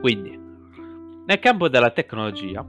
Quindi, 0.00 0.38
nel 1.26 1.38
campo 1.38 1.68
della 1.68 1.90
tecnologia 1.90 2.64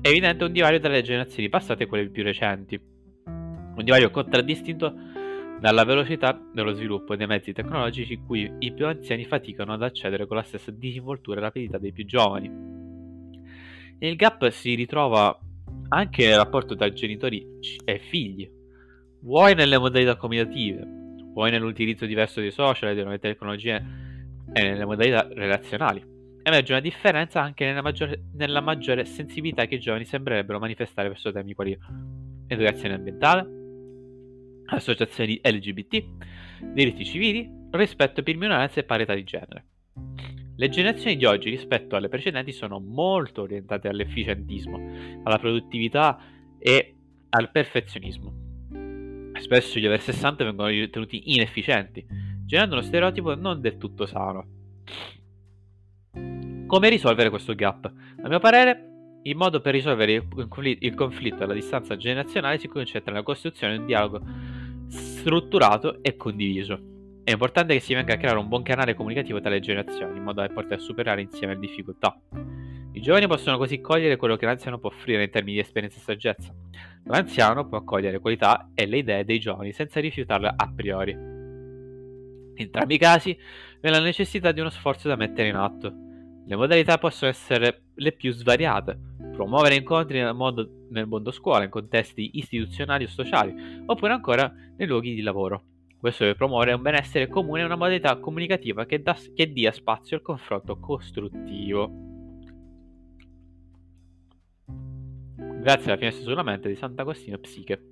è 0.00 0.08
evidente 0.08 0.44
un 0.44 0.52
divario 0.52 0.78
tra 0.78 0.90
le 0.90 1.02
generazioni 1.02 1.48
passate 1.48 1.82
e 1.82 1.86
quelle 1.86 2.08
più 2.08 2.22
recenti. 2.22 2.80
Un 3.24 3.84
divario 3.84 4.10
contraddistinto 4.10 4.94
dalla 5.60 5.84
velocità 5.84 6.40
dello 6.52 6.72
sviluppo 6.72 7.16
dei 7.16 7.26
mezzi 7.26 7.52
tecnologici 7.52 8.20
cui 8.24 8.50
i 8.60 8.72
più 8.72 8.86
anziani 8.86 9.24
faticano 9.24 9.72
ad 9.72 9.82
accedere 9.82 10.26
con 10.26 10.36
la 10.36 10.42
stessa 10.42 10.70
disinvoltura 10.70 11.38
e 11.38 11.42
rapidità 11.42 11.78
dei 11.78 11.92
più 11.92 12.04
giovani. 12.04 12.50
Il 13.98 14.14
gap 14.14 14.48
si 14.50 14.74
ritrova 14.74 15.36
anche 15.88 16.26
nel 16.26 16.36
rapporto 16.36 16.76
tra 16.76 16.92
genitori 16.92 17.44
e 17.84 17.98
figli, 17.98 18.48
vuoi 19.22 19.54
nelle 19.54 19.78
modalità 19.78 20.16
comunicative, 20.16 20.86
vuoi 21.32 21.50
nell'utilizzo 21.50 22.06
diverso 22.06 22.40
dei 22.40 22.52
social 22.52 22.90
e 22.90 22.92
delle 22.92 23.02
nuove 23.02 23.18
tecnologie 23.18 23.84
e 24.52 24.62
nelle 24.62 24.84
modalità 24.84 25.26
relazionali. 25.32 26.16
Emerge 26.42 26.72
una 26.72 26.80
differenza 26.80 27.42
anche 27.42 27.64
nella 27.64 27.82
maggiore, 27.82 28.22
nella 28.34 28.60
maggiore 28.60 29.04
sensibilità 29.04 29.66
che 29.66 29.74
i 29.74 29.80
giovani 29.80 30.04
sembrerebbero 30.04 30.60
manifestare 30.60 31.08
verso 31.08 31.32
temi 31.32 31.52
quali 31.52 31.76
educazione 32.46 32.94
ambientale, 32.94 33.57
associazioni 34.68 35.40
LGBT, 35.42 36.04
diritti 36.72 37.04
civili, 37.04 37.48
rispetto 37.70 38.22
per 38.22 38.36
minoranze 38.36 38.80
e 38.80 38.84
parità 38.84 39.14
di 39.14 39.24
genere. 39.24 39.64
Le 40.56 40.68
generazioni 40.68 41.16
di 41.16 41.24
oggi 41.24 41.50
rispetto 41.50 41.94
alle 41.94 42.08
precedenti 42.08 42.50
sono 42.52 42.80
molto 42.80 43.42
orientate 43.42 43.88
all'efficientismo, 43.88 45.20
alla 45.22 45.38
produttività 45.38 46.18
e 46.58 46.96
al 47.30 47.50
perfezionismo. 47.50 48.46
Spesso 49.38 49.78
gli 49.78 49.86
over 49.86 50.00
60 50.00 50.44
vengono 50.44 50.68
ritenuti 50.68 51.32
inefficienti, 51.32 52.04
generando 52.44 52.74
uno 52.74 52.84
stereotipo 52.84 53.36
non 53.36 53.60
del 53.60 53.76
tutto 53.76 54.04
sano. 54.06 54.46
Come 56.66 56.88
risolvere 56.88 57.30
questo 57.30 57.54
gap? 57.54 57.84
A 58.22 58.28
mio 58.28 58.40
parere, 58.40 59.20
il 59.22 59.36
modo 59.36 59.60
per 59.60 59.74
risolvere 59.74 60.26
il 60.80 60.94
conflitto 60.94 61.44
alla 61.44 61.54
distanza 61.54 61.96
generazionale 61.96 62.58
si 62.58 62.66
concentra 62.66 63.12
nella 63.12 63.24
costruzione 63.24 63.74
di 63.74 63.78
un 63.78 63.86
dialogo 63.86 64.20
strutturato 64.88 66.02
e 66.02 66.16
condiviso. 66.16 66.96
È 67.24 67.30
importante 67.30 67.74
che 67.74 67.80
si 67.80 67.94
venga 67.94 68.14
a 68.14 68.16
creare 68.16 68.38
un 68.38 68.48
buon 68.48 68.62
canale 68.62 68.94
comunicativo 68.94 69.40
tra 69.40 69.50
le 69.50 69.60
generazioni, 69.60 70.16
in 70.16 70.22
modo 70.22 70.40
da 70.40 70.48
poter 70.48 70.80
superare 70.80 71.20
insieme 71.20 71.54
le 71.54 71.60
difficoltà. 71.60 72.18
I 72.92 73.00
giovani 73.00 73.26
possono 73.26 73.58
così 73.58 73.80
cogliere 73.80 74.16
quello 74.16 74.36
che 74.36 74.46
l'anziano 74.46 74.78
può 74.78 74.88
offrire 74.88 75.22
in 75.22 75.30
termini 75.30 75.56
di 75.56 75.60
esperienza 75.60 75.98
e 75.98 76.02
saggezza. 76.02 76.54
L'anziano 77.04 77.68
può 77.68 77.84
cogliere 77.84 78.18
qualità 78.18 78.70
e 78.74 78.86
le 78.86 78.98
idee 78.98 79.24
dei 79.24 79.38
giovani 79.38 79.72
senza 79.72 80.00
rifiutarle 80.00 80.52
a 80.56 80.72
priori. 80.74 81.12
In 81.12 82.54
entrambi 82.56 82.94
i 82.94 82.98
casi 82.98 83.34
vi 83.34 83.88
è 83.88 83.90
la 83.90 84.00
necessità 84.00 84.50
di 84.50 84.60
uno 84.60 84.70
sforzo 84.70 85.06
da 85.06 85.16
mettere 85.16 85.48
in 85.48 85.54
atto. 85.54 85.92
Le 86.46 86.56
modalità 86.56 86.98
possono 86.98 87.30
essere 87.30 87.82
le 87.94 88.12
più 88.12 88.32
svariate, 88.32 88.98
promuovere 89.38 89.76
incontri 89.76 90.18
nel 90.20 90.34
mondo, 90.34 90.68
nel 90.90 91.06
mondo 91.06 91.30
scuola, 91.30 91.62
in 91.62 91.70
contesti 91.70 92.30
istituzionali 92.38 93.04
o 93.04 93.06
sociali, 93.08 93.54
oppure 93.86 94.12
ancora 94.12 94.52
nei 94.76 94.86
luoghi 94.88 95.14
di 95.14 95.20
lavoro. 95.20 95.62
Questo 95.96 96.24
per 96.24 96.34
promuovere 96.34 96.72
un 96.72 96.82
benessere 96.82 97.28
comune 97.28 97.60
e 97.62 97.64
una 97.64 97.76
modalità 97.76 98.18
comunicativa 98.18 98.84
che, 98.84 99.00
da, 99.00 99.16
che 99.32 99.52
dia 99.52 99.70
spazio 99.70 100.16
al 100.16 100.22
confronto 100.22 100.80
costruttivo. 100.80 101.88
Grazie 105.36 105.92
alla 105.92 105.98
finestra 105.98 106.24
sulla 106.24 106.42
mente 106.42 106.68
di 106.68 106.74
Sant'Agostino 106.74 107.38
Psiche. 107.38 107.82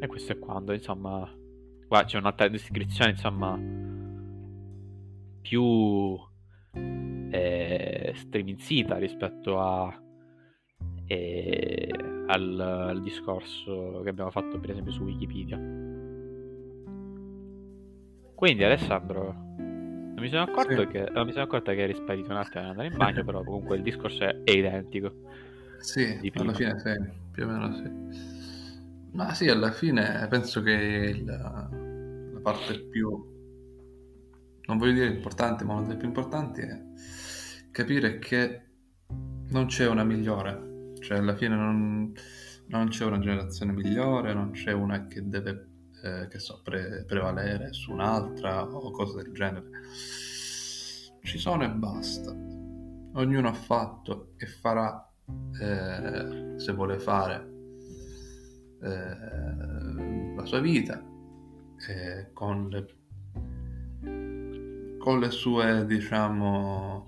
E 0.00 0.06
questo 0.06 0.32
è 0.32 0.38
quando, 0.38 0.72
insomma, 0.72 1.28
qua 1.88 2.04
c'è 2.04 2.16
un'altra 2.16 2.46
descrizione, 2.48 3.10
insomma, 3.10 3.58
più 5.46 6.18
eh, 7.30 8.12
striminzita 8.16 8.96
rispetto 8.98 9.60
a, 9.60 9.96
eh, 11.06 11.88
al, 12.26 12.60
al, 12.60 13.02
discorso 13.02 14.00
che 14.02 14.08
abbiamo 14.08 14.30
fatto 14.30 14.58
per 14.58 14.70
esempio 14.70 14.90
su 14.90 15.04
Wikipedia. 15.04 15.56
Quindi 18.34 18.64
Alessandro, 18.64 19.32
non 19.56 20.16
mi 20.18 20.28
sono 20.28 20.42
accorto, 20.42 20.80
sì. 20.80 20.86
che, 20.88 21.08
non 21.12 21.26
mi 21.26 21.32
sono 21.32 21.44
accorto 21.44 21.70
che 21.70 21.82
eri 21.82 21.94
sparito 21.94 22.30
un 22.30 22.38
attimo 22.38 22.64
ad 22.64 22.70
andare 22.70 22.88
in 22.88 22.96
bagno, 22.96 23.24
però 23.24 23.44
comunque 23.44 23.76
il 23.76 23.82
discorso 23.82 24.24
è, 24.24 24.42
è 24.42 24.50
identico. 24.50 25.12
Sì, 25.78 26.30
alla 26.34 26.52
fine 26.54 26.78
sì, 26.80 27.10
più 27.30 27.44
o 27.44 27.46
meno 27.46 27.72
sì. 27.72 28.34
Ma 29.12 29.32
sì, 29.32 29.48
alla 29.48 29.70
fine 29.70 30.26
penso 30.28 30.60
che 30.60 30.72
il, 30.72 31.24
la 31.24 32.40
parte 32.42 32.80
più, 32.90 33.35
non 34.66 34.78
voglio 34.78 34.92
dire 34.92 35.06
importante, 35.06 35.64
ma 35.64 35.74
una 35.74 35.86
delle 35.86 35.96
più 35.96 36.08
importanti 36.08 36.60
è 36.60 36.84
capire 37.70 38.18
che 38.18 38.62
non 39.48 39.66
c'è 39.66 39.86
una 39.86 40.04
migliore, 40.04 40.94
cioè 41.00 41.18
alla 41.18 41.36
fine 41.36 41.54
non, 41.54 42.12
non 42.68 42.88
c'è 42.88 43.04
una 43.04 43.18
generazione 43.18 43.72
migliore, 43.72 44.34
non 44.34 44.50
c'è 44.50 44.72
una 44.72 45.06
che 45.06 45.28
deve, 45.28 45.68
eh, 46.02 46.28
che 46.28 46.38
so, 46.38 46.60
pre- 46.62 47.04
prevalere 47.06 47.72
su 47.72 47.92
un'altra 47.92 48.64
o 48.64 48.90
cose 48.90 49.22
del 49.22 49.32
genere. 49.32 49.68
Ci 51.22 51.38
sono 51.38 51.64
e 51.64 51.70
basta. 51.70 52.30
Ognuno 52.32 53.48
ha 53.48 53.54
fatto 53.54 54.32
e 54.36 54.46
farà 54.46 55.10
eh, 55.60 56.54
se 56.58 56.72
vuole 56.72 56.98
fare 56.98 57.54
eh, 58.82 60.34
la 60.34 60.44
sua 60.44 60.60
vita 60.60 61.02
eh, 61.88 62.30
con, 62.32 62.68
le, 62.68 62.95
con 65.06 65.20
le 65.20 65.30
sue 65.30 65.86
diciamo 65.86 67.06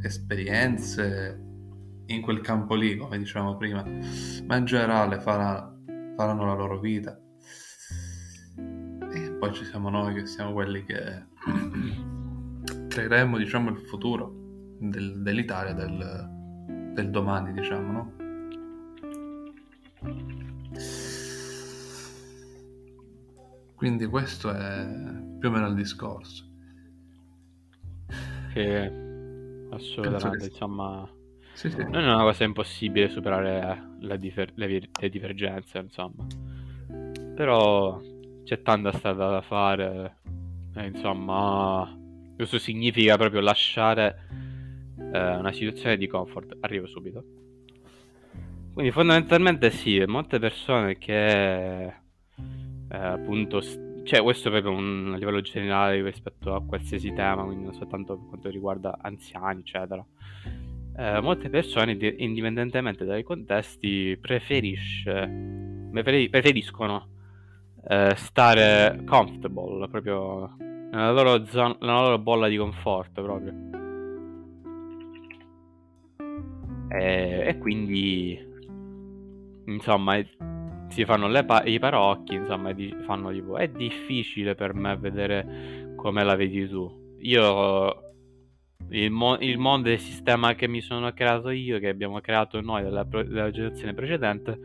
esperienze 0.00 1.38
in 2.06 2.22
quel 2.22 2.40
campo 2.40 2.74
lì 2.74 2.96
come 2.96 3.18
dicevamo 3.18 3.58
prima 3.58 3.84
ma 4.46 4.56
in 4.56 4.64
generale 4.64 5.20
farà, 5.20 5.70
faranno 6.16 6.46
la 6.46 6.54
loro 6.54 6.80
vita 6.80 7.20
e 8.56 9.30
poi 9.38 9.52
ci 9.52 9.66
siamo 9.66 9.90
noi 9.90 10.14
che 10.14 10.24
siamo 10.24 10.54
quelli 10.54 10.84
che 10.84 11.26
creeremo 12.88 13.36
diciamo 13.36 13.68
il 13.68 13.78
futuro 13.88 14.32
del, 14.78 15.20
dell'Italia 15.20 15.74
del, 15.74 16.94
del 16.94 17.10
domani 17.10 17.52
diciamo 17.52 17.92
no? 17.92 18.12
Quindi 23.74 24.06
questo 24.06 24.50
è 24.50 24.86
più 25.38 25.50
o 25.50 25.52
meno 25.52 25.66
il 25.66 25.74
discorso. 25.74 26.52
Che 28.54 28.92
assolutamente, 29.70 30.46
insomma, 30.46 31.10
sì, 31.54 31.70
sì. 31.70 31.78
non 31.78 31.96
è 31.96 32.04
una 32.04 32.22
cosa 32.22 32.44
impossibile 32.44 33.08
superare 33.08 33.96
difer- 34.16 34.52
le, 34.54 34.88
le, 35.00 35.08
divergenze, 35.08 35.78
insomma. 35.78 36.24
Però 37.34 38.00
c'è 38.44 38.62
tanta 38.62 38.92
strada 38.92 39.28
da 39.28 39.40
fare, 39.40 40.18
e, 40.76 40.86
insomma, 40.86 41.98
questo 42.36 42.58
significa 42.58 43.16
proprio 43.16 43.40
lasciare 43.40 44.28
eh, 44.98 45.36
una 45.36 45.50
situazione 45.50 45.96
di 45.96 46.06
comfort. 46.06 46.56
Arrivo 46.60 46.86
subito. 46.86 47.24
Quindi 48.72 48.92
fondamentalmente 48.92 49.72
sì, 49.72 50.00
molte 50.06 50.38
persone 50.38 50.96
che 50.96 51.86
eh, 51.86 51.94
appunto, 52.88 53.60
cioè 54.04 54.22
questo 54.22 54.48
è 54.48 54.50
proprio 54.50 54.72
un, 54.72 55.12
a 55.14 55.16
livello 55.16 55.40
generale 55.40 56.02
rispetto 56.02 56.54
a 56.54 56.62
qualsiasi 56.64 57.12
tema, 57.12 57.42
quindi 57.44 57.64
non 57.64 57.74
soltanto 57.74 58.16
per 58.16 58.28
quanto 58.28 58.48
riguarda 58.50 58.98
anziani, 59.00 59.60
eccetera. 59.60 60.04
Eh, 60.96 61.20
molte 61.20 61.48
persone, 61.48 61.92
indipendentemente 62.18 63.04
dai 63.04 63.22
contesti, 63.22 64.16
preferisce, 64.20 65.90
preferiscono 65.90 67.08
eh, 67.88 68.14
stare 68.14 69.02
comfortable, 69.04 69.88
proprio 69.88 70.54
nella 70.58 71.12
loro, 71.12 71.44
zona, 71.46 71.76
nella 71.80 72.00
loro 72.00 72.18
bolla 72.18 72.48
di 72.48 72.56
conforto 72.56 73.22
proprio. 73.22 73.52
E, 76.90 77.44
e 77.46 77.58
quindi, 77.58 78.38
insomma, 79.66 80.16
si 80.88 81.04
fanno 81.04 81.28
pa- 81.44 81.64
i 81.64 81.78
parocchi, 81.78 82.34
insomma, 82.34 82.72
di- 82.72 82.94
fanno 83.04 83.30
tipo, 83.30 83.56
è 83.56 83.68
difficile 83.68 84.54
per 84.54 84.74
me 84.74 84.96
vedere 84.96 85.92
come 85.96 86.22
la 86.24 86.36
vedi 86.36 86.68
tu. 86.68 87.16
Io, 87.20 88.02
il, 88.90 89.10
mo- 89.10 89.38
il 89.38 89.58
mondo 89.58 89.90
il 89.90 89.98
sistema 89.98 90.54
che 90.54 90.68
mi 90.68 90.80
sono 90.80 91.12
creato 91.12 91.50
io, 91.50 91.78
che 91.78 91.88
abbiamo 91.88 92.20
creato 92.20 92.60
noi 92.60 92.82
della, 92.82 93.04
pro- 93.04 93.24
della 93.24 93.50
generazione 93.50 93.94
precedente, 93.94 94.58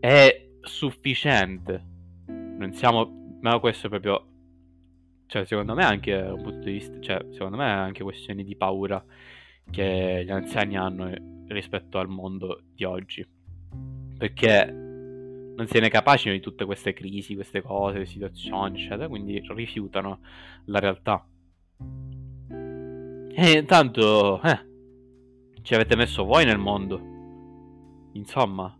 è 0.00 0.48
sufficiente. 0.60 1.92
Non 2.26 2.72
siamo, 2.72 3.36
ma 3.40 3.58
questo 3.58 3.86
è 3.86 3.90
proprio, 3.90 4.26
cioè, 5.26 5.44
secondo 5.44 5.74
me 5.74 5.84
anche 5.84 6.14
un 6.14 6.42
punto 6.42 6.64
di 6.64 6.72
vista, 6.72 7.00
cioè, 7.00 7.26
secondo 7.30 7.56
me 7.56 7.66
è 7.66 7.70
anche 7.70 8.02
questione 8.02 8.42
di 8.42 8.56
paura 8.56 9.04
che 9.70 10.22
gli 10.24 10.30
anziani 10.30 10.76
hanno 10.76 11.10
rispetto 11.48 11.98
al 11.98 12.08
mondo 12.08 12.62
di 12.74 12.84
oggi. 12.84 13.26
Perché 14.16 14.93
non 15.56 15.66
ne 15.70 15.88
capaci 15.88 16.30
di 16.30 16.40
tutte 16.40 16.64
queste 16.64 16.92
crisi, 16.92 17.34
queste 17.34 17.62
cose, 17.62 17.98
le 17.98 18.06
situazioni, 18.06 18.80
eccetera, 18.80 19.08
quindi 19.08 19.40
rifiutano 19.48 20.20
la 20.66 20.78
realtà. 20.80 21.26
E 23.36 23.50
intanto, 23.58 24.40
eh, 24.42 24.58
ci 25.62 25.74
avete 25.74 25.96
messo 25.96 26.24
voi 26.24 26.44
nel 26.44 26.58
mondo. 26.58 27.12
Insomma, 28.12 28.76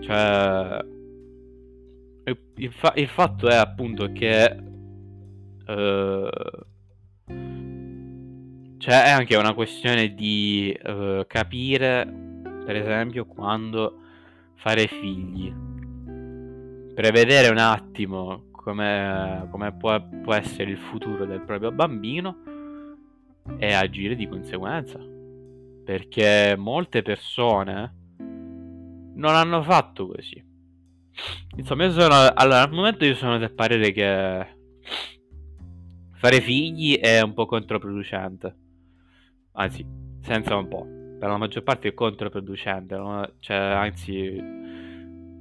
cioè, 0.00 0.78
il, 2.56 2.72
fa- 2.72 2.94
il 2.96 3.08
fatto 3.08 3.48
è 3.48 3.54
appunto 3.54 4.12
che, 4.12 4.56
uh, 5.66 6.28
cioè, 8.78 9.04
è 9.04 9.10
anche 9.10 9.36
una 9.36 9.54
questione 9.54 10.14
di 10.14 10.78
uh, 10.84 11.24
capire, 11.26 12.06
per 12.64 12.76
esempio, 12.76 13.26
quando 13.26 14.03
fare 14.64 14.86
figli, 14.86 15.52
prevedere 16.94 17.50
un 17.50 17.58
attimo 17.58 18.46
come, 18.50 19.46
come 19.50 19.76
può, 19.76 20.02
può 20.22 20.32
essere 20.32 20.70
il 20.70 20.78
futuro 20.78 21.26
del 21.26 21.42
proprio 21.42 21.70
bambino 21.70 22.38
e 23.58 23.74
agire 23.74 24.16
di 24.16 24.26
conseguenza. 24.26 24.98
Perché 25.84 26.54
molte 26.56 27.02
persone 27.02 27.94
non 28.16 29.34
hanno 29.34 29.62
fatto 29.62 30.06
così. 30.06 30.42
Insomma, 31.56 31.84
io 31.84 31.90
sono. 31.90 32.14
Allora, 32.14 32.62
al 32.62 32.72
momento 32.72 33.04
io 33.04 33.16
sono 33.16 33.36
del 33.36 33.52
parere 33.52 33.92
che 33.92 34.46
fare 36.14 36.40
figli 36.40 36.98
è 36.98 37.20
un 37.20 37.34
po' 37.34 37.44
controproducente. 37.44 38.56
Anzi, 39.52 39.86
senza 40.22 40.56
un 40.56 40.68
po' 40.68 41.03
per 41.18 41.28
la 41.28 41.36
maggior 41.36 41.62
parte 41.62 41.88
è 41.88 41.94
controproducente, 41.94 42.96
no? 42.96 43.28
cioè, 43.38 43.56
anzi, 43.56 44.42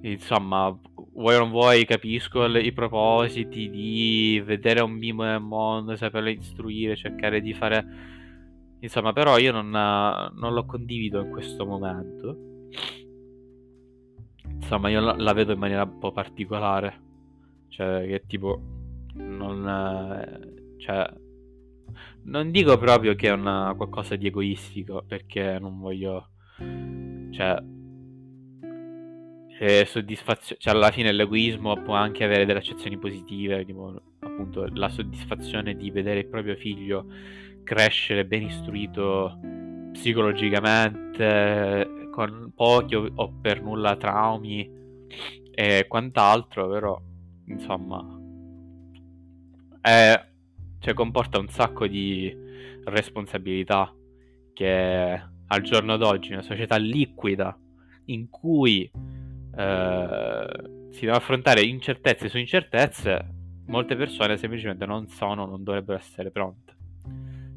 insomma, 0.02 0.78
vuoi 1.14 1.36
o 1.36 1.40
non 1.40 1.50
vuoi, 1.50 1.86
capisco 1.86 2.46
le, 2.46 2.62
i 2.62 2.72
propositi 2.72 3.70
di 3.70 4.42
vedere 4.46 4.82
un 4.82 4.98
bimbo 5.00 5.24
nel 5.24 5.42
mondo, 5.42 5.96
saperlo 5.96 6.30
istruire, 6.30 6.96
cercare 6.96 7.42
di 7.42 7.54
fare... 7.54 8.12
Insomma, 8.80 9.14
però 9.14 9.38
io 9.38 9.52
non, 9.54 9.70
non 9.70 10.54
lo 10.54 10.66
condivido 10.66 11.22
in 11.22 11.30
questo 11.30 11.66
momento. 11.66 12.38
Insomma, 14.46 14.90
io 14.90 15.00
la, 15.00 15.16
la, 15.18 15.34
vedo 15.34 15.54
in 15.54 15.60
maniera 15.60 15.84
un 15.84 16.00
po' 16.00 16.12
particolare. 16.12 17.02
Cioè, 17.70 18.06
che 18.06 18.24
tipo... 18.28 18.62
Non... 19.16 20.76
Cioè, 20.78 21.14
non 22.26 22.52
dico 22.52 22.78
proprio 22.78 23.16
che 23.16 23.28
è 23.28 23.32
una, 23.32 23.74
qualcosa 23.76 24.16
di 24.16 24.28
egoistico, 24.28 25.04
perché 25.08 25.58
non 25.60 25.80
voglio... 25.80 26.30
Cioè... 27.32 27.72
Soddisfazio- 29.86 30.58
cioè 30.58 30.74
alla 30.74 30.92
fine 30.92 31.14
l'egoismo 31.14 31.82
può 31.84 31.94
anche 31.94 32.26
avere 32.26 32.46
delle 32.46 32.60
accezioni 32.60 32.98
positive, 32.98 33.64
tipo 33.64 34.02
appunto 34.20 34.68
la 34.74 34.90
soddisfazione 34.90 35.78
di 35.78 35.90
vedere 35.90 36.20
il 36.20 36.28
proprio 36.28 36.56
figlio 36.56 37.06
crescere 37.64 38.26
ben 38.26 38.44
istruito 38.44 39.40
psicologicamente, 39.94 42.10
con 42.12 42.52
pochi 42.54 42.96
o, 42.96 43.10
o 43.16 43.34
per 43.42 43.62
nulla 43.62 43.96
traumi 43.96 44.70
e 45.54 45.86
quant'altro, 45.88 46.68
però 46.68 47.02
insomma 47.48 48.06
è 49.80 50.32
cioè 50.84 50.94
comporta 50.94 51.40
un 51.40 51.48
sacco 51.48 51.88
di 51.88 52.36
responsabilità 52.84 53.96
che 54.52 55.24
al 55.48 55.62
giorno 55.62 55.96
d'oggi, 55.96 56.34
una 56.34 56.42
società 56.42 56.76
liquida 56.76 57.58
in 58.08 58.30
cui 58.30 58.84
eh, 58.84 60.48
si 60.90 61.00
devono 61.00 61.18
affrontare 61.18 61.62
incertezze 61.64 62.28
su 62.28 62.38
incertezze, 62.38 63.26
molte 63.68 63.96
persone 63.96 64.36
semplicemente 64.36 64.86
non 64.86 65.08
sono, 65.08 65.46
non 65.46 65.64
dovrebbero 65.64 65.98
essere 65.98 66.32
pronte. 66.32 66.76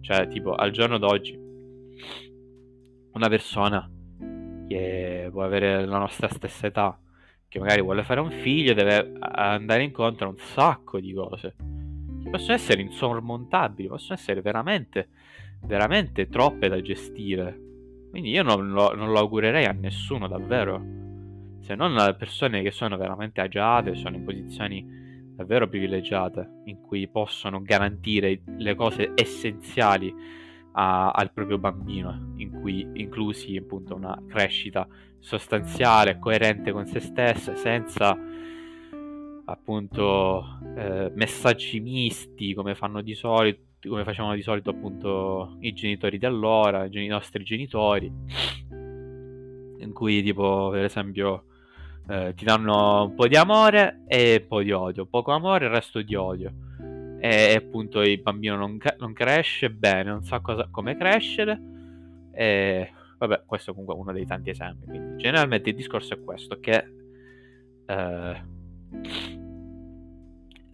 Cioè, 0.03 0.29
tipo, 0.29 0.55
al 0.55 0.71
giorno 0.71 0.99
d'oggi, 0.99 1.37
una 3.11 3.29
persona 3.29 3.91
che 4.69 5.29
può 5.33 5.43
avere 5.43 5.85
la 5.85 5.99
nostra 5.99 6.29
stessa 6.29 6.69
età, 6.69 6.97
che 7.49 7.59
magari 7.59 7.83
vuole 7.83 8.05
fare 8.05 8.21
un 8.21 8.31
figlio, 8.31 8.73
deve 8.73 9.15
andare 9.19 9.83
incontro 9.83 10.29
a 10.29 10.31
un 10.31 10.39
sacco 10.39 11.01
di 11.01 11.13
cose 11.13 11.76
possono 12.31 12.55
essere 12.55 12.83
insormontabili, 12.83 13.89
possono 13.89 14.19
essere 14.19 14.41
veramente, 14.41 15.09
veramente 15.63 16.29
troppe 16.29 16.69
da 16.69 16.81
gestire. 16.81 17.61
Quindi 18.11 18.31
io 18.31 18.43
non 18.43 18.71
lo, 18.71 18.95
non 18.95 19.11
lo 19.11 19.19
augurerei 19.19 19.65
a 19.65 19.73
nessuno, 19.73 20.29
davvero. 20.29 20.83
Se 21.61 21.75
non 21.75 21.99
a 21.99 22.15
persone 22.15 22.63
che 22.63 22.71
sono 22.71 22.97
veramente 22.97 23.41
agiate, 23.41 23.95
sono 23.95 24.17
in 24.17 24.25
posizioni 24.25 24.85
davvero 25.35 25.69
privilegiate, 25.69 26.63
in 26.65 26.81
cui 26.81 27.09
possono 27.09 27.61
garantire 27.61 28.41
le 28.57 28.75
cose 28.75 29.13
essenziali 29.15 30.15
a, 30.73 31.11
al 31.11 31.33
proprio 31.33 31.59
bambino, 31.59 32.33
in 32.37 32.51
cui 32.61 32.89
inclusi 32.95 33.57
appunto 33.57 33.95
una 33.95 34.21
crescita 34.27 34.87
sostanziale, 35.19 36.19
coerente 36.19 36.73
con 36.73 36.87
se 36.87 37.01
stessa, 37.01 37.55
senza 37.57 38.17
appunto 39.47 40.59
eh, 40.77 41.11
messaggi 41.15 41.81
misti 41.81 42.55
come 42.55 42.75
fanno 42.75 43.01
di 43.01 43.15
solito 43.15 43.65
come 43.89 44.05
facevano 44.05 44.35
di 44.35 44.43
solito 44.43 44.71
appunto 44.71 45.57
i 45.61 45.73
genitori 45.73 46.19
di 46.19 46.27
allora, 46.27 46.87
i 46.91 47.07
nostri 47.07 47.45
genitori, 47.45 48.11
in 48.71 49.91
cui 49.93 50.23
tipo 50.23 50.71
per 50.71 50.85
esempio 50.85 51.45
eh, 52.09 52.35
ti 52.35 52.45
danno 52.45 53.05
un 53.05 53.15
po' 53.15 53.29
di 53.29 53.37
amore 53.37 54.03
e 54.07 54.39
un 54.41 54.49
po' 54.49 54.63
di 54.63 54.73
odio, 54.73 55.07
poco 55.07 55.33
amore 55.33 55.65
e 55.65 55.69
il 55.69 55.75
resto 55.75 56.03
di 56.03 56.15
odio. 56.15 56.53
E 57.19 57.55
appunto 57.55 58.03
il 58.03 58.21
bambino 58.21 58.57
non, 58.57 58.79
non 58.99 59.13
cresce 59.13 59.71
bene, 59.71 60.11
non 60.11 60.23
sa 60.23 60.41
cosa, 60.41 60.69
come 60.71 60.97
crescere. 60.97 61.61
E 62.33 62.91
vabbè, 63.19 63.43
questo 63.47 63.71
è 63.71 63.75
comunque 63.75 63.99
uno 63.99 64.13
dei 64.13 64.27
tanti 64.27 64.51
esempi. 64.51 64.85
Quindi 64.87 65.17
generalmente 65.17 65.71
il 65.71 65.77
discorso 65.77 66.15
è 66.15 66.21
questo, 66.23 66.61
che 66.61 66.85
eh, 67.87 68.43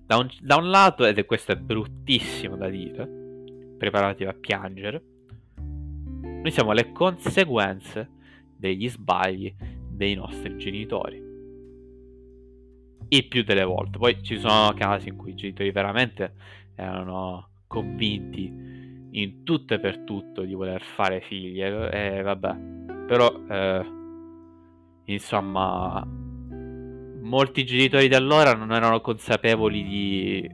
da, 0.07 0.17
un, 0.17 0.29
da 0.41 0.57
un 0.57 0.71
lato, 0.71 1.05
ed 1.05 1.19
è 1.19 1.25
questo 1.25 1.53
è 1.53 1.57
bruttissimo 1.57 2.57
da 2.57 2.69
dire, 2.69 3.09
preparatevi 3.79 4.31
a 4.31 4.35
piangere, 4.35 5.03
noi 6.43 6.51
siamo 6.51 6.73
le 6.73 6.91
conseguenze 6.91 8.11
degli 8.57 8.89
sbagli 8.89 9.55
dei 9.89 10.15
nostri 10.15 10.57
genitori. 10.57 11.31
Il 13.09 13.29
più 13.29 13.45
delle 13.45 13.65
volte. 13.65 13.99
Poi 13.99 14.23
ci 14.23 14.39
sono 14.39 14.73
casi 14.75 15.09
in 15.09 15.17
cui 15.17 15.31
i 15.31 15.35
genitori 15.35 15.71
veramente 15.71 16.35
erano 16.75 17.49
convinti 17.69 18.53
in 19.11 19.45
tutto 19.45 19.75
e 19.75 19.79
per 19.81 19.99
tutto 20.01 20.43
di 20.43 20.55
voler 20.55 20.83
fare 20.83 21.21
figli 21.21 21.63
e, 21.63 22.23
vabbè. 22.23 22.57
Però 23.07 23.33
eh, 23.49 23.87
insomma 25.05 26.05
molti 27.23 27.65
genitori 27.65 28.09
di 28.09 28.15
allora 28.15 28.55
non 28.55 28.73
erano 28.73 29.01
consapevoli 29.01 29.83
di, 29.83 30.51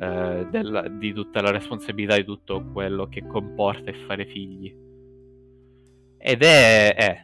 eh, 0.00 0.46
della, 0.50 0.88
di 0.88 1.12
tutta 1.12 1.40
la 1.40 1.50
responsabilità 1.50 2.16
di 2.16 2.24
tutto 2.24 2.64
quello 2.72 3.06
che 3.08 3.26
comporta 3.26 3.90
il 3.90 3.96
fare 4.06 4.26
figli. 4.26 4.82
Ed 6.18 6.42
è, 6.42 6.94
è 6.94 7.22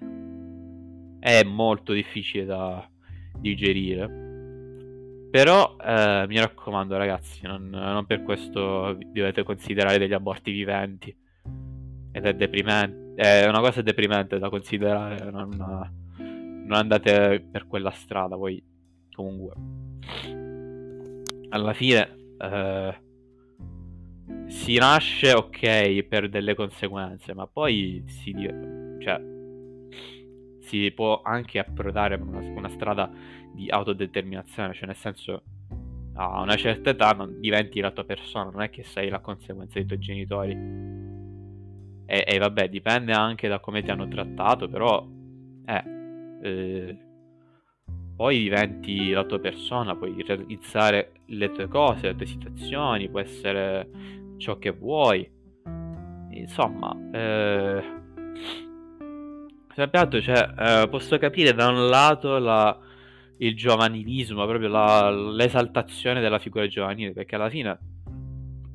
è 1.21 1.45
molto 1.45 1.93
difficile 1.93 2.47
da 2.47 2.89
digerire. 3.39 4.29
Però 5.31 5.77
eh, 5.77 6.25
mi 6.27 6.39
raccomando 6.41 6.97
ragazzi, 6.97 7.47
non, 7.47 7.69
non, 7.69 8.05
per 8.07 8.23
questo 8.25 8.99
dovete 9.13 9.45
considerare 9.45 9.99
degli 9.99 10.15
aborti 10.15 10.51
viventi. 10.51 11.17
Ed 12.13 12.25
è 12.25 12.35
deprimente, 12.35 13.15
è 13.15 13.47
una 13.47 13.61
cosa 13.61 13.83
deprimente 13.83 14.41
da 14.41 14.49
considerare, 14.49 15.31
non, 15.31 15.51
non 16.71 16.79
andate 16.79 17.45
per 17.51 17.67
quella 17.67 17.91
strada, 17.91 18.37
poi 18.37 18.63
comunque 19.13 19.53
alla 21.51 21.73
fine 21.73 22.17
eh, 22.39 22.95
si 24.47 24.77
nasce 24.79 25.33
ok 25.33 26.05
per 26.05 26.29
delle 26.29 26.55
conseguenze, 26.55 27.35
ma 27.35 27.47
poi 27.47 28.05
si... 28.07 28.33
cioè 29.01 29.39
si 30.61 30.93
può 30.93 31.21
anche 31.23 31.59
approdare 31.59 32.15
a 32.15 32.23
una, 32.23 32.39
una, 32.39 32.69
strada 32.69 33.11
di 33.53 33.69
autodeterminazione, 33.69 34.73
cioè 34.73 34.87
nel 34.87 34.95
senso 34.95 35.43
a 36.15 36.41
una 36.41 36.55
certa 36.55 36.91
età 36.91 37.11
non 37.11 37.41
diventi 37.41 37.81
la 37.81 37.91
tua 37.91 38.05
persona, 38.05 38.51
non 38.51 38.63
è 38.63 38.71
che 38.71 38.85
sei 38.85 39.09
la 39.09 39.19
conseguenza 39.19 39.75
dei 39.75 39.87
tuoi 39.87 39.99
genitori. 39.99 40.53
E, 42.07 42.25
e 42.25 42.39
vabbè, 42.39 42.69
dipende 42.69 43.13
anche 43.13 43.49
da 43.49 43.59
come 43.59 43.83
ti 43.83 43.91
hanno 43.91 44.07
trattato, 44.07 44.69
però 44.69 45.05
eh, 45.67 46.00
eh, 46.43 46.99
poi 48.17 48.39
diventi 48.39 49.11
la 49.11 49.25
tua 49.25 49.39
persona, 49.39 49.97
puoi 49.97 50.23
realizzare 50.23 51.13
le 51.27 51.51
tue 51.53 51.69
cose, 51.69 52.09
le 52.09 52.17
tue 52.17 52.27
situazioni, 52.27 53.09
può 53.09 53.21
essere 53.21 53.89
ciò 54.37 54.59
che 54.59 54.71
vuoi. 54.71 55.39
Insomma, 56.33 56.97
eh, 57.13 57.99
Sappiato, 59.73 60.21
cioè, 60.21 60.53
eh, 60.59 60.89
posso 60.91 61.17
capire 61.17 61.55
da 61.55 61.69
un 61.69 61.89
lato 61.89 62.39
la, 62.39 62.77
il 63.39 63.55
giovanilismo, 63.55 64.45
proprio 64.45 64.69
la, 64.69 65.11
l'esaltazione 65.11 66.21
della 66.21 66.39
figura 66.39 66.67
giovanile, 66.67 67.13
perché 67.13 67.37
alla 67.37 67.49
fine 67.49 67.79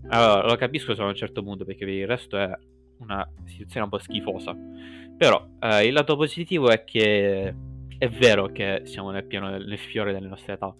allora, 0.08 0.48
lo 0.48 0.56
capisco 0.56 0.96
solo 0.96 1.08
a 1.08 1.10
un 1.10 1.16
certo 1.16 1.44
punto, 1.44 1.66
perché 1.66 1.84
il 1.84 2.08
resto 2.08 2.38
è 2.38 2.50
una 3.00 3.28
situazione 3.44 3.84
un 3.84 3.90
po' 3.90 4.00
schifosa. 4.00 4.56
Però 5.18 5.48
eh, 5.60 5.86
il 5.86 5.94
lato 5.94 6.16
positivo 6.16 6.70
è 6.70 6.84
che 6.84 7.56
è 7.98 8.10
vero 8.10 8.48
che 8.48 8.82
siamo 8.84 9.12
nel 9.12 9.26
pieno 9.26 9.50
nel 9.50 9.78
fiore 9.78 10.12
delle 10.12 10.28
nostre 10.28 10.54
età 10.54 10.76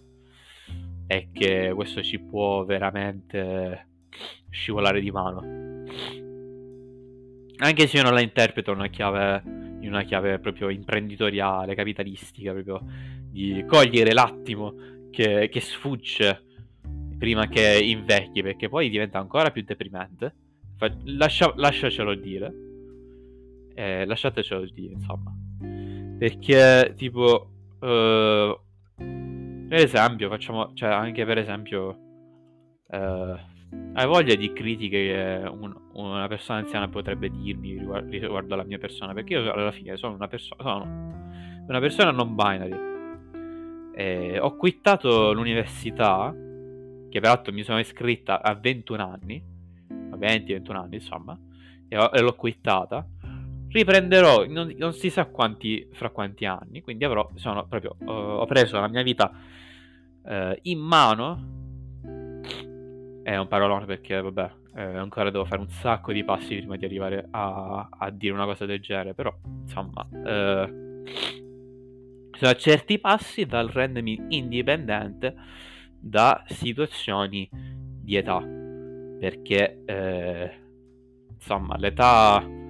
e 1.08 1.30
che 1.32 1.72
questo 1.74 2.02
ci 2.02 2.20
può 2.20 2.66
veramente 2.66 3.88
scivolare 4.50 5.00
di 5.00 5.12
mano. 5.12 5.84
Anche 7.58 7.88
se 7.88 7.98
io 7.98 8.04
non 8.04 8.14
la 8.14 8.22
interpreto 8.22 8.72
una 8.72 8.88
chiave 8.88 9.42
in 9.86 9.94
una 9.94 10.04
chiave 10.04 10.40
proprio 10.40 10.70
imprenditoriale, 10.70 11.76
capitalistica, 11.76 12.52
proprio 12.52 12.82
di 13.30 13.64
cogliere 13.68 14.14
l'attimo 14.14 14.74
che, 15.12 15.48
che 15.50 15.62
sfugge 15.62 16.44
prima 17.18 17.48
che 17.48 17.80
invecchi, 17.82 18.42
perché 18.42 18.68
poi 18.68 18.90
diventa 18.90 19.20
ancora 19.20 19.52
più 19.52 19.64
deprimente. 19.64 20.34
Lascia, 21.06 21.54
lasciacelo 21.56 22.16
dire. 22.16 22.54
Eh, 23.76 24.06
lasciatecelo 24.06 24.66
dire, 24.72 24.94
insomma. 24.94 25.32
Perché, 26.18 26.94
tipo, 26.96 27.50
uh, 27.80 28.58
per 28.98 29.80
esempio, 29.80 30.30
facciamo, 30.30 30.74
cioè, 30.74 30.90
anche 30.90 31.26
per 31.26 31.38
esempio, 31.38 32.00
uh, 32.88 33.38
hai 33.94 34.08
voglia 34.08 34.36
di 34.36 34.54
critiche 34.54 34.98
che 34.98 35.48
un, 35.48 35.76
una 35.94 36.28
persona 36.28 36.60
anziana 36.60 36.88
potrebbe 36.88 37.30
dirmi 37.30 37.78
riguardo, 37.78 38.10
riguardo 38.10 38.54
alla 38.54 38.64
mia 38.64 38.78
persona? 38.78 39.14
Perché 39.14 39.34
io 39.34 39.52
alla 39.52 39.72
fine 39.72 39.98
sono 39.98 40.16
una 40.16 40.28
persona, 40.28 40.64
sono 40.64 40.84
una 41.68 41.80
persona 41.80 42.12
non 42.12 42.36
binary. 42.36 42.94
E 43.94 44.40
ho 44.40 44.56
quittato 44.56 45.34
l'università, 45.34 46.34
che 47.10 47.20
peraltro 47.20 47.54
mi 47.54 47.64
sono 47.64 47.80
iscritta 47.80 48.42
a 48.42 48.54
21 48.54 49.04
anni, 49.04 49.44
a 50.12 50.18
20-21 50.18 50.76
anni 50.76 50.96
insomma, 50.96 51.38
e, 51.88 51.98
ho, 51.98 52.10
e, 52.14 52.22
l'ho 52.22 52.36
quittata. 52.36 53.08
Riprenderò 53.76 54.46
non, 54.48 54.74
non, 54.78 54.94
si 54.94 55.10
sa 55.10 55.26
quanti, 55.26 55.86
fra 55.92 56.10
quanti 56.10 56.46
anni, 56.46 56.82
quindi 56.82 57.04
avrò, 57.04 57.30
sono 57.36 57.68
proprio, 57.68 57.98
uh, 58.00 58.10
ho 58.10 58.46
preso 58.46 58.80
la 58.80 58.88
mia 58.88 59.04
vita 59.04 59.30
uh, 60.22 60.58
in 60.62 60.80
mano. 60.80 61.52
È 63.22 63.36
un 63.36 63.48
parolone 63.50 63.84
perché, 63.84 64.22
vabbè, 64.22 64.52
eh, 64.76 64.82
ancora 64.82 65.30
devo 65.30 65.44
fare 65.44 65.60
un 65.60 65.68
sacco 65.68 66.14
di 66.14 66.24
passi 66.24 66.56
prima 66.56 66.78
di 66.78 66.86
arrivare 66.86 67.28
a, 67.32 67.90
a 67.92 68.10
dire 68.12 68.32
una 68.32 68.46
cosa 68.46 68.66
del 68.66 68.80
genere, 68.80 69.14
però, 69.14 69.36
insomma, 69.64 70.08
eh, 70.26 71.04
sono 72.32 72.54
certi 72.54 72.98
passi 73.00 73.46
dal 73.46 73.68
rendermi 73.68 74.28
indipendente 74.30 75.36
da 76.00 76.46
situazioni 76.48 77.50
di 77.52 78.16
età, 78.16 78.40
perché, 79.20 79.82
eh, 79.84 80.52
insomma, 81.34 81.76
l'età 81.76 82.64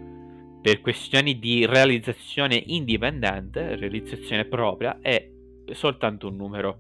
per 0.66 0.82
questioni 0.82 1.38
di 1.38 1.64
realizzazione 1.68 2.56
indipendente, 2.56 3.76
realizzazione 3.76 4.46
propria, 4.46 4.98
è 5.00 5.30
soltanto 5.74 6.28
un 6.28 6.36
numero 6.38 6.80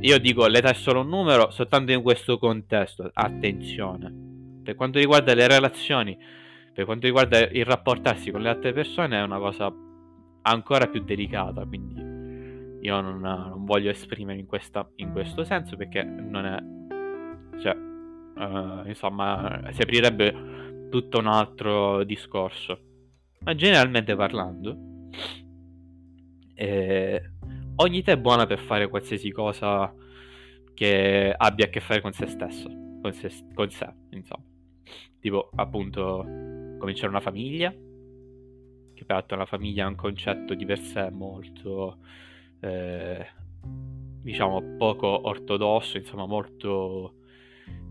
io 0.00 0.18
dico 0.18 0.48
l'età 0.48 0.70
è 0.70 0.74
solo 0.74 1.02
un 1.02 1.08
numero 1.08 1.50
soltanto 1.50 1.92
in 1.92 2.02
questo 2.02 2.38
contesto. 2.38 3.08
Attenzione. 3.14 4.12
Per 4.64 4.74
quanto 4.74 4.98
riguarda 4.98 5.32
le 5.32 5.46
relazioni, 5.46 6.18
per 6.74 6.84
quanto 6.84 7.06
riguarda 7.06 7.38
il 7.38 7.64
rapportarsi 7.64 8.32
con 8.32 8.42
le 8.42 8.48
altre 8.48 8.72
persone 8.72 9.16
è 9.16 9.22
una 9.22 9.38
cosa 9.38 9.72
ancora 10.42 10.88
più 10.88 11.04
delicata, 11.04 11.64
quindi 11.64 11.94
io 12.80 13.00
non, 13.00 13.20
non 13.20 13.64
voglio 13.64 13.90
esprimere 13.90 14.40
in, 14.40 14.46
questa, 14.46 14.90
in, 14.96 15.12
questo 15.12 15.44
senso 15.44 15.76
perché 15.76 16.02
non 16.02 16.46
è... 16.46 17.60
Cioè, 17.60 17.76
uh, 17.76 18.88
insomma, 18.88 19.68
si 19.70 19.82
aprirebbe 19.82 20.61
tutto 20.92 21.18
un 21.18 21.26
altro 21.26 22.04
discorso. 22.04 22.78
Ma 23.40 23.54
generalmente 23.54 24.14
parlando, 24.14 24.76
eh, 26.54 27.30
ogni 27.76 28.02
te 28.02 28.12
è 28.12 28.18
buona 28.18 28.46
per 28.46 28.58
fare 28.58 28.88
qualsiasi 28.88 29.30
cosa 29.30 29.92
che 30.74 31.34
abbia 31.34 31.64
a 31.64 31.68
che 31.68 31.80
fare 31.80 32.02
con 32.02 32.12
se 32.12 32.26
stesso, 32.26 32.68
con, 33.00 33.12
se, 33.12 33.30
con 33.54 33.70
sé, 33.70 33.90
insomma. 34.10 34.44
Tipo, 35.18 35.50
appunto, 35.54 36.24
cominciare 36.78 37.08
una 37.08 37.20
famiglia, 37.20 37.70
che 37.72 39.04
peraltro 39.04 39.36
una 39.36 39.46
famiglia 39.46 39.84
è 39.84 39.88
un 39.88 39.94
concetto 39.94 40.54
di 40.54 40.66
per 40.66 40.78
sé 40.78 41.10
molto 41.10 41.98
eh, 42.60 43.26
diciamo 44.22 44.76
poco 44.76 45.26
ortodosso, 45.28 45.96
insomma 45.96 46.26
molto, 46.26 47.14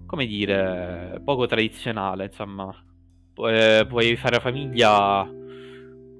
come 0.05 0.25
dire, 0.25 1.21
poco 1.23 1.45
tradizionale, 1.45 2.25
insomma. 2.25 2.73
Eh, 3.35 3.85
puoi 3.87 4.15
fare 4.17 4.39
famiglia 4.39 5.27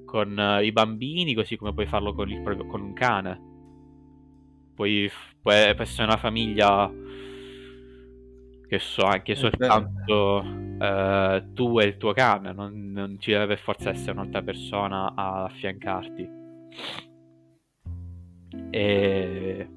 con 0.04 0.38
eh, 0.38 0.64
i 0.64 0.72
bambini, 0.72 1.34
così 1.34 1.56
come 1.56 1.72
puoi 1.72 1.86
farlo 1.86 2.14
con, 2.14 2.28
il, 2.30 2.42
con 2.68 2.80
un 2.80 2.92
cane. 2.92 3.40
Puoi, 4.74 5.10
puoi 5.40 5.54
essere 5.54 6.04
una 6.04 6.16
famiglia 6.16 6.90
che 8.66 8.78
so, 8.78 9.04
anche 9.04 9.34
soltanto 9.34 10.42
eh, 10.78 11.44
tu 11.52 11.78
e 11.78 11.84
il 11.84 11.96
tuo 11.98 12.12
cane, 12.12 12.52
non, 12.52 12.90
non 12.90 13.20
ci 13.20 13.30
deve 13.30 13.46
per 13.46 13.58
forza 13.58 13.90
essere 13.90 14.12
un'altra 14.12 14.42
persona 14.42 15.12
a 15.14 15.44
affiancarti. 15.44 16.40
E 18.70 19.68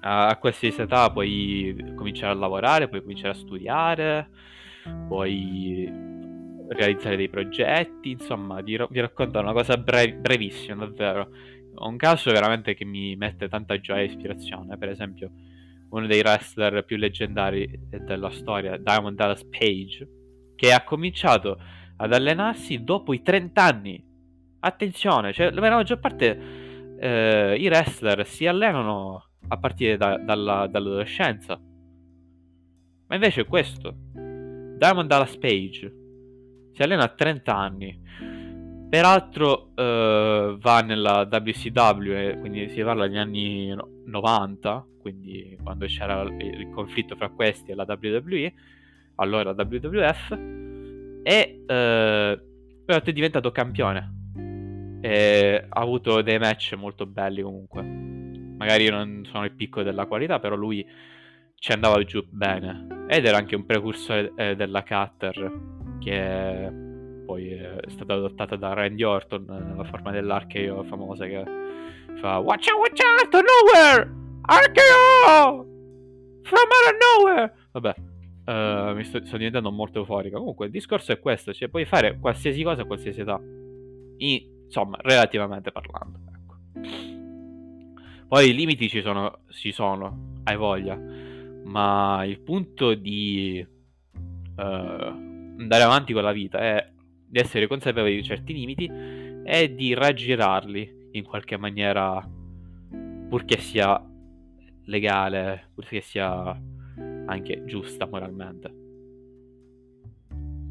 a 0.00 0.36
qualsiasi 0.38 0.82
età 0.82 1.10
puoi 1.10 1.92
cominciare 1.94 2.32
a 2.32 2.36
lavorare, 2.36 2.88
puoi 2.88 3.00
cominciare 3.00 3.30
a 3.30 3.38
studiare, 3.38 4.28
puoi 5.08 5.90
realizzare 6.68 7.16
dei 7.16 7.28
progetti, 7.28 8.12
insomma, 8.12 8.60
vi, 8.60 8.78
vi 8.90 9.00
racconto 9.00 9.38
una 9.38 9.52
cosa 9.52 9.76
brev- 9.76 10.16
brevissima, 10.16 10.86
davvero. 10.86 11.28
Un 11.76 11.96
caso 11.96 12.30
veramente 12.30 12.74
che 12.74 12.84
mi 12.84 13.16
mette 13.16 13.48
tanta 13.48 13.78
gioia 13.80 14.02
e 14.02 14.06
ispirazione, 14.06 14.76
per 14.78 14.88
esempio, 14.88 15.30
uno 15.90 16.06
dei 16.06 16.20
wrestler 16.20 16.84
più 16.84 16.96
leggendari 16.96 17.80
della 17.88 18.30
storia, 18.30 18.76
Diamond 18.76 19.16
Dallas 19.16 19.44
Page, 19.44 20.08
che 20.54 20.72
ha 20.72 20.82
cominciato 20.84 21.58
ad 21.96 22.12
allenarsi 22.12 22.82
dopo 22.82 23.12
i 23.12 23.22
30 23.22 23.62
anni. 23.62 24.04
Attenzione, 24.60 25.32
cioè 25.32 25.50
la 25.50 25.60
maggior 25.60 25.98
parte 25.98 26.96
eh, 26.98 27.56
i 27.58 27.66
wrestler 27.66 28.26
si 28.26 28.46
allenano 28.46 29.30
a 29.48 29.58
partire 29.58 29.96
da, 29.96 30.16
dalla, 30.16 30.66
dall'adolescenza. 30.66 31.60
Ma 33.06 33.14
invece 33.14 33.44
questo. 33.44 33.94
Diamond 34.12 35.08
Dallas 35.08 35.36
Page 35.36 36.02
si 36.74 36.82
allena 36.82 37.04
a 37.04 37.08
30 37.08 37.56
anni. 37.56 38.02
Peraltro 38.90 39.70
eh, 39.74 40.56
va 40.58 40.80
nella 40.82 41.28
WCW, 41.30 42.38
quindi 42.40 42.68
si 42.68 42.82
parla 42.82 43.06
degli 43.06 43.16
anni 43.16 43.74
90, 44.04 44.86
quindi 45.00 45.58
quando 45.62 45.86
c'era 45.86 46.22
il 46.22 46.70
conflitto 46.72 47.16
fra 47.16 47.28
questi 47.30 47.70
e 47.70 47.74
la 47.74 47.86
WWE, 47.88 48.52
allora 49.16 49.50
WWF, 49.50 50.30
e 51.22 51.64
eh, 51.66 52.40
poi 52.84 53.00
è 53.02 53.12
diventato 53.12 53.50
campione 53.50 54.22
e 55.04 55.66
ha 55.68 55.80
avuto 55.80 56.22
dei 56.22 56.38
match 56.38 56.74
molto 56.78 57.04
belli 57.04 57.42
comunque. 57.42 57.82
Magari 57.82 58.88
non 58.88 59.26
sono 59.30 59.44
il 59.44 59.52
picco 59.52 59.82
della 59.82 60.06
qualità, 60.06 60.38
però 60.38 60.54
lui 60.54 60.86
ci 61.56 61.72
andava 61.72 62.02
giù 62.04 62.24
bene. 62.30 62.86
Ed 63.08 63.26
era 63.26 63.36
anche 63.36 63.54
un 63.54 63.66
precursore 63.66 64.32
eh, 64.34 64.56
della 64.56 64.82
Cutter, 64.82 65.52
che 66.04 66.70
poi 67.24 67.48
è 67.48 67.80
stata 67.88 68.12
adottata 68.12 68.56
da 68.56 68.74
Randy 68.74 69.02
Orton 69.02 69.46
nella 69.48 69.84
forma 69.84 70.10
dell'archeo 70.10 70.84
famosa 70.84 71.24
che 71.24 71.42
fa 72.20 72.38
Watch 72.38 72.68
out, 72.70 72.78
watch 72.78 73.00
out, 73.02 73.32
nowhere! 73.32 74.12
Archeo! 74.42 75.66
From 76.42 76.68
out 76.68 76.92
of 76.92 76.96
nowhere! 77.00 77.54
Vabbè, 77.72 77.94
uh, 78.44 78.94
mi 78.94 79.04
sto, 79.04 79.24
sto, 79.24 79.36
diventando 79.38 79.72
molto 79.72 80.00
euforico. 80.00 80.38
Comunque 80.38 80.66
il 80.66 80.72
discorso 80.72 81.12
è 81.12 81.18
questo, 81.18 81.54
cioè 81.54 81.68
puoi 81.68 81.86
fare 81.86 82.18
qualsiasi 82.18 82.62
cosa 82.62 82.82
a 82.82 82.84
qualsiasi 82.84 83.22
età. 83.22 83.40
Insomma, 84.18 84.98
relativamente 85.00 85.72
parlando. 85.72 86.18
Ecco. 86.28 86.56
Poi 88.28 88.50
i 88.50 88.54
limiti 88.54 88.88
ci 88.88 89.00
sono, 89.00 89.40
ci 89.48 89.72
sono, 89.72 90.40
hai 90.44 90.56
voglia, 90.56 90.98
ma 91.64 92.22
il 92.26 92.40
punto 92.40 92.94
di 92.94 93.66
uh, 94.56 95.33
andare 95.58 95.82
avanti 95.82 96.12
con 96.12 96.22
la 96.22 96.32
vita 96.32 96.58
è 96.58 96.90
di 97.26 97.38
essere 97.38 97.66
consapevoli 97.66 98.16
di 98.16 98.22
certi 98.22 98.52
limiti 98.52 98.90
e 99.44 99.74
di 99.74 99.94
raggirarli 99.94 101.08
in 101.12 101.24
qualche 101.24 101.56
maniera, 101.56 102.26
purché 103.28 103.58
sia 103.58 104.02
legale, 104.86 105.70
purché 105.74 106.00
sia 106.00 106.60
anche 107.26 107.64
giusta 107.64 108.06
moralmente. 108.06 108.82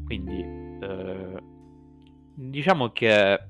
Quindi, 0.04 0.42
uh, 0.42 1.36
diciamo 2.34 2.90
che 2.90 3.40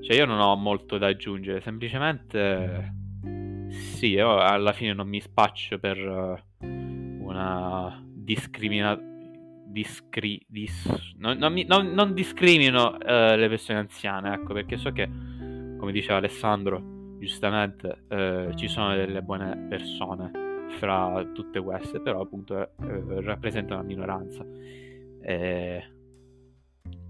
cioè 0.00 0.16
io 0.16 0.24
non 0.24 0.40
ho 0.40 0.56
molto 0.56 0.98
da 0.98 1.06
aggiungere, 1.06 1.60
semplicemente 1.60 2.94
sì, 3.70 4.08
io 4.08 4.38
alla 4.38 4.72
fine 4.72 4.92
non 4.92 5.08
mi 5.08 5.20
spaccio 5.20 5.78
per 5.78 5.96
eh, 5.96 6.66
una 6.66 8.02
discriminazione. 8.04 9.09
Discri- 9.70 10.44
dis- 10.48 11.14
non, 11.18 11.38
non, 11.38 11.54
non, 11.66 11.92
non, 11.92 12.12
discrimino 12.12 12.96
uh, 12.96 13.36
le 13.36 13.46
persone 13.48 13.78
anziane, 13.78 14.34
ecco, 14.34 14.52
perché 14.52 14.76
so 14.76 14.90
che, 14.90 15.08
come 15.78 15.92
diceva 15.92 16.16
Alessandro, 16.16 17.16
giustamente 17.18 18.04
uh, 18.08 18.54
ci 18.54 18.66
sono 18.66 18.96
delle 18.96 19.22
buone 19.22 19.56
persone 19.68 20.30
fra 20.78 21.24
tutte 21.32 21.60
queste, 21.60 22.00
però 22.00 22.20
appunto 22.20 22.54
uh, 22.54 23.20
rappresentano 23.20 23.80
una 23.80 23.88
minoranza. 23.88 24.44
Eh, 25.22 25.84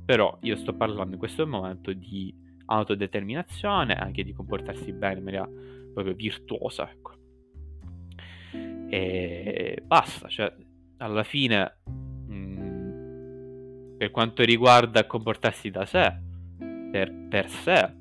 però 0.04 0.36
io 0.42 0.56
sto 0.56 0.74
parlando 0.74 1.12
in 1.12 1.18
questo 1.18 1.46
momento 1.46 1.92
di 1.92 2.34
autodeterminazione, 2.66 3.94
anche 3.94 4.24
di 4.24 4.32
comportarsi 4.32 4.92
bene 4.92 5.18
in 5.18 5.24
maniera 5.24 5.48
proprio 5.92 6.14
virtuosa, 6.14 6.90
ecco. 6.90 7.18
E 8.90 9.80
basta, 9.84 10.28
cioè, 10.28 10.52
alla 10.98 11.22
fine, 11.22 11.78
per 14.00 14.10
quanto 14.10 14.42
riguarda 14.44 15.04
comportarsi 15.04 15.68
da 15.68 15.84
sé, 15.84 16.10
per, 16.90 17.12
per 17.28 17.50
sé, 17.50 17.92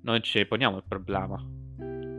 non 0.00 0.20
ci 0.24 0.44
poniamo 0.44 0.78
il 0.78 0.82
problema. 0.88 1.40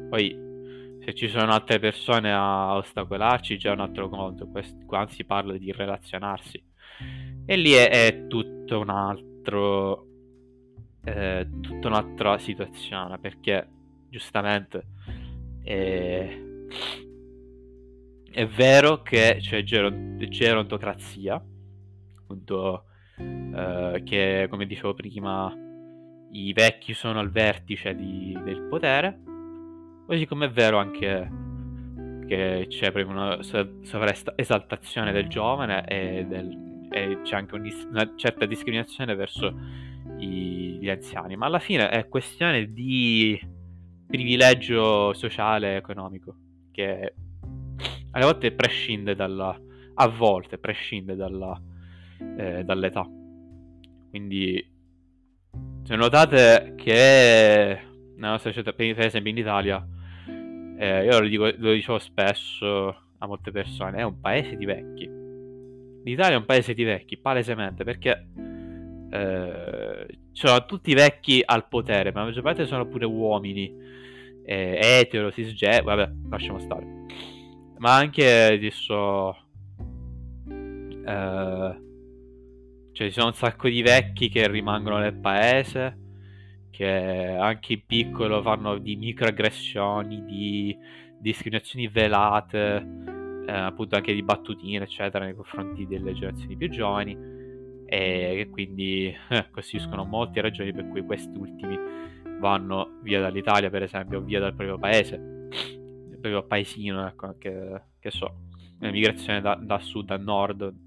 Poi, 0.09 0.97
se 1.03 1.13
ci 1.13 1.27
sono 1.27 1.51
altre 1.51 1.77
persone 1.79 2.31
a 2.31 2.73
ostacolarci, 2.77 3.57
già 3.57 3.73
un 3.73 3.81
altro 3.81 4.07
conto. 4.07 4.49
qua 4.85 5.05
si 5.09 5.25
parla 5.25 5.57
di 5.57 5.73
relazionarsi. 5.73 6.63
E 7.45 7.57
lì 7.57 7.73
è, 7.73 7.89
è 7.89 8.27
tutto 8.27 8.79
un 8.79 8.89
altro 8.89 10.07
eh, 11.03 11.49
tutta 11.61 11.89
un'altra 11.89 12.37
situazione 12.37 13.19
perché 13.19 13.67
giustamente 14.07 14.85
è, 15.61 16.39
è 18.31 18.47
vero 18.47 19.01
che 19.01 19.39
c'è 19.41 19.63
ger- 19.63 20.15
gerontocrazia 20.29 21.43
appunto 22.25 22.85
eh, 23.17 24.01
che 24.03 24.47
come 24.49 24.65
dicevo 24.65 24.93
prima 24.93 25.53
i 26.31 26.51
vecchi 26.51 26.93
sono 26.93 27.19
al 27.19 27.29
vertice 27.29 27.95
di, 27.95 28.37
del 28.43 28.63
potere. 28.63 29.21
Così 30.05 30.25
come 30.25 30.47
è 30.47 30.49
vero 30.49 30.77
anche 30.77 31.43
che 32.27 32.65
c'è 32.67 32.91
proprio 32.91 33.13
una 33.13 33.41
sovraesaltazione 33.41 35.11
del 35.11 35.27
giovane 35.27 35.87
e, 35.87 36.25
del, 36.27 36.87
e 36.91 37.19
c'è 37.21 37.35
anche 37.35 37.55
un, 37.55 37.69
una 37.89 38.13
certa 38.15 38.45
discriminazione 38.45 39.15
verso 39.15 39.55
i, 40.17 40.77
gli 40.81 40.89
anziani, 40.89 41.35
ma 41.35 41.45
alla 41.45 41.59
fine 41.59 41.89
è 41.89 42.07
questione 42.07 42.71
di 42.73 43.39
privilegio 44.07 45.13
sociale 45.13 45.73
e 45.73 45.75
economico 45.77 46.35
che 46.71 47.13
alle 48.11 48.23
volte 48.23 48.51
prescinde 48.51 49.15
dalla 49.15 49.57
a 49.97 50.07
volte 50.07 50.57
prescinde 50.57 51.15
dalla, 51.15 51.59
eh, 52.37 52.63
dall'età. 52.63 53.07
Quindi 54.09 54.73
se 55.83 55.95
notate 55.95 56.73
che 56.75 57.79
nella 58.15 58.31
nostra 58.31 58.51
società, 58.51 58.73
per 58.73 58.99
esempio 58.99 59.31
in 59.31 59.37
Italia, 59.37 59.85
eh, 60.77 61.05
io 61.05 61.19
lo, 61.19 61.27
dico, 61.27 61.51
lo 61.57 61.71
dicevo 61.73 61.99
spesso 61.99 62.87
a 63.17 63.27
molte 63.27 63.51
persone, 63.51 63.99
è 63.99 64.03
un 64.03 64.19
paese 64.19 64.55
di 64.55 64.65
vecchi. 64.65 65.09
L'Italia 66.03 66.35
è 66.35 66.39
un 66.39 66.45
paese 66.45 66.73
di 66.73 66.83
vecchi, 66.83 67.17
palesemente, 67.17 67.83
perché 67.83 68.27
eh, 69.09 70.07
sono 70.31 70.65
tutti 70.65 70.93
vecchi 70.93 71.41
al 71.43 71.67
potere, 71.67 72.11
ma 72.11 72.21
la 72.21 72.25
maggior 72.27 72.43
parte 72.43 72.65
sono 72.65 72.87
pure 72.87 73.05
uomini, 73.05 73.73
eh, 74.43 74.79
etero, 74.81 75.31
cisgender, 75.31 75.83
vabbè, 75.83 76.11
lasciamo 76.29 76.59
stare. 76.59 76.85
Ma 77.77 77.95
anche 77.95 78.27
adesso... 78.53 79.35
Eh, 81.07 81.83
cioè, 82.95 83.07
ci 83.07 83.13
sono 83.13 83.27
un 83.27 83.33
sacco 83.33 83.67
di 83.67 83.81
vecchi 83.81 84.29
che 84.29 84.47
rimangono 84.47 84.99
nel 84.99 85.15
paese, 85.15 85.97
che 86.71 87.35
anche 87.37 87.73
in 87.73 87.85
piccolo 87.85 88.41
fanno 88.41 88.77
di 88.77 88.95
microaggressioni, 88.95 90.23
di 90.23 90.77
discriminazioni 91.19 91.89
velate, 91.89 92.87
eh, 93.47 93.51
appunto 93.51 93.97
anche 93.97 94.13
di 94.13 94.23
battutine, 94.23 94.85
eccetera, 94.85 95.25
nei 95.25 95.35
confronti 95.35 95.85
delle 95.85 96.13
generazioni 96.13 96.55
più 96.55 96.69
giovani, 96.69 97.17
e 97.85 98.31
che 98.37 98.49
quindi 98.49 99.13
eh, 99.27 99.49
costituiscono 99.51 100.05
molte 100.05 100.39
ragioni 100.39 100.71
per 100.71 100.87
cui 100.87 101.03
questi 101.03 101.37
ultimi 101.37 101.77
vanno 102.39 102.99
via 103.01 103.19
dall'Italia, 103.19 103.69
per 103.69 103.83
esempio, 103.83 104.19
o 104.19 104.21
via 104.21 104.39
dal 104.39 104.55
proprio 104.55 104.77
paese, 104.77 105.15
il 105.15 106.17
proprio 106.21 106.43
paesino, 106.43 107.05
ecco, 107.05 107.35
che, 107.37 107.81
che 107.99 108.09
so, 108.09 108.43
l'emigrazione 108.79 109.41
da, 109.41 109.55
da 109.55 109.79
sud 109.79 110.11
a 110.11 110.17
nord 110.17 110.83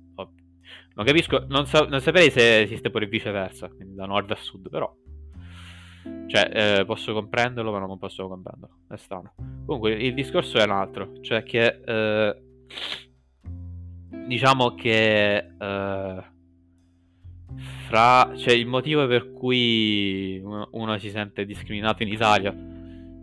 non 0.94 1.06
capisco, 1.06 1.44
non, 1.48 1.66
sa- 1.66 1.86
non 1.86 2.00
saprei 2.00 2.30
se 2.30 2.60
esiste 2.60 2.90
pure 2.90 3.06
viceversa, 3.06 3.68
quindi 3.68 3.94
da 3.94 4.06
nord 4.06 4.30
a 4.32 4.36
sud, 4.36 4.68
però. 4.68 4.92
Cioè, 6.26 6.80
eh, 6.80 6.84
posso 6.84 7.12
comprenderlo, 7.12 7.70
ma 7.70 7.78
non 7.78 7.98
posso 7.98 8.28
comprenderlo. 8.28 8.80
È 8.88 8.96
strano. 8.96 9.34
Comunque, 9.64 9.92
il 9.92 10.12
discorso 10.12 10.58
è 10.58 10.64
un 10.64 10.70
altro. 10.70 11.20
Cioè 11.20 11.42
che... 11.42 11.80
Eh, 11.84 12.42
diciamo 14.26 14.74
che... 14.74 15.36
Eh, 15.36 16.22
fra... 17.86 18.32
Cioè, 18.36 18.52
il 18.52 18.66
motivo 18.66 19.06
per 19.06 19.32
cui 19.32 20.40
uno, 20.42 20.98
si 20.98 21.10
sente 21.10 21.46
discriminato 21.46 22.02
in 22.02 22.08
Italia 22.08 22.54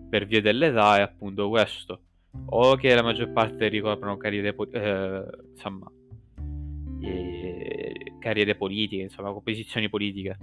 per 0.10 0.26
via 0.26 0.42
dell'età 0.42 0.98
è 0.98 1.02
appunto 1.02 1.50
questo. 1.50 2.02
O 2.48 2.76
che 2.76 2.96
la 2.96 3.04
maggior 3.04 3.32
parte 3.32 3.68
ricoprono 3.68 4.18
carriere... 4.18 4.56
Eh, 4.72 5.26
insomma 5.52 5.92
carriere 8.20 8.56
politiche, 8.56 9.04
insomma, 9.04 9.32
composizioni 9.32 9.90
politiche. 9.90 10.38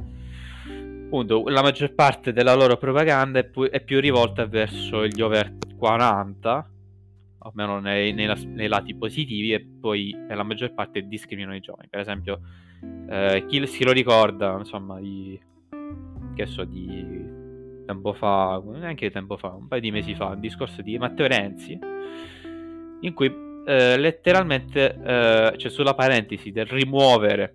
Appunto, 1.07 1.45
la 1.49 1.63
maggior 1.63 1.95
parte 1.95 2.33
della 2.33 2.55
loro 2.55 2.77
propaganda 2.77 3.39
è, 3.39 3.45
pu- 3.45 3.69
è 3.69 3.83
più 3.83 4.01
rivolta 4.01 4.47
verso 4.47 5.07
gli 5.07 5.21
over 5.21 5.57
40, 5.77 6.71
almeno 7.39 7.81
nei, 7.81 8.13
nei, 8.13 8.33
nei, 8.47 8.69
lati 8.69 8.95
positivi, 8.95 9.53
e 9.53 9.61
poi 9.61 10.15
nella 10.29 10.43
maggior 10.43 10.73
parte 10.73 11.07
discriminano 11.07 11.57
i 11.57 11.61
giovani. 11.61 11.89
Per 11.91 12.01
esempio, 12.01 12.41
eh, 13.09 13.45
chi 13.47 13.67
si 13.67 13.85
lo 13.85 13.93
ricorda, 13.93 14.57
insomma, 14.57 15.01
di 15.01 15.39
che 16.35 16.47
so, 16.47 16.65
di 16.65 17.25
tempo 17.85 18.13
fa, 18.15 18.63
neanche 18.65 19.11
tempo 19.11 19.37
fa, 19.37 19.49
un 19.49 19.69
paio 19.69 19.81
di 19.81 19.91
mesi 19.91 20.15
fa, 20.15 20.27
un 20.29 20.41
discorso 20.41 20.83
di 20.83 20.97
Matteo 20.99 21.27
Renzi, 21.27 21.79
in 23.01 23.13
cui 23.13 23.52
eh, 23.67 23.97
letteralmente 23.97 24.95
eh, 24.95 25.55
c'è 25.57 25.69
sulla 25.69 25.95
parentesi 25.95 26.51
del 26.51 26.67
rimuovere 26.67 27.55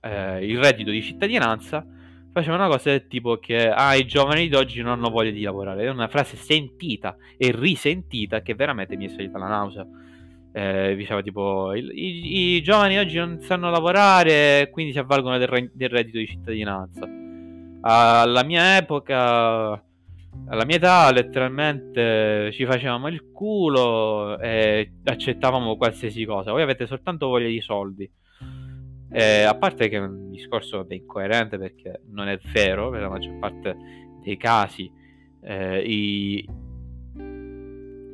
eh, 0.00 0.44
il 0.46 0.58
reddito 0.58 0.90
di 0.90 1.02
cittadinanza 1.02 1.84
faceva 2.32 2.54
una 2.54 2.68
cosa 2.68 2.90
del 2.90 3.06
tipo 3.06 3.38
che 3.38 3.68
ah, 3.68 3.94
i 3.94 4.06
giovani 4.06 4.48
di 4.48 4.54
oggi 4.54 4.80
non 4.80 4.92
hanno 4.92 5.10
voglia 5.10 5.30
di 5.30 5.42
lavorare. 5.42 5.84
È 5.84 5.90
una 5.90 6.08
frase 6.08 6.36
sentita 6.36 7.16
e 7.36 7.52
risentita 7.52 8.40
che 8.40 8.54
veramente 8.54 8.96
mi 8.96 9.06
è 9.06 9.08
salita 9.08 9.38
la 9.38 9.48
nausea. 9.48 9.86
Eh, 10.52 10.96
diceva 10.96 11.22
tipo 11.22 11.72
i, 11.74 11.80
i, 11.80 12.56
i, 12.56 12.62
giovani 12.62 12.98
oggi 12.98 13.18
non 13.18 13.38
sanno 13.38 13.70
lavorare 13.70 14.68
quindi 14.72 14.90
si 14.90 14.98
avvalgono 14.98 15.38
del, 15.38 15.70
del 15.72 15.88
reddito 15.88 16.18
di 16.18 16.26
cittadinanza. 16.26 17.08
Alla 17.82 18.44
mia 18.44 18.76
epoca 18.76 19.82
alla 20.46 20.64
mia 20.64 20.76
età 20.76 21.10
letteralmente 21.12 22.50
ci 22.52 22.64
facevamo 22.64 23.08
il 23.08 23.30
culo 23.32 24.38
e 24.38 24.92
accettavamo 25.04 25.76
qualsiasi 25.76 26.24
cosa. 26.24 26.52
Voi 26.52 26.62
avete 26.62 26.86
soltanto 26.86 27.28
voglia 27.28 27.48
di 27.48 27.60
soldi. 27.60 28.10
E 29.12 29.42
a 29.42 29.56
parte 29.56 29.88
che 29.88 29.96
è 29.96 30.00
un 30.00 30.30
discorso 30.30 30.86
incoerente 30.88 31.58
perché 31.58 32.02
non 32.10 32.28
è 32.28 32.38
vero, 32.52 32.90
per 32.90 33.00
la 33.00 33.08
maggior 33.08 33.38
parte 33.38 33.76
dei 34.22 34.36
casi 34.36 34.90
eh, 35.42 35.80
i... 35.80 36.48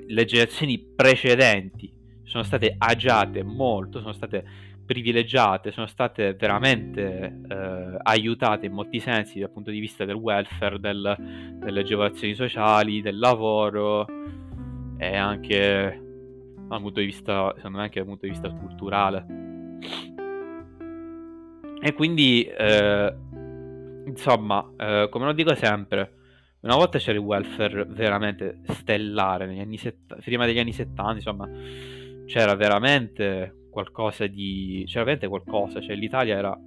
le 0.07 0.25
generazioni 0.25 0.79
precedenti 0.79 1.93
sono 2.23 2.43
state 2.43 2.75
agiate 2.77 3.43
molto, 3.43 4.01
sono 4.01 4.13
state 4.13 4.45
privilegiate, 4.87 5.73
sono 5.73 5.87
state 5.87 6.35
veramente 6.35 7.41
eh, 7.49 7.97
aiutate 8.03 8.67
in 8.67 8.73
molti 8.73 9.01
sensi 9.01 9.41
dal 9.41 9.51
punto 9.51 9.71
di 9.71 9.81
vista 9.81 10.05
del 10.05 10.15
welfare, 10.15 10.79
del, 10.79 11.17
delle 11.59 11.81
agevolazioni 11.81 12.35
sociali, 12.35 13.03
del 13.03 13.19
lavoro 13.19 14.07
e 14.97 15.17
anche 15.17 16.01
dal 16.69 16.81
punto 16.81 17.01
di 17.01 17.07
vista, 17.07 17.53
secondo 17.57 17.79
me 17.79 17.85
anche 17.85 17.99
dal 17.99 18.09
punto 18.09 18.25
di 18.25 18.33
vista 18.33 18.51
culturale. 18.51 19.27
E 21.83 21.93
quindi, 21.93 22.45
eh, 22.45 23.15
insomma, 24.07 24.73
eh, 24.77 25.09
come 25.11 25.27
lo 25.27 25.33
dico 25.33 25.55
sempre, 25.55 26.15
una 26.61 26.75
volta 26.75 26.99
c'era 26.99 27.19
il 27.19 27.25
welfare 27.25 27.85
veramente 27.85 28.61
stellare, 28.69 29.47
negli 29.47 29.61
anni 29.61 29.77
set- 29.77 30.21
prima 30.23 30.47
degli 30.47 30.59
anni 30.59 30.73
70, 30.73 31.13
insomma, 31.13 31.49
c'era 32.27 32.55
veramente 32.55 33.66
qualcosa 33.77 34.27
di... 34.27 34.85
c'era 34.87 35.05
veramente 35.05 35.29
qualcosa, 35.29 35.83
cioè 35.83 35.95
l'Italia 35.97 36.35
era 36.35 36.59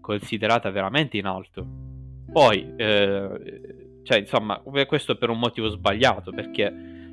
considerata 0.00 0.70
veramente 0.70 1.16
in 1.16 1.26
alto. 1.26 1.66
Poi, 2.30 2.74
eh, 2.76 4.00
cioè 4.04 4.18
insomma, 4.18 4.62
questo 4.86 5.16
per 5.16 5.30
un 5.30 5.40
motivo 5.40 5.68
sbagliato, 5.68 6.30
perché 6.30 6.72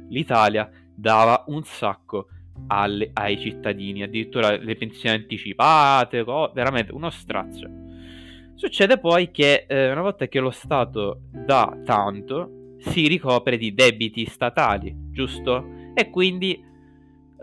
l'Italia 0.10 0.70
dava 0.94 1.46
un 1.48 1.64
sacco 1.64 2.28
alle, 2.68 3.10
ai 3.14 3.40
cittadini, 3.40 4.04
addirittura 4.04 4.56
le 4.56 4.76
pensioni 4.76 5.16
anticipate, 5.16 6.24
co- 6.24 6.52
veramente 6.54 6.92
uno 6.92 7.10
strazio. 7.10 7.68
Succede 8.54 9.00
poi 9.00 9.32
che 9.32 9.66
eh, 9.68 9.92
una 9.92 10.02
volta 10.02 10.28
che 10.28 10.40
lo 10.40 10.52
Stato 10.52 11.22
dà 11.32 11.82
tanto, 11.84 12.76
si 12.78 13.08
ricopre 13.08 13.58
di 13.58 13.74
debiti 13.74 14.24
statali, 14.26 14.94
giusto? 15.10 15.66
E 15.96 16.12
quindi 16.12 16.64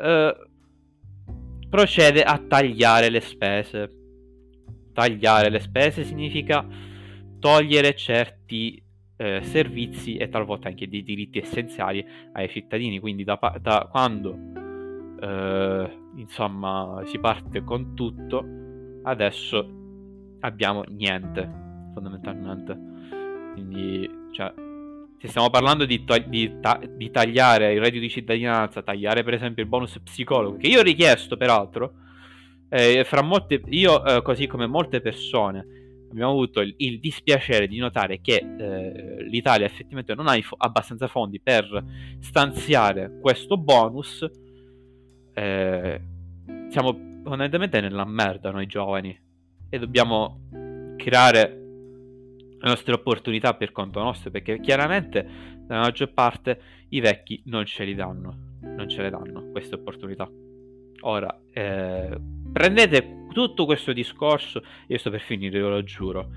eh, 0.01 0.48
procede 1.69 2.23
a 2.23 2.39
tagliare 2.39 3.09
le 3.09 3.21
spese. 3.21 3.93
Tagliare 4.93 5.51
le 5.51 5.61
spese 5.61 6.05
significa 6.05 6.67
togliere 7.39 7.95
certi 7.95 8.83
eh, 9.17 9.43
servizi 9.43 10.17
e 10.17 10.29
talvolta 10.29 10.69
anche 10.69 10.89
dei 10.89 11.03
diritti 11.03 11.39
essenziali 11.39 12.05
ai 12.33 12.49
cittadini. 12.49 12.99
Quindi 12.99 13.25
da, 13.25 13.39
da 13.61 13.89
quando 13.91 14.37
eh, 15.21 15.99
insomma 16.17 17.03
si 17.05 17.19
parte 17.19 17.63
con 17.65 17.95
tutto, 17.95 18.45
adesso 19.03 19.77
abbiamo 20.41 20.85
niente 20.89 21.49
fondamentalmente. 21.95 22.79
Quindi, 23.53 24.09
cioè, 24.33 24.53
se 25.21 25.29
stiamo 25.29 25.51
parlando 25.51 25.85
di, 25.85 26.05
to- 26.05 26.19
di, 26.27 26.61
ta- 26.61 26.81
di, 26.89 27.11
tagliare 27.11 27.73
il 27.73 27.81
reddito 27.81 28.01
di 28.01 28.11
cittadinanza, 28.11 28.83
tagliare 28.83 29.25
per 29.25 29.35
esempio 29.35 29.63
il 29.63 29.69
bonus 29.69 29.99
psicologo, 29.99 30.57
che 30.57 30.69
io 30.69 30.81
ho 30.81 30.83
richiesto 30.83 31.37
peraltro, 31.37 31.93
eh, 32.69 33.05
fra 33.05 33.23
molte, 33.23 33.63
io 33.69 34.05
eh, 34.05 34.23
così 34.23 34.47
come 34.47 34.67
molte 34.67 35.01
persone 35.01 35.79
abbiamo 36.11 36.31
avuto 36.31 36.61
il, 36.61 36.75
il 36.79 37.01
dispiacere 37.01 37.67
di 37.67 37.79
notare 37.79 38.21
che 38.21 38.37
eh, 38.37 39.25
l'Italia 39.25 39.67
effettivamente 39.67 40.15
non 40.15 40.27
ha 40.27 40.41
fo- 40.41 40.57
abbastanza 40.59 41.07
fondi 41.07 41.41
per 41.41 41.85
stanziare 42.21 43.19
questo 43.21 43.57
bonus, 43.57 44.29
eh, 45.35 46.01
siamo 46.71 47.21
fondamentalmente 47.25 47.81
nella 47.81 48.05
merda 48.05 48.51
noi 48.51 48.67
giovani 48.67 49.19
e 49.69 49.79
dobbiamo 49.79 50.49
creare 50.97 51.58
le 52.61 52.69
nostre 52.69 52.95
opportunità 52.95 53.55
per 53.55 53.73
conto 53.73 54.01
nostro, 54.01 54.31
perché 54.31 54.61
chiaramente 54.61 55.27
la 55.69 55.81
maggior 55.81 56.13
parte 56.13 56.61
i 56.91 57.01
vecchi 57.01 57.43
non 57.47 57.65
ce 57.65 57.85
li 57.85 57.95
danno, 57.95 58.57
non 58.63 58.89
ce 58.89 59.03
le 59.03 59.11
danno 59.11 59.51
queste 59.51 59.77
opportunità. 59.77 60.29
Ora, 61.03 61.41
eh, 61.53 62.19
prendete 62.53 63.27
tutto 63.31 63.65
questo 63.65 63.93
discorso, 63.93 64.63
io 64.89 64.99
sto 64.99 65.11
per 65.11 65.21
finire, 65.21 65.61
ve 65.61 65.69
lo 65.69 65.83
giuro, 65.85 66.31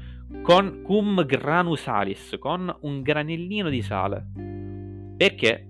con 0.44 0.82
cum 0.84 1.26
granusalis, 1.26 2.36
con 2.40 2.74
un 2.82 3.02
granellino 3.02 3.70
di 3.70 3.82
sale, 3.82 4.24
perché 5.18 5.68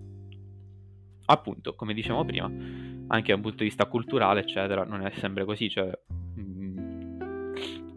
appunto, 1.26 1.76
come 1.76 1.94
dicevamo 1.94 2.26
prima, 2.26 2.52
anche 3.08 3.32
da 3.32 3.36
un 3.36 3.42
punto 3.42 3.58
di 3.60 3.66
vista 3.66 3.86
culturale, 3.86 4.42
eccetera, 4.42 4.84
non 4.84 5.06
è 5.06 5.12
sempre 5.12 5.46
così, 5.46 5.70
cioè 5.70 5.90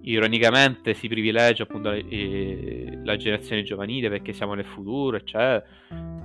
ironicamente 0.05 0.95
si 0.95 1.09
privilegia 1.09 1.65
appunto 1.65 1.91
eh, 1.91 2.99
la 3.03 3.17
generazione 3.17 3.63
giovanile 3.63 4.09
perché 4.09 4.33
siamo 4.33 4.55
nel 4.55 4.65
futuro, 4.65 5.23
cioè, 5.23 5.63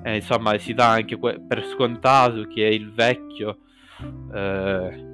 eh, 0.04 0.16
insomma 0.16 0.58
si 0.58 0.74
dà 0.74 0.92
anche 0.92 1.18
que- 1.18 1.40
per 1.48 1.66
scontato 1.66 2.48
che 2.48 2.64
il 2.64 2.92
vecchio 2.92 3.60
eh, 4.34 5.08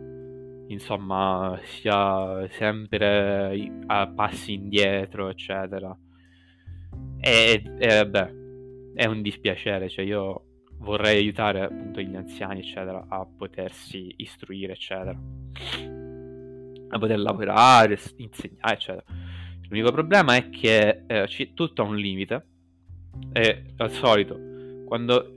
insomma 0.68 1.60
sia 1.64 2.48
sempre 2.50 3.72
a 3.86 4.08
passi 4.08 4.54
indietro, 4.54 5.30
eccetera. 5.30 5.96
E, 7.20 7.64
e 7.80 7.88
vabbè, 7.88 8.34
è 8.96 9.06
un 9.06 9.22
dispiacere, 9.22 9.90
cioè 9.90 10.06
io 10.06 10.44
vorrei 10.80 11.18
aiutare 11.18 11.62
appunto 11.62 12.02
gli 12.02 12.16
anziani, 12.16 12.60
eccetera, 12.60 13.06
a 13.08 13.26
potersi 13.26 14.14
istruire, 14.18 14.74
eccetera, 14.74 15.18
a 16.90 17.00
poter 17.00 17.20
lavorare, 17.20 18.00
insegnare, 18.18 18.74
eccetera. 18.74 19.04
L'unico 19.70 19.92
problema 19.92 20.36
è 20.36 20.50
che 20.50 21.04
eh, 21.08 21.24
c'è 21.26 21.54
tutto 21.54 21.82
a 21.82 21.86
un 21.86 21.96
limite. 21.96 22.48
E 23.32 23.64
al 23.78 23.92
solito 23.92 24.38
quando 24.86 25.36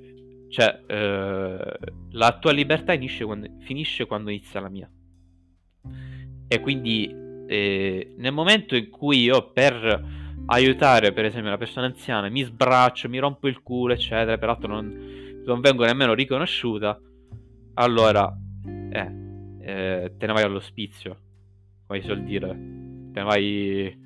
cioè 0.49 0.83
eh, 0.87 1.79
la 2.11 2.39
tua 2.39 2.53
libertà 2.53 2.97
quando, 3.25 3.49
finisce 3.61 4.07
quando 4.07 4.31
inizia 4.31 4.61
la 4.61 4.69
mia. 4.69 4.91
E 6.49 6.61
quindi 6.61 7.15
eh, 7.47 8.15
nel 8.17 8.33
momento 8.33 8.75
in 8.77 8.89
cui 8.91 9.23
io 9.23 9.51
per 9.53 10.17
aiutare 10.47 11.13
per 11.13 11.27
esempio 11.27 11.49
una 11.49 11.59
persona 11.59 11.87
anziana 11.87 12.29
mi 12.29 12.43
sbraccio, 12.43 13.09
mi 13.09 13.19
rompo 13.19 13.49
il 13.49 13.63
culo 13.63 13.93
eccetera 13.93 14.39
peraltro 14.39 14.69
non, 14.69 15.43
non 15.45 15.61
vengo 15.61 15.85
nemmeno 15.85 16.15
riconosciuta 16.15 16.99
allora 17.75 18.35
eh, 18.91 19.13
eh, 19.61 20.15
te 20.17 20.27
ne 20.27 20.33
vai 20.33 20.43
all'ospizio 20.43 21.19
come 21.89 22.01
si 22.01 22.07
suol 22.07 22.23
dire 22.23 22.49
te 23.13 23.19
ne 23.19 23.25
vai 23.25 23.99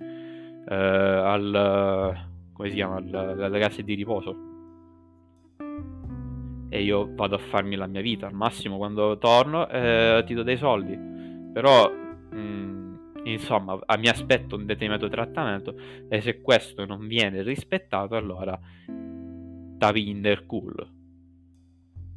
eh, 0.69 0.75
al 0.75 2.31
come 2.53 2.69
si 2.69 2.77
chiama 2.77 2.97
alle 2.97 3.59
case 3.59 3.83
di 3.83 3.95
riposo. 3.95 4.51
E 6.69 6.83
io 6.83 7.13
vado 7.15 7.35
a 7.35 7.39
farmi 7.39 7.75
la 7.75 7.87
mia 7.87 8.01
vita 8.01 8.27
al 8.27 8.35
massimo 8.35 8.77
quando 8.79 9.19
torno 9.19 9.69
eh, 9.69 10.23
ti 10.25 10.33
do 10.33 10.43
dei 10.45 10.57
soldi. 10.57 10.97
Però 11.53 11.91
mh, 11.91 12.37
mm, 12.37 12.95
insomma 13.25 13.79
mi 13.99 14.09
aspetto 14.09 14.57
un 14.57 14.65
determinato 14.65 15.09
trattamento 15.09 15.75
e 16.09 16.21
se 16.21 16.41
questo 16.41 16.87
non 16.87 17.07
viene 17.09 17.43
rispettato 17.43 18.15
allora 18.15 18.59
Tavinder 19.77 20.47
cool. 20.47 20.89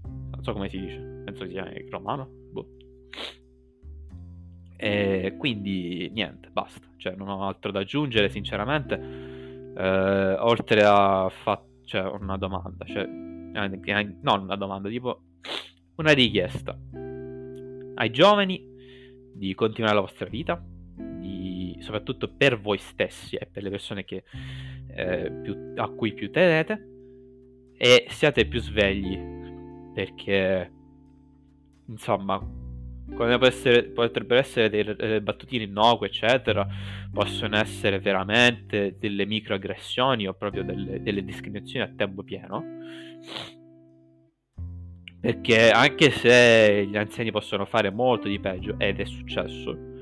Non 0.04 0.44
so 0.44 0.54
come 0.54 0.70
si 0.70 0.80
dice 0.80 1.14
penso 1.26 1.48
sia 1.48 1.68
in 1.74 1.90
romano 1.90 2.30
boh. 2.52 2.68
E 4.78 5.36
quindi 5.38 6.10
niente 6.14 6.50
basta. 6.52 6.88
Cioè 6.98 7.16
non 7.16 7.30
ho 7.30 7.48
altro 7.48 7.72
da 7.72 7.80
aggiungere 7.80 8.30
sinceramente. 8.30 9.74
Eh, 9.78 10.36
oltre 10.40 10.84
a 10.84 11.30
fa- 11.30 11.64
cioè, 11.86 12.04
una 12.04 12.38
domanda, 12.38 12.86
cioè, 12.86 13.04
eh, 13.04 14.16
non 14.22 14.44
una 14.44 14.56
domanda, 14.56 14.90
tipo 14.90 15.22
una 15.96 16.12
richiesta. 16.12 16.78
Ai 17.98 18.12
giovani 18.12 18.74
di 19.34 19.54
continuare 19.54 19.96
la 19.96 20.02
vostra 20.02 20.28
vita, 20.28 20.62
di, 20.96 21.78
soprattutto 21.80 22.34
per 22.36 22.60
voi 22.60 22.78
stessi 22.78 23.36
e 23.36 23.48
per 23.52 23.64
le 23.64 23.70
persone 23.70 24.04
che, 24.04 24.24
eh, 24.88 25.32
più, 25.32 25.74
a 25.76 25.88
cui 25.90 26.14
più 26.14 26.32
tenete, 26.32 26.90
e 27.78 28.06
siate 28.10 28.46
più 28.46 28.60
svegli, 28.60 29.18
perché 29.94 30.72
insomma 31.88 32.42
come 33.14 33.38
essere, 33.42 33.84
potrebbero 33.84 34.40
essere 34.40 34.70
delle, 34.70 34.96
delle 34.96 35.22
battutine 35.22 35.66
innocue, 35.66 36.08
eccetera, 36.08 36.68
possono 37.12 37.56
essere 37.58 38.00
veramente 38.00 38.96
delle 39.00 39.26
microaggressioni 39.26 40.28
o 40.28 40.34
proprio 40.34 40.64
delle, 40.64 41.02
delle 41.02 41.24
discriminazioni 41.24 41.86
a 41.86 41.94
tempo 41.96 42.24
pieno. 42.24 42.64
Perché 45.22 45.72
anche 45.72 46.12
se 46.12 46.86
gli 46.88 46.98
anziani 46.98 47.32
possono 47.32 47.66
fare 47.66 47.90
molto 47.90 48.28
di 48.28 48.40
peggio, 48.40 48.76
ed 48.78 49.00
è 49.00 49.06
successo, 49.06 49.94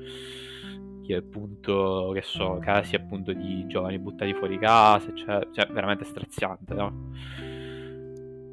che 1.06 1.14
appunto, 1.14 2.10
che 2.14 2.22
so, 2.22 2.58
casi 2.60 2.94
appunto 2.94 3.32
di 3.32 3.66
giovani 3.66 3.98
buttati 3.98 4.34
fuori 4.34 4.58
casa, 4.58 5.14
cioè, 5.14 5.48
cioè 5.52 5.66
veramente 5.72 6.04
straziante, 6.04 6.74
no? 6.74 7.12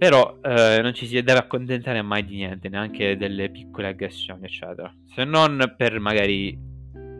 Però 0.01 0.39
eh, 0.41 0.79
non 0.81 0.95
ci 0.95 1.05
si 1.05 1.21
deve 1.21 1.37
accontentare 1.37 2.01
mai 2.01 2.25
di 2.25 2.37
niente, 2.37 2.69
neanche 2.69 3.15
delle 3.17 3.51
piccole 3.51 3.89
aggressioni, 3.89 4.45
eccetera. 4.45 4.91
Se 5.05 5.23
non 5.25 5.75
per 5.77 5.99
magari 5.99 6.57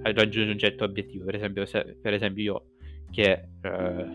raggiungere 0.01 0.53
un 0.53 0.57
certo 0.57 0.85
obiettivo. 0.85 1.25
Per 1.25 1.35
esempio, 1.35 1.63
se, 1.67 1.95
per 2.01 2.15
esempio 2.15 2.43
io 2.43 2.65
che, 3.11 3.49
eh, 3.61 4.05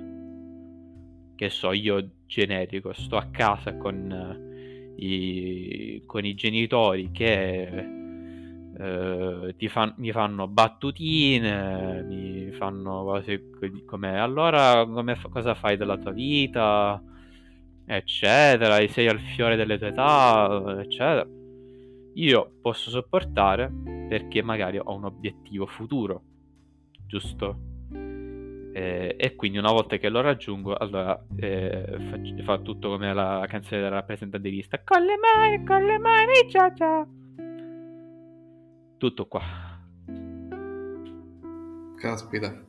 che 1.36 1.48
so, 1.48 1.70
io 1.70 2.10
generico, 2.26 2.92
sto 2.92 3.16
a 3.16 3.28
casa 3.30 3.76
con, 3.76 4.10
eh, 4.10 5.00
i, 5.00 6.02
con 6.04 6.24
i 6.24 6.34
genitori 6.34 7.12
che 7.12 7.62
eh, 8.78 9.68
fan, 9.68 9.94
mi 9.98 10.10
fanno 10.10 10.48
battutine, 10.48 12.02
mi 12.02 12.50
fanno 12.50 13.04
cose 13.04 13.48
come 13.86 14.18
allora 14.18 14.84
come, 14.84 15.16
cosa 15.30 15.54
fai 15.54 15.76
della 15.76 15.98
tua 15.98 16.10
vita? 16.10 17.00
Eccetera, 17.87 18.78
e 18.78 18.89
sei 18.89 19.09
al 19.09 19.20
fiore 19.20 19.57
delle 19.57 19.78
tue 19.78 19.89
età, 19.89 20.76
eccetera. 20.80 21.26
Io 22.14 22.53
posso 22.61 22.91
sopportare 22.91 23.70
perché 24.09 24.43
magari 24.43 24.78
ho 24.78 24.95
un 24.95 25.05
obiettivo 25.05 25.66
futuro, 25.66 26.22
giusto? 27.07 27.74
Eh, 28.76 29.16
e 29.18 29.34
quindi 29.37 29.57
una 29.57 29.72
volta 29.72 29.97
che 29.97 30.11
lo 30.11 30.20
raggiungo, 30.20 30.74
allora 30.74 31.18
eh, 31.37 31.97
fa, 32.11 32.43
fa, 32.45 32.59
tutto 32.59 32.91
come 32.91 33.14
la 33.14 33.45
canzone 33.49 33.80
della 33.80 33.95
rappresentante 33.97 34.51
di 34.51 34.57
lista. 34.57 34.82
Con 34.84 35.03
le 35.03 35.16
mani, 35.16 35.64
con 35.64 35.82
le 35.82 35.99
mani, 35.99 36.51
ciao 36.51 36.74
ciao. 36.74 37.09
Tutto 38.99 39.26
qua. 39.26 39.43
Caspita. 41.97 42.64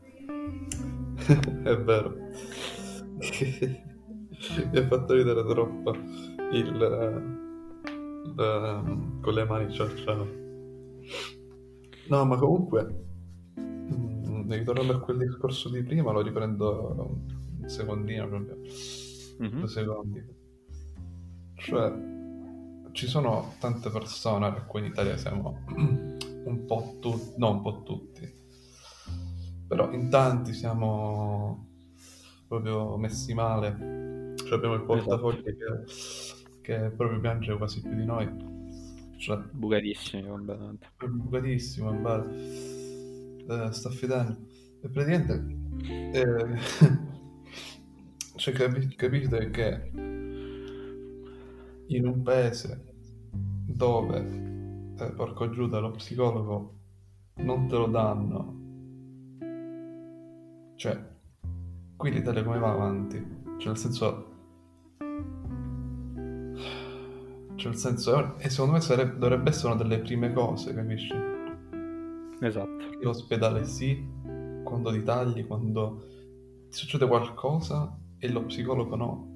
È 1.64 1.76
vero. 1.76 2.16
mi 4.72 4.78
ha 4.78 4.88
fatto 4.88 5.14
ridere 5.14 5.44
troppo 5.46 5.92
il, 5.92 6.68
il 6.68 7.46
con 9.22 9.34
le 9.34 9.46
mani 9.46 9.74
ciao 9.74 9.88
no 12.10 12.26
ma 12.26 12.38
comunque 12.38 13.06
mm, 13.60 14.52
ritornando 14.52 14.94
a 14.94 15.00
quel 15.00 15.18
discorso 15.18 15.70
di 15.70 15.82
prima 15.84 16.12
lo 16.12 16.22
riprendo 16.22 17.26
un 17.60 17.68
secondino 17.70 18.28
proprio. 18.28 18.56
Mm-hmm. 19.42 19.60
due 19.60 19.68
secondi. 19.68 20.26
Cioè 21.56 21.94
ci 22.92 23.08
sono 23.08 23.54
tante 23.60 23.90
persone 23.90 24.48
a 24.48 24.64
cui 24.64 24.80
in 24.80 24.88
Italia 24.88 25.18
siamo 25.18 25.64
un 25.76 26.66
po' 26.66 26.98
tutti 27.00 27.34
no 27.38 27.52
un 27.52 27.62
po' 27.62 27.84
tutti. 27.84 28.36
Però 29.68 29.92
in 29.92 30.10
tanti 30.10 30.54
siamo 30.54 31.67
proprio 32.48 32.98
messi 32.98 33.34
male 33.34 34.08
cioè 34.48 34.58
abbiamo 34.58 34.76
il 34.76 34.84
portafoglio 34.84 35.44
esatto. 35.46 35.84
che, 36.62 36.80
che, 36.80 36.90
proprio 36.92 37.20
piange 37.20 37.58
quasi 37.58 37.82
più 37.82 37.94
di 37.94 38.06
noi. 38.06 38.56
Cioè, 39.18 39.38
bucatissimo, 39.52 40.30
completamente. 40.30 40.88
Bucatissimo, 40.98 41.92
eh, 42.24 43.72
sta 43.72 43.90
fidendo. 43.90 44.38
E 44.82 44.90
praticamente 44.90 45.56
eh, 46.14 46.58
cioè, 48.36 48.54
capi- 48.54 48.96
capite 48.96 49.50
che 49.50 49.92
in 51.88 52.06
un 52.06 52.22
paese 52.22 52.86
dove, 53.32 54.94
eh, 54.98 55.12
porco 55.12 55.50
giù, 55.50 55.68
lo 55.68 55.92
psicologo 55.92 56.76
non 57.36 57.68
te 57.68 57.76
lo 57.76 57.88
danno, 57.88 58.56
cioè, 60.76 61.16
qui 61.98 62.12
l'Italia 62.12 62.44
come 62.44 62.60
va 62.60 62.72
avanti? 62.72 63.18
Cioè, 63.58 63.68
nel 63.68 63.78
senso, 63.78 64.36
Cioè, 67.58 67.72
nel 67.72 67.76
senso, 67.76 68.38
e 68.38 68.50
secondo 68.50 68.74
me 68.74 68.82
sarebbe, 68.82 69.18
dovrebbe 69.18 69.50
essere 69.50 69.74
una 69.74 69.82
delle 69.82 70.00
prime 70.00 70.32
cose, 70.32 70.76
capisci? 70.76 71.14
Esatto. 72.40 72.86
L'ospedale 73.02 73.66
sì, 73.66 74.06
quando 74.64 74.92
ti 74.92 75.02
tagli, 75.02 75.46
quando 75.48 76.04
ti 76.70 76.78
succede 76.78 77.08
qualcosa 77.08 77.98
e 78.20 78.30
lo 78.30 78.44
psicologo 78.46 78.96
no. 78.96 79.36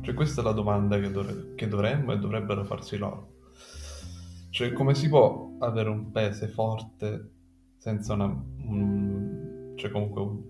Cioè, 0.00 0.14
questa 0.14 0.42
è 0.42 0.44
la 0.44 0.52
domanda 0.52 0.98
che, 1.00 1.10
dovre- 1.10 1.54
che 1.56 1.66
dovremmo 1.66 2.12
e 2.12 2.18
dovrebbero 2.18 2.64
farsi 2.64 2.96
loro. 2.96 3.38
Cioè, 4.50 4.72
come 4.72 4.94
si 4.94 5.08
può 5.08 5.56
avere 5.58 5.88
un 5.88 6.12
paese 6.12 6.46
forte 6.46 7.30
senza 7.78 8.14
una... 8.14 8.26
Un, 8.26 9.49
cioè, 9.80 9.90
comunque 9.90 10.20
un, 10.20 10.42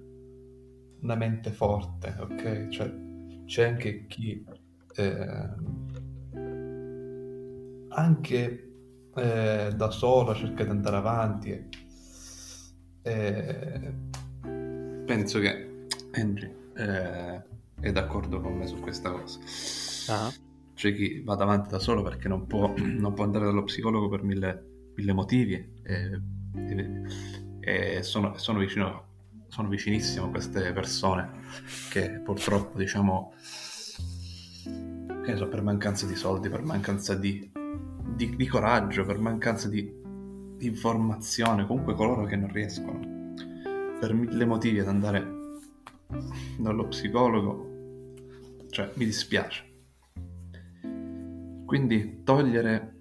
una 1.03 1.15
mente 1.15 1.53
forte, 1.53 2.17
ok? 2.19 2.69
Cioè, 2.69 2.93
c'è 3.47 3.65
anche 3.65 4.07
chi 4.07 4.45
eh, 4.97 5.49
anche 7.89 8.71
eh, 9.15 9.73
da 9.75 9.91
solo 9.91 10.35
cerca 10.35 10.65
di 10.65 10.71
andare 10.71 10.97
avanti. 10.97 11.51
E, 13.03 13.13
eh, 13.13 13.93
penso 15.05 15.39
che 15.39 15.87
Henry 16.13 16.55
eh, 16.77 17.43
è 17.81 17.93
d'accordo 17.93 18.41
con 18.41 18.55
me 18.55 18.67
su 18.67 18.79
questa 18.81 19.11
cosa. 19.11 19.39
Ah. 20.09 20.33
c'è 20.75 20.93
chi 20.93 21.21
va 21.21 21.37
davanti 21.37 21.69
da 21.69 21.79
solo 21.79 22.03
perché 22.03 22.27
non 22.27 22.47
può, 22.47 22.73
non 22.77 23.13
può 23.13 23.23
andare 23.25 23.45
dallo 23.45 23.63
psicologo 23.63 24.09
per 24.09 24.23
mille, 24.25 24.93
mille 24.97 25.13
motivi 25.13 25.55
e, 25.83 26.21
e, 26.55 27.05
e 27.61 28.03
sono, 28.03 28.37
sono, 28.37 28.59
vicino, 28.59 29.10
sono 29.51 29.69
vicinissimo 29.69 30.27
a 30.27 30.31
queste 30.31 30.73
persone 30.73 31.29
che 31.91 32.21
purtroppo 32.21 32.79
diciamo 32.79 33.35
che 35.25 35.37
so, 35.37 35.49
per 35.49 35.63
mancanza 35.63 36.07
di 36.07 36.15
soldi, 36.15 36.49
per 36.49 36.63
mancanza 36.63 37.15
di, 37.15 37.51
di, 38.15 38.37
di 38.37 38.47
coraggio, 38.47 39.05
per 39.05 39.19
mancanza 39.19 39.69
di, 39.69 39.93
di 40.57 40.67
informazione, 40.67 41.67
comunque 41.67 41.95
coloro 41.95 42.25
che 42.25 42.37
non 42.37 42.51
riescono 42.53 43.35
per 43.99 44.15
mille 44.15 44.47
motivi 44.47 44.79
ad 44.79 44.89
andare 44.89 45.39
dallo 46.57 46.87
psicologo, 46.87 48.15
cioè 48.71 48.93
mi 48.95 49.05
dispiace. 49.05 49.69
Quindi 51.67 52.23
togliere 52.25 52.99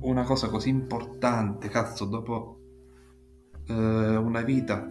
una 0.00 0.22
cosa 0.22 0.48
così 0.48 0.68
importante, 0.68 1.68
cazzo, 1.68 2.04
dopo 2.04 2.57
eh, 3.68 4.16
una 4.16 4.42
vita, 4.42 4.88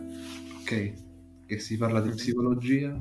ok, 0.61 0.93
che 1.45 1.59
si 1.59 1.77
parla 1.77 2.01
di 2.01 2.09
psicologia, 2.09 2.97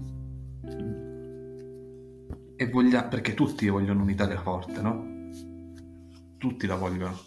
e 2.57 2.69
voglia, 2.71 3.05
perché 3.05 3.35
tutti 3.35 3.69
vogliono 3.69 4.03
un'Italia 4.03 4.41
forte, 4.41 4.81
no? 4.81 5.31
Tutti 6.39 6.67
la 6.67 6.77
vogliono. 6.77 7.19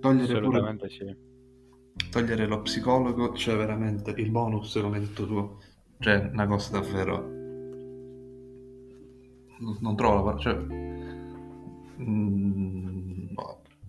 Togliere 0.00 0.32
Assolutamente 0.38 0.86
pure, 0.86 0.90
sì 0.90 1.32
togliere 2.10 2.46
lo 2.46 2.62
psicologo, 2.62 3.34
cioè 3.34 3.56
veramente 3.56 4.14
il 4.16 4.30
bonus, 4.30 4.78
come 4.80 4.98
hai 4.98 5.04
detto 5.04 5.26
tu, 5.26 5.56
cioè 5.98 6.30
una 6.32 6.46
cosa 6.46 6.78
davvero... 6.78 7.32
Non 9.56 9.96
trovo 9.96 10.14
la 10.14 10.22
parola, 10.22 10.38
cioè... 10.38 10.54
Mm, 12.00 12.73
boh, 12.73 12.73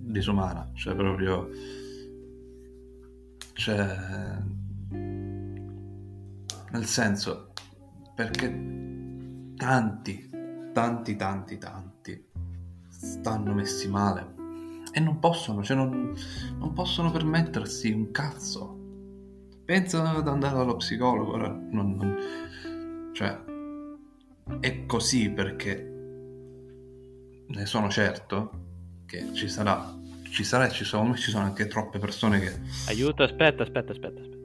disumana, 0.06 0.70
cioè 0.74 0.96
proprio... 0.96 1.50
Cioè... 3.54 4.44
Nel 6.72 6.86
senso, 6.86 7.54
perché 8.16 8.50
tanti, 9.56 10.30
tanti, 10.74 11.16
tanti, 11.16 11.58
tanti 11.58 12.26
stanno 12.90 13.54
messi 13.54 13.90
male 13.90 14.34
e 14.92 15.00
non 15.00 15.20
possono, 15.20 15.64
cioè 15.64 15.78
non, 15.78 16.14
non 16.58 16.74
possono 16.74 17.12
permettersi 17.12 17.92
un 17.92 18.12
cazzo. 18.12 18.84
Pensano 19.66 20.18
ad 20.18 20.28
andare 20.28 20.56
dallo 20.56 20.76
psicologo, 20.76 21.38
non, 21.38 21.70
non, 21.72 22.18
cioè 23.14 23.44
è 24.60 24.86
così 24.86 25.32
perché 25.32 25.94
ne 27.48 27.66
sono 27.66 27.90
certo 27.90 28.65
che 29.16 29.34
ci 29.34 29.48
sarà, 29.48 29.94
ci 30.30 30.44
sarà 30.44 30.68
e 30.68 30.72
ci 30.72 30.84
sono, 30.84 31.16
ci 31.16 31.32
sono 31.32 31.46
anche 31.46 31.68
troppe 31.68 32.00
persone 32.00 32.40
che... 32.40 32.60
Aiuto, 32.88 33.24
aspetta, 33.24 33.64
aspetta, 33.64 33.92
aspetta, 33.94 34.20
aspetta. 34.20 34.44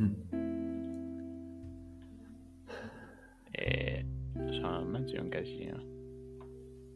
Mm. 0.00 0.12
E... 3.50 4.06
sono 4.50 4.80
in 4.80 4.88
mezzo 4.88 5.16
a 5.16 5.20
un 5.20 5.28
casino. 5.28 5.84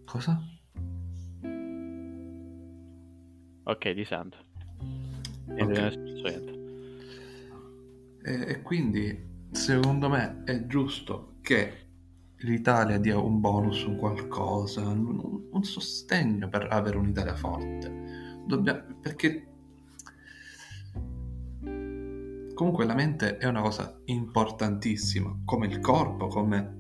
Cosa? 0.05 0.41
Ok, 3.65 3.95
ti 3.95 4.05
sento. 4.05 4.39
Okay. 5.47 6.09
E, 8.23 8.45
e 8.49 8.63
quindi, 8.63 9.29
secondo 9.51 10.09
me, 10.09 10.43
è 10.45 10.67
giusto 10.67 11.37
che 11.43 11.90
l'Italia 12.41 12.99
dia 12.99 13.19
un 13.19 13.41
bonus, 13.41 13.85
un 13.85 13.97
qualcosa, 13.97 14.87
un, 14.87 15.49
un 15.51 15.65
sostegno 15.65 16.49
per 16.49 16.69
avere 16.71 16.97
un'Italia 16.97 17.35
forte. 17.35 18.39
Dobbiamo, 18.47 18.99
perché 19.01 19.47
comunque 22.55 22.85
la 22.85 22.95
mente 22.95 23.39
è 23.39 23.47
una 23.47 23.63
cosa 23.63 23.99
importantissima, 24.07 25.35
come 25.45 25.67
il 25.67 25.81
corpo, 25.81 26.27
come 26.27 26.79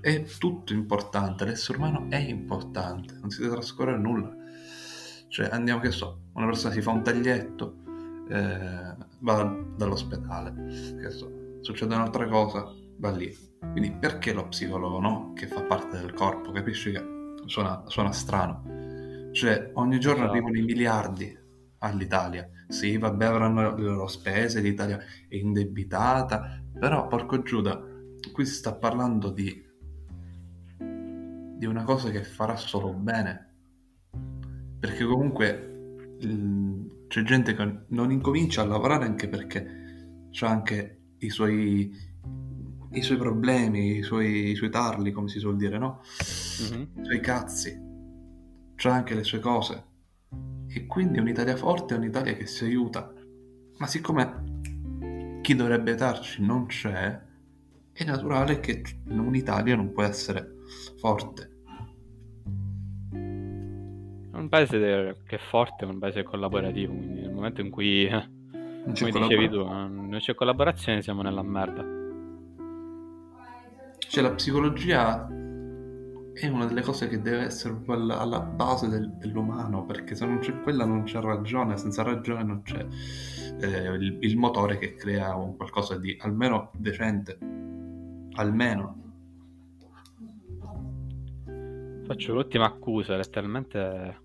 è 0.00 0.24
tutto 0.24 0.72
importante, 0.72 1.44
l'essere 1.44 1.78
umano 1.78 2.06
è 2.10 2.18
importante, 2.18 3.14
non 3.20 3.30
si 3.30 3.40
deve 3.40 3.54
trascorrere 3.54 3.98
nulla. 3.98 4.34
Cioè, 5.28 5.48
andiamo 5.50 5.80
che 5.80 5.90
so, 5.90 6.24
una 6.34 6.46
persona 6.46 6.74
si 6.74 6.82
fa 6.82 6.90
un 6.90 7.02
taglietto, 7.02 7.76
eh, 8.28 8.96
va 9.20 9.56
dall'ospedale, 9.76 10.52
che 11.00 11.10
so, 11.10 11.30
succede 11.60 11.94
un'altra 11.94 12.28
cosa, 12.28 12.70
va 13.02 13.10
lì. 13.10 13.36
Quindi 13.58 13.90
perché 13.90 14.32
lo 14.32 14.46
psicologo, 14.46 15.00
no? 15.00 15.32
Che 15.34 15.48
fa 15.48 15.62
parte 15.62 15.98
del 15.98 16.12
corpo, 16.12 16.52
capisci 16.52 16.92
che 16.92 17.02
suona, 17.46 17.82
suona 17.86 18.12
strano. 18.12 19.30
Cioè, 19.32 19.72
ogni 19.74 19.98
giorno 19.98 20.22
esatto. 20.22 20.32
arrivano 20.32 20.56
i 20.56 20.62
miliardi 20.62 21.38
all'Italia. 21.78 22.48
Sì, 22.68 22.96
vabbè, 22.96 23.24
avranno 23.24 23.74
le 23.74 23.82
loro 23.82 24.06
spese, 24.06 24.60
l'Italia 24.60 24.98
è 25.28 25.34
indebitata, 25.34 26.62
però, 26.78 27.08
porco 27.08 27.42
Giuda, 27.42 27.82
qui 28.32 28.46
si 28.46 28.54
sta 28.54 28.74
parlando 28.74 29.30
di, 29.30 29.66
di 30.78 31.66
una 31.66 31.82
cosa 31.82 32.10
che 32.10 32.22
farà 32.22 32.56
solo 32.56 32.92
bene 32.92 33.50
perché 34.82 35.04
comunque 35.04 35.96
c'è 37.06 37.22
gente 37.22 37.54
che 37.54 37.84
non 37.86 38.10
incomincia 38.10 38.62
a 38.62 38.66
lavorare 38.66 39.04
anche 39.04 39.28
perché 39.28 39.64
ha 40.40 40.48
anche 40.48 41.02
i 41.18 41.30
suoi, 41.30 41.94
i 42.92 43.02
suoi 43.02 43.16
problemi, 43.16 43.98
i 43.98 44.02
suoi, 44.02 44.50
i 44.50 44.54
suoi, 44.54 44.70
tarli, 44.70 45.12
come 45.12 45.28
si 45.28 45.38
suol 45.38 45.56
dire, 45.56 45.78
no? 45.78 46.00
Mm-hmm. 46.62 46.82
I 47.00 47.04
suoi 47.04 47.20
cazzi, 47.20 47.80
c'ha 48.76 48.92
anche 48.92 49.14
le 49.14 49.24
sue 49.24 49.38
cose. 49.40 49.84
E 50.68 50.86
quindi 50.86 51.18
un'Italia 51.18 51.56
forte 51.56 51.94
è 51.94 51.98
un'Italia 51.98 52.34
che 52.34 52.46
si 52.46 52.64
aiuta. 52.64 53.12
Ma 53.78 53.86
siccome 53.86 54.60
chi 55.42 55.54
dovrebbe 55.54 55.90
aiutarci 55.90 56.42
non 56.42 56.66
c'è, 56.66 57.20
è 57.92 58.04
naturale 58.04 58.60
che 58.60 58.82
un'Italia 59.08 59.76
non 59.76 59.92
può 59.92 60.02
essere 60.02 60.56
forte 60.98 61.52
un 64.42 64.48
paese 64.48 65.16
che 65.26 65.36
è 65.36 65.38
forte, 65.38 65.84
è 65.84 65.88
un 65.88 65.98
paese 65.98 66.22
collaborativo, 66.22 66.92
quindi 66.92 67.20
nel 67.20 67.32
momento 67.32 67.60
in 67.60 67.70
cui, 67.70 68.08
come 68.08 69.10
dicevi 69.10 69.48
tu, 69.48 69.64
non 69.64 70.16
c'è 70.18 70.34
collaborazione 70.34 71.00
siamo 71.00 71.22
nella 71.22 71.42
merda. 71.42 72.01
Cioè 74.12 74.22
la 74.22 74.32
psicologia 74.32 75.26
è 76.34 76.46
una 76.46 76.66
delle 76.66 76.82
cose 76.82 77.08
che 77.08 77.22
deve 77.22 77.44
essere 77.44 77.80
alla, 77.86 78.40
base 78.40 78.86
del, 78.86 79.10
dell'umano, 79.12 79.86
perché 79.86 80.14
se 80.14 80.26
non 80.26 80.38
c'è 80.40 80.60
quella 80.60 80.84
non 80.84 81.04
c'è 81.04 81.18
ragione, 81.18 81.78
senza 81.78 82.02
ragione 82.02 82.42
non 82.42 82.60
c'è 82.60 82.86
eh, 83.58 83.88
il, 83.94 84.18
il 84.20 84.36
motore 84.36 84.76
che 84.76 84.96
crea 84.96 85.34
un 85.34 85.56
qualcosa 85.56 85.96
di 85.96 86.14
almeno 86.20 86.72
decente, 86.74 87.38
almeno 88.34 89.00
Faccio 92.04 92.34
l'ultima 92.34 92.66
accusa, 92.66 93.16
letteralmente 93.16 94.20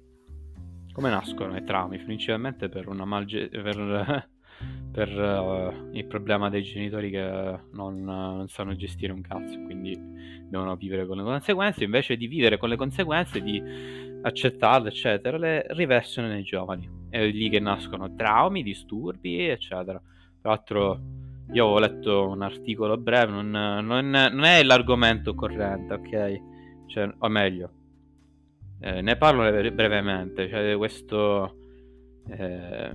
come 0.92 1.10
nascono 1.10 1.56
i 1.56 1.64
traumi? 1.64 1.98
Principalmente 2.00 2.68
per, 2.68 2.90
una 2.90 3.06
malge- 3.06 3.48
per, 3.48 4.30
per 4.98 5.16
uh, 5.16 5.96
il 5.96 6.08
problema 6.08 6.50
dei 6.50 6.64
genitori 6.64 7.12
che 7.12 7.22
non, 7.22 8.04
non, 8.04 8.48
sanno 8.48 8.76
gestire 8.76 9.14
un 9.14 9.22
cazzo, 9.22 9.62
quindi 9.62 9.96
devono 10.50 10.76
vivere 10.76 11.06
con 11.06 11.18
le 11.18 11.24
conseguenze, 11.24 11.84
invece 11.84 12.18
di 12.18 12.26
vivere 12.26 12.58
con 12.58 12.68
le 12.68 12.78
conseguenze, 12.78 13.44
di 13.44 13.62
accettarle, 14.24 14.90
eccetera, 14.90 15.38
le 15.38 15.68
riversano 15.70 16.30
nei 16.30 16.42
giovani. 16.42 16.90
È 17.12 17.24
lì 17.24 17.48
che 17.48 17.60
nascono 17.60 18.16
traumi, 18.16 18.64
disturbi, 18.64 19.48
eccetera. 19.48 20.02
Tra 20.42 20.50
l'altro 20.50 21.00
io 21.52 21.64
avevo 21.64 21.78
letto 21.78 22.28
un 22.30 22.42
articolo 22.42 22.98
breve, 22.98 23.32
non, 23.32 23.52
non, 23.52 24.10
non 24.10 24.44
è 24.46 24.64
l'argomento 24.64 25.36
corrente, 25.36 25.94
ok? 25.94 26.42
Cioè, 26.88 27.14
o 27.20 27.28
meglio, 27.28 27.70
eh, 28.80 29.02
ne 29.02 29.16
parlo 29.16 29.44
brevemente, 29.44 30.50
cioè 30.50 30.76
questo, 30.76 31.56
eh, 32.30 32.92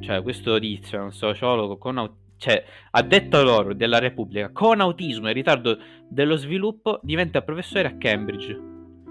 cioè 0.00 0.22
questo 0.22 0.58
tizio, 0.58 1.02
un 1.02 1.12
sociologo 1.12 1.76
con 1.78 1.98
autismo, 1.98 2.26
cioè, 2.38 2.64
ha 2.92 3.02
detto 3.02 3.42
loro 3.42 3.74
della 3.74 3.98
Repubblica, 3.98 4.50
con 4.52 4.80
autismo 4.80 5.28
e 5.28 5.32
ritardo 5.32 5.76
dello 6.08 6.36
sviluppo 6.36 7.00
diventa 7.02 7.42
professore 7.42 7.88
a 7.88 7.96
Cambridge. 7.96 8.66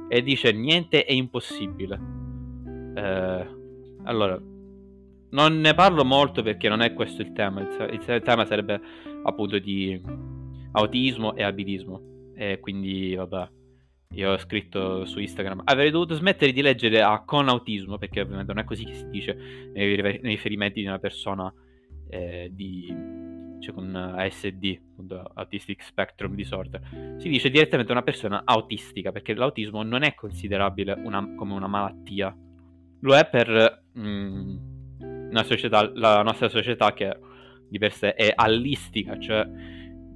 E 0.07 0.23
dice 0.23 0.53
niente 0.53 1.03
è 1.03 1.11
impossibile. 1.11 1.99
Eh, 2.95 3.47
allora, 4.03 4.41
non 5.29 5.59
ne 5.59 5.73
parlo 5.73 6.05
molto 6.05 6.41
perché 6.41 6.69
non 6.69 6.81
è 6.81 6.93
questo 6.93 7.21
il 7.21 7.33
tema, 7.33 7.61
il, 7.61 7.99
il 8.01 8.21
tema 8.23 8.45
sarebbe 8.45 8.79
appunto 9.23 9.59
di 9.59 10.01
autismo 10.71 11.35
e 11.35 11.43
abilismo. 11.43 12.31
E 12.33 12.59
quindi 12.61 13.13
vabbè 13.13 13.49
io 14.13 14.31
ho 14.31 14.37
scritto 14.37 15.05
su 15.05 15.19
Instagram, 15.19 15.61
avrei 15.65 15.91
dovuto 15.91 16.15
smettere 16.15 16.51
di 16.51 16.61
leggere 16.61 17.01
a 17.01 17.23
con 17.23 17.49
autismo, 17.49 17.97
perché 17.97 18.21
ovviamente 18.21 18.53
non 18.53 18.63
è 18.63 18.65
così 18.65 18.85
che 18.85 18.93
si 18.93 19.09
dice 19.09 19.69
nei, 19.73 20.19
riferimenti 20.21 20.81
di 20.81 20.87
una 20.87 20.99
persona 20.99 21.53
eh, 22.09 22.49
di, 22.51 22.87
cioè 23.59 23.73
con 23.73 23.93
ASD, 23.93 24.79
Autistic 25.35 25.83
Spectrum 25.83 26.35
Disorder, 26.35 27.15
si 27.17 27.29
dice 27.29 27.49
direttamente 27.49 27.91
una 27.91 28.01
persona 28.01 28.41
autistica, 28.45 29.11
perché 29.11 29.33
l'autismo 29.33 29.83
non 29.83 30.03
è 30.03 30.15
considerabile 30.15 30.93
una, 30.93 31.35
come 31.35 31.53
una 31.53 31.67
malattia. 31.67 32.35
Lo 33.01 33.15
è 33.15 33.27
per 33.27 33.83
mh, 33.91 34.55
una 35.29 35.43
società, 35.43 35.91
la 35.93 36.23
nostra 36.23 36.49
società 36.49 36.93
che 36.93 37.15
di 37.69 37.77
per 37.77 37.91
sé 37.91 38.13
è 38.13 38.31
allistica, 38.33 39.19
cioè 39.19 39.47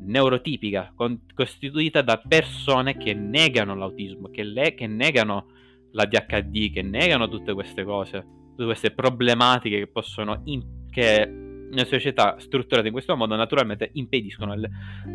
neurotipica, 0.04 0.92
con, 0.96 1.22
costituita 1.34 2.02
da 2.02 2.18
persone 2.18 2.98
che 2.98 3.14
negano 3.14 3.76
l'autismo, 3.76 4.30
che, 4.30 4.44
le, 4.44 4.74
che 4.74 4.88
negano 4.88 5.48
l'ADHD, 5.92 6.72
che 6.72 6.82
negano 6.82 7.28
tutte 7.28 7.54
queste 7.54 7.84
cose, 7.84 8.26
tutte 8.52 8.66
queste 8.66 8.92
problematiche 8.92 9.78
che 9.78 9.88
possono... 9.88 10.42
In, 10.46 10.80
che 10.90 11.50
una 11.72 11.86
società 11.86 12.36
strutturata 12.38 12.88
in 12.88 12.92
questo 12.92 13.16
modo 13.16 13.34
naturalmente 13.36 13.92
impediscono 13.94 14.52
al, 14.52 14.70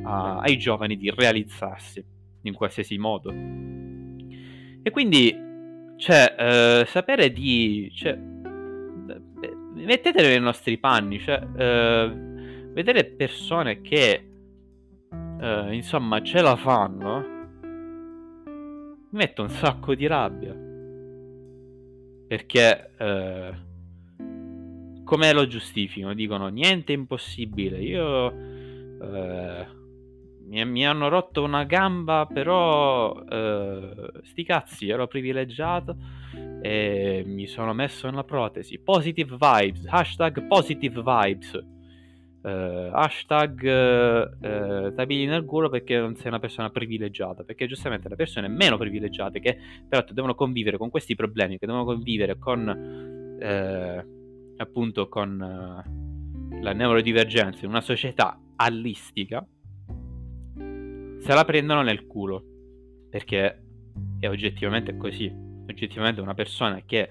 a, 0.05 0.39
ai 0.39 0.57
giovani 0.57 0.97
di 0.97 1.13
realizzarsi 1.15 2.03
in 2.43 2.55
qualsiasi 2.55 2.97
modo. 2.97 3.31
E 4.83 4.91
quindi, 4.91 5.37
cioè, 5.99 6.35
eh, 6.39 6.85
sapere 6.87 7.31
di... 7.31 7.91
Cioè, 7.95 8.19
mettetevi 9.75 10.29
nei 10.29 10.41
nostri 10.41 10.79
panni, 10.79 11.21
cioè, 11.21 11.47
eh, 11.57 12.11
vedere 12.73 13.05
persone 13.05 13.83
che, 13.83 14.36
eh, 15.41 15.75
insomma, 15.75 16.23
ce 16.23 16.41
la 16.41 16.57
fanno, 16.57 17.21
mi 18.45 19.19
mette 19.19 19.41
un 19.41 19.49
sacco 19.49 19.95
di 19.95 20.07
rabbia. 20.07 20.55
Perché... 22.29 22.91
Eh, 22.97 23.65
come 25.07 25.33
lo 25.33 25.47
giustificano? 25.47 26.15
Dicono 26.15 26.49
niente 26.49 26.93
è 26.93 26.97
impossibile. 26.97 27.81
Io 27.81 28.33
eh, 29.01 29.67
mi, 30.49 30.65
mi, 30.67 30.85
hanno 30.85 31.09
rotto 31.09 31.45
una 31.45 31.63
gamba, 31.63 32.27
però 32.31 33.15
eh, 33.23 34.11
sti 34.25 34.43
cazzi, 34.43 34.89
ero 34.89 35.07
privilegiato 35.07 35.97
e 36.61 37.23
mi 37.25 37.47
sono 37.47 37.73
messo 37.73 38.11
nella 38.11 38.25
protesi. 38.25 38.81
Positive 38.81 39.37
vibes, 39.39 39.87
hashtag 39.87 40.47
positive 40.49 41.01
vibes. 41.03 41.65
Uh, 42.47 42.91
hashtag 42.93 43.61
uh, 43.61 44.95
tabili 44.95 45.27
nel 45.27 45.45
culo 45.45 45.69
perché 45.69 45.99
non 45.99 46.15
sei 46.15 46.29
una 46.29 46.39
persona 46.39 46.71
privilegiata 46.71 47.43
perché 47.43 47.67
giustamente 47.67 48.09
le 48.09 48.15
persone 48.15 48.47
meno 48.47 48.77
privilegiate 48.77 49.41
che 49.41 49.59
peraltro 49.89 50.15
devono 50.15 50.37
convivere 50.37 50.77
con 50.77 50.89
questi 50.89 51.17
problemi 51.17 51.59
che 51.59 51.67
devono 51.67 51.85
convivere 51.85 52.39
con 52.39 52.69
uh, 53.41 54.17
appunto 54.59 55.09
con 55.09 55.41
uh, 55.41 56.07
la 56.61 56.73
neurodivergenza 56.73 57.65
in 57.65 57.71
una 57.71 57.81
società 57.81 58.41
allistica, 58.57 59.47
se 60.55 61.35
la 61.35 61.45
prendono 61.45 61.83
nel 61.83 62.07
culo. 62.07 62.43
Perché 63.11 63.63
è 64.19 64.29
oggettivamente 64.29 64.97
così. 64.97 65.33
Oggettivamente 65.69 66.21
una 66.21 66.35
persona 66.35 66.81
che 66.85 67.11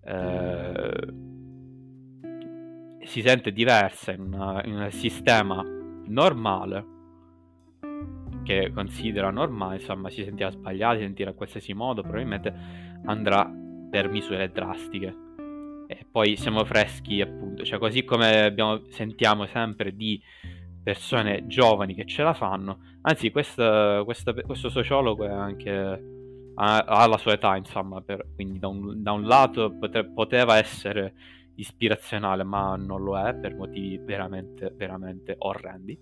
uh, 0.00 1.34
si 3.06 3.22
sente 3.22 3.52
diversa 3.52 4.12
in, 4.12 4.20
una, 4.20 4.62
in 4.64 4.74
un 4.74 4.90
sistema 4.90 5.62
normale, 6.06 6.94
che 8.44 8.70
considera 8.72 9.30
normale, 9.30 9.76
insomma, 9.76 10.10
si 10.10 10.22
sentirà 10.22 10.50
sbagliato, 10.50 10.96
si 10.96 11.02
sentirà 11.02 11.30
in 11.30 11.36
qualsiasi 11.36 11.72
modo, 11.72 12.02
probabilmente 12.02 12.52
andrà 13.06 13.50
per 13.90 14.08
misure 14.08 14.50
drastiche. 14.50 15.24
E 15.88 16.04
poi 16.10 16.36
siamo 16.36 16.64
freschi 16.64 17.20
appunto, 17.20 17.64
cioè 17.64 17.78
così 17.78 18.04
come 18.04 18.42
abbiamo, 18.42 18.82
sentiamo 18.88 19.46
sempre 19.46 19.94
di 19.94 20.20
persone 20.82 21.46
giovani 21.46 21.94
che 21.94 22.06
ce 22.06 22.22
la 22.22 22.34
fanno, 22.34 22.78
anzi 23.02 23.30
questo, 23.30 24.02
questo, 24.04 24.34
questo 24.34 24.68
sociologo 24.68 25.24
è 25.24 25.30
anche 25.30 26.14
ha, 26.56 27.06
la 27.06 27.18
sua 27.18 27.34
età 27.34 27.56
insomma, 27.56 28.00
per, 28.00 28.26
quindi 28.34 28.58
da 28.58 28.68
un, 28.68 29.02
da 29.02 29.12
un 29.12 29.24
lato 29.24 29.76
pote, 29.78 30.04
poteva 30.04 30.56
essere 30.56 31.14
ispirazionale 31.56 32.44
ma 32.44 32.76
non 32.76 33.02
lo 33.02 33.18
è 33.18 33.34
per 33.34 33.54
motivi 33.54 33.98
veramente, 33.98 34.72
veramente 34.74 35.34
orrendi. 35.38 35.98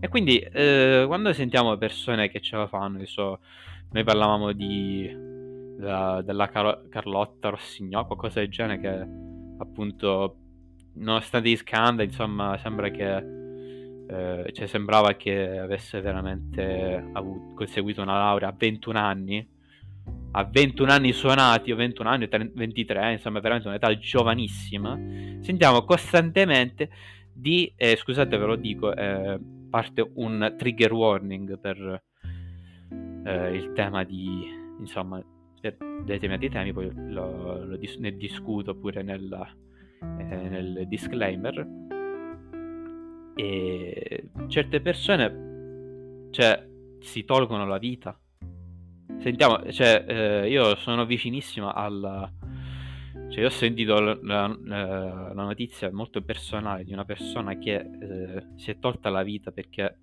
E 0.00 0.08
quindi 0.08 0.38
eh, 0.38 1.04
quando 1.06 1.32
sentiamo 1.32 1.76
persone 1.76 2.28
che 2.28 2.40
ce 2.40 2.56
la 2.56 2.66
fanno, 2.66 3.04
so, 3.04 3.40
noi 3.90 4.04
parlavamo 4.04 4.52
di 4.52 5.30
della, 5.82 6.22
della 6.24 6.48
Car- 6.48 6.88
Carlotta 6.88 7.48
Rossignò, 7.50 8.06
qualcosa 8.06 8.40
del 8.40 8.48
genere 8.48 8.80
che 8.80 9.08
appunto 9.58 10.36
nonostante 10.94 11.48
gli 11.48 11.56
scandali 11.56 12.08
insomma 12.08 12.56
sembra 12.58 12.90
che 12.90 13.16
eh, 14.08 14.52
cioè 14.52 14.66
sembrava 14.66 15.14
che 15.14 15.58
avesse 15.58 16.00
veramente 16.00 17.10
avuto, 17.12 17.54
conseguito 17.54 18.02
una 18.02 18.18
laurea 18.18 18.48
a 18.48 18.54
21 18.56 18.98
anni 18.98 19.48
a 20.32 20.44
21 20.44 20.90
anni 20.90 21.12
suonati 21.12 21.72
o 21.72 21.76
21 21.76 22.08
anni 22.08 22.28
23 22.28 23.12
insomma 23.12 23.40
veramente 23.40 23.68
un'età 23.68 23.96
giovanissima 23.98 24.98
sentiamo 25.40 25.84
costantemente 25.84 26.90
di 27.32 27.72
eh, 27.76 27.96
scusate 27.96 28.36
ve 28.36 28.46
lo 28.46 28.56
dico 28.56 28.94
eh, 28.94 29.38
parte 29.68 30.10
un 30.14 30.54
trigger 30.56 30.92
warning 30.92 31.58
per 31.58 32.02
eh, 33.24 33.54
il 33.54 33.72
tema 33.74 34.04
di 34.04 34.60
insomma 34.78 35.22
per 35.62 35.76
determinati 36.02 36.48
temi, 36.48 36.72
poi 36.72 36.90
lo, 36.92 37.64
lo 37.64 37.76
dis- 37.76 37.96
ne 37.96 38.16
discuto 38.16 38.74
pure 38.74 39.02
nel, 39.02 39.32
eh, 40.00 40.48
nel 40.48 40.84
disclaimer. 40.88 41.66
E 43.36 44.28
certe 44.48 44.80
persone, 44.80 46.28
cioè, 46.30 46.68
si 46.98 47.24
tolgono 47.24 47.64
la 47.64 47.78
vita. 47.78 48.18
Sentiamo, 49.22 49.70
cioè, 49.70 50.04
eh, 50.04 50.50
io 50.50 50.74
sono 50.74 51.06
vicinissimo 51.06 51.70
alla... 51.72 52.28
Cioè, 53.30 53.40
io 53.40 53.46
ho 53.46 53.50
sentito 53.50 54.00
la, 54.00 54.18
la, 54.20 54.48
la, 54.66 55.32
notizia 55.44 55.92
molto 55.92 56.22
personale 56.22 56.82
di 56.82 56.92
una 56.92 57.04
persona 57.04 57.56
che 57.56 57.74
eh, 57.74 58.46
si 58.56 58.72
è 58.72 58.80
tolta 58.80 59.10
la 59.10 59.22
vita 59.22 59.52
perché 59.52 59.96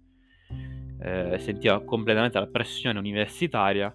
eh, 1.02 1.38
sentiva 1.40 1.84
completamente 1.84 2.40
la 2.40 2.48
pressione 2.48 2.98
universitaria 2.98 3.94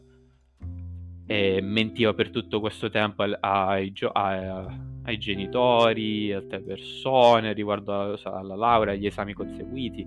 e 1.26 1.60
mentiva 1.62 2.12
per 2.12 2.28
tutto 2.28 2.60
questo 2.60 2.90
tempo 2.90 3.22
ai, 3.22 3.94
ai, 4.12 4.66
ai 5.04 5.18
genitori, 5.18 6.34
altre 6.34 6.60
persone 6.60 7.54
riguardo 7.54 7.92
alla, 7.92 8.18
alla 8.24 8.56
laurea, 8.56 8.92
agli 8.92 9.06
esami 9.06 9.32
conseguiti. 9.32 10.06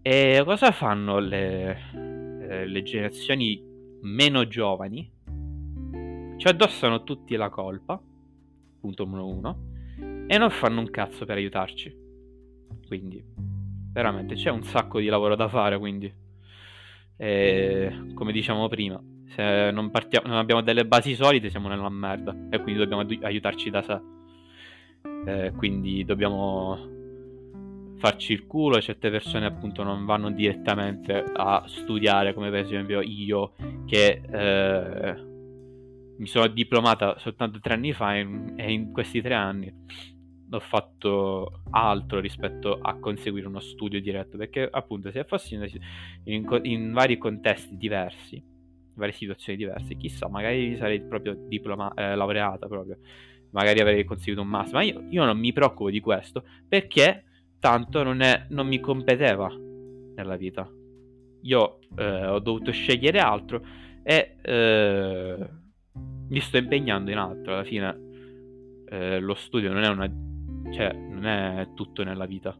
E 0.00 0.42
cosa 0.44 0.70
fanno 0.70 1.18
le, 1.18 2.23
eh, 2.48 2.66
le 2.66 2.82
generazioni 2.82 3.62
meno 4.02 4.46
giovani? 4.46 5.10
Ci 6.36 6.48
addossano 6.48 7.04
tutti 7.04 7.36
la 7.36 7.48
colpa, 7.48 8.00
punto 8.80 9.04
numero 9.04 9.28
uno, 9.28 9.58
e 10.26 10.38
non 10.38 10.50
fanno 10.50 10.80
un 10.80 10.90
cazzo 10.90 11.24
per 11.24 11.36
aiutarci. 11.36 11.96
Quindi, 12.86 13.24
veramente, 13.92 14.34
c'è 14.34 14.50
un 14.50 14.62
sacco 14.62 14.98
di 15.00 15.06
lavoro 15.06 15.36
da 15.36 15.48
fare, 15.48 15.78
quindi, 15.78 16.12
e, 17.16 18.12
come 18.14 18.32
diciamo 18.32 18.68
prima, 18.68 19.02
se 19.28 19.70
non, 19.70 19.90
partiamo, 19.90 20.28
non 20.28 20.36
abbiamo 20.36 20.62
delle 20.62 20.86
basi 20.86 21.14
solide 21.14 21.50
siamo 21.50 21.68
nella 21.68 21.88
merda 21.88 22.34
e 22.50 22.60
quindi 22.60 22.80
dobbiamo 22.80 23.06
aiutarci 23.22 23.70
da 23.70 23.82
sé. 23.82 24.00
Eh, 25.26 25.52
quindi 25.56 26.04
dobbiamo 26.04 26.93
farci 27.98 28.32
il 28.32 28.46
culo. 28.46 28.80
Certe 28.80 29.10
persone 29.10 29.46
appunto 29.46 29.82
non 29.82 30.04
vanno 30.04 30.30
direttamente 30.30 31.24
a 31.32 31.64
studiare, 31.66 32.34
come 32.34 32.50
per 32.50 32.64
esempio 32.64 33.00
io 33.00 33.52
che 33.86 34.20
eh, 34.30 35.32
mi 36.16 36.26
sono 36.26 36.46
diplomata 36.46 37.18
soltanto 37.18 37.58
tre 37.60 37.74
anni 37.74 37.92
fa 37.92 38.16
e 38.16 38.72
in 38.72 38.92
questi 38.92 39.20
tre 39.20 39.34
anni 39.34 39.72
ho 40.50 40.60
fatto 40.60 41.62
altro 41.70 42.20
rispetto 42.20 42.78
a 42.80 42.96
conseguire 42.98 43.48
uno 43.48 43.58
studio 43.58 44.00
diretto 44.00 44.36
perché 44.36 44.68
appunto 44.70 45.10
se 45.10 45.24
fossi 45.24 45.54
in, 45.54 45.66
in, 46.24 46.60
in 46.62 46.92
vari 46.92 47.18
contesti 47.18 47.76
diversi 47.76 48.52
varie 48.94 49.14
situazioni 49.14 49.58
diverse. 49.58 49.96
Chissà, 49.96 50.28
magari 50.28 50.76
sarei 50.76 51.00
proprio 51.00 51.34
diploma- 51.34 51.92
eh, 51.94 52.14
laureata 52.14 52.66
proprio. 52.66 52.98
Magari 53.50 53.80
avrei 53.80 54.04
conseguito 54.04 54.42
un 54.42 54.48
massimo. 54.48 54.78
Ma 54.78 54.84
io, 54.84 55.04
io, 55.10 55.24
non 55.24 55.38
mi 55.38 55.52
preoccupo 55.52 55.90
di 55.90 56.00
questo 56.00 56.44
perché 56.68 57.24
tanto 57.64 58.02
non, 58.02 58.20
è, 58.20 58.44
non 58.50 58.66
mi 58.66 58.78
competeva 58.78 59.48
nella 59.48 60.36
vita. 60.36 60.70
Io 61.44 61.78
eh, 61.96 62.26
ho 62.26 62.38
dovuto 62.38 62.70
scegliere 62.72 63.20
altro 63.20 63.64
e 64.02 64.36
eh, 64.42 65.48
mi 66.28 66.40
sto 66.40 66.58
impegnando 66.58 67.10
in 67.10 67.16
altro. 67.16 67.54
Alla 67.54 67.64
fine 67.64 68.00
eh, 68.84 69.18
lo 69.18 69.32
studio 69.32 69.72
non 69.72 69.82
è 69.82 69.88
una... 69.88 70.06
cioè, 70.72 70.92
non 70.92 71.24
è 71.24 71.68
tutto 71.72 72.04
nella 72.04 72.26
vita. 72.26 72.54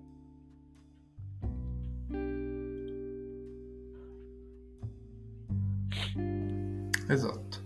Esatto. 7.08 7.58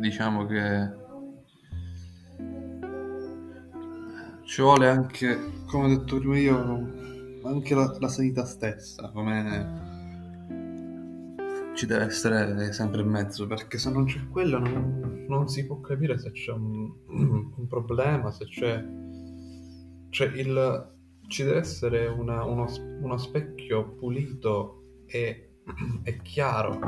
Diciamo 0.00 0.44
che 0.44 1.04
ci 4.56 4.62
vuole 4.62 4.88
anche, 4.88 5.38
come 5.66 5.84
ho 5.84 5.88
detto 5.88 6.16
prima 6.16 6.38
io, 6.38 6.88
anche 7.42 7.74
la, 7.74 7.94
la 8.00 8.08
sanità 8.08 8.46
stessa, 8.46 9.10
come 9.10 9.84
ci 11.74 11.84
deve 11.84 12.04
essere 12.06 12.72
sempre 12.72 13.02
in 13.02 13.08
mezzo, 13.08 13.46
perché 13.46 13.76
se 13.76 13.90
non 13.90 14.06
c'è 14.06 14.26
quello 14.30 14.58
non, 14.58 15.26
non 15.28 15.46
si 15.48 15.66
può 15.66 15.78
capire 15.80 16.18
se 16.18 16.32
c'è 16.32 16.52
un, 16.52 16.90
un 17.54 17.66
problema, 17.68 18.30
se 18.30 18.46
c'è, 18.46 18.82
c'è 20.08 20.24
il, 20.24 20.94
ci 21.28 21.44
deve 21.44 21.58
essere 21.58 22.06
una- 22.06 22.44
uno, 22.44 22.66
uno 23.02 23.18
specchio 23.18 23.92
pulito 23.96 25.02
e, 25.04 25.56
e 26.02 26.22
chiaro, 26.22 26.78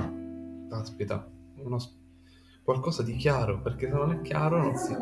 s- 1.78 1.94
qualcosa 2.62 3.02
di 3.02 3.14
chiaro, 3.16 3.60
perché 3.60 3.88
se 3.88 3.92
non 3.94 4.10
è 4.10 4.22
chiaro 4.22 4.56
non 4.56 4.74
si, 4.74 4.96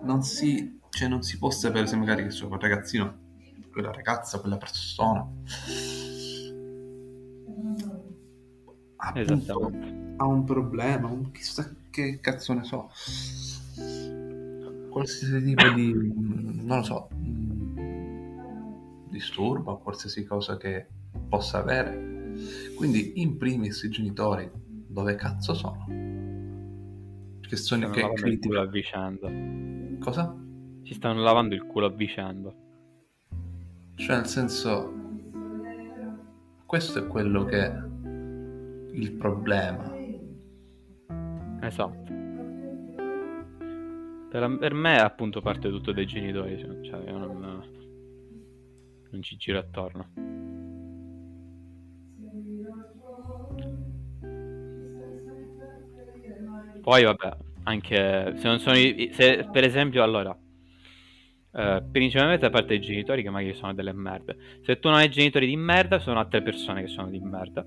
non 0.00 0.22
si, 0.22 0.80
cioè 0.94 1.08
non 1.08 1.22
si 1.22 1.38
può 1.38 1.50
sapere 1.50 1.86
se 1.86 1.96
magari 1.96 2.26
che 2.26 2.46
quel 2.46 2.60
ragazzino, 2.60 3.18
quella 3.70 3.92
ragazza, 3.92 4.40
quella 4.40 4.56
persona 4.56 5.28
appunto, 8.96 9.72
ha 10.16 10.26
un 10.26 10.44
problema, 10.44 11.08
un 11.08 11.30
chissà 11.32 11.74
che 11.90 12.18
cazzo 12.20 12.52
ne 12.54 12.64
so, 12.64 12.90
qualsiasi 14.90 15.42
tipo 15.42 15.68
di, 15.70 15.92
non 16.14 16.78
lo 16.78 16.82
so, 16.82 17.08
mh, 17.10 19.08
disturbo, 19.10 19.78
qualsiasi 19.78 20.24
cosa 20.24 20.56
che 20.56 20.86
possa 21.28 21.58
avere. 21.58 22.12
Quindi, 22.74 23.20
in 23.20 23.36
primis, 23.36 23.82
i 23.82 23.88
genitori, 23.88 24.50
dove 24.86 25.14
cazzo 25.14 25.54
sono? 25.54 25.84
Che 27.40 27.56
sono 27.56 27.88
Stanno 27.88 27.94
che 27.94 28.00
lavando 28.00 28.26
il 28.26 28.38
culo 28.40 28.60
a 28.60 28.68
critica. 28.68 28.68
vicenda. 28.68 29.30
Cosa? 30.00 30.43
Si 30.84 30.92
stanno 30.94 31.22
lavando 31.22 31.54
il 31.54 31.64
culo 31.64 31.86
a 31.86 31.90
vicenda. 31.90 32.52
Cioè, 33.94 34.16
nel 34.16 34.26
senso, 34.26 34.92
questo 36.66 36.98
è 36.98 37.06
quello 37.06 37.44
che 37.44 37.58
è 37.64 37.82
il 38.92 39.12
problema. 39.12 39.92
Esatto. 41.60 42.12
Per, 44.28 44.56
per 44.58 44.74
me, 44.74 45.00
appunto, 45.00 45.40
parte 45.40 45.70
tutto 45.70 45.92
dai 45.92 46.06
genitori. 46.06 46.58
Cioè, 46.58 46.80
cioè, 46.82 47.08
io 47.10 47.16
non, 47.18 47.62
non 49.10 49.22
ci 49.22 49.36
giro 49.36 49.58
attorno. 49.58 50.10
Poi, 56.82 57.02
vabbè, 57.04 57.36
anche 57.64 58.34
se 58.36 58.46
non 58.48 58.58
sono 58.58 58.76
i- 58.76 59.10
se, 59.12 59.48
per 59.50 59.64
esempio, 59.64 60.02
allora, 60.02 60.36
eh, 61.54 61.82
principalmente 61.90 62.42
da 62.46 62.50
parte 62.50 62.68
dei 62.68 62.80
genitori 62.80 63.22
che 63.22 63.30
magari 63.30 63.54
sono 63.54 63.74
delle 63.74 63.92
merde. 63.92 64.36
Se 64.62 64.78
tu 64.78 64.88
non 64.88 64.98
hai 64.98 65.08
genitori 65.10 65.46
di 65.46 65.56
merda, 65.56 65.98
sono 65.98 66.18
altre 66.18 66.42
persone 66.42 66.82
che 66.82 66.88
sono 66.88 67.08
di 67.08 67.20
merda. 67.20 67.64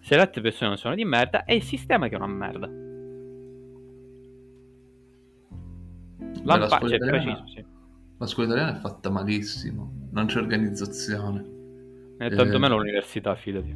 Se 0.00 0.14
le 0.16 0.20
altre 0.22 0.40
persone 0.40 0.68
non 0.70 0.78
sono 0.78 0.94
di 0.94 1.04
merda, 1.04 1.44
è 1.44 1.52
il 1.52 1.62
sistema 1.62 2.08
che 2.08 2.14
è 2.14 2.16
una 2.18 2.26
merda. 2.26 2.66
La 6.42 6.54
Beh, 6.54 6.58
la 6.60 6.66
pa- 6.68 6.76
scuola 6.76 6.88
cioè, 6.88 6.96
italiana- 6.96 7.22
preciso, 7.42 7.46
sì. 7.48 7.64
La 8.18 8.26
scuola 8.26 8.48
italiana 8.50 8.76
è 8.76 8.80
fatta 8.80 9.10
malissimo, 9.10 9.92
non 10.12 10.26
c'è 10.26 10.38
organizzazione. 10.38 11.58
E 12.18 12.26
Eh. 12.26 12.58
meno 12.58 12.76
l'università, 12.76 13.34
fidati. 13.34 13.74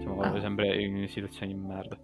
Siamo 0.00 0.20
Ah. 0.20 0.40
sempre 0.40 0.80
in 0.82 1.08
situazioni 1.08 1.54
di 1.54 1.58
merda. 1.60 1.98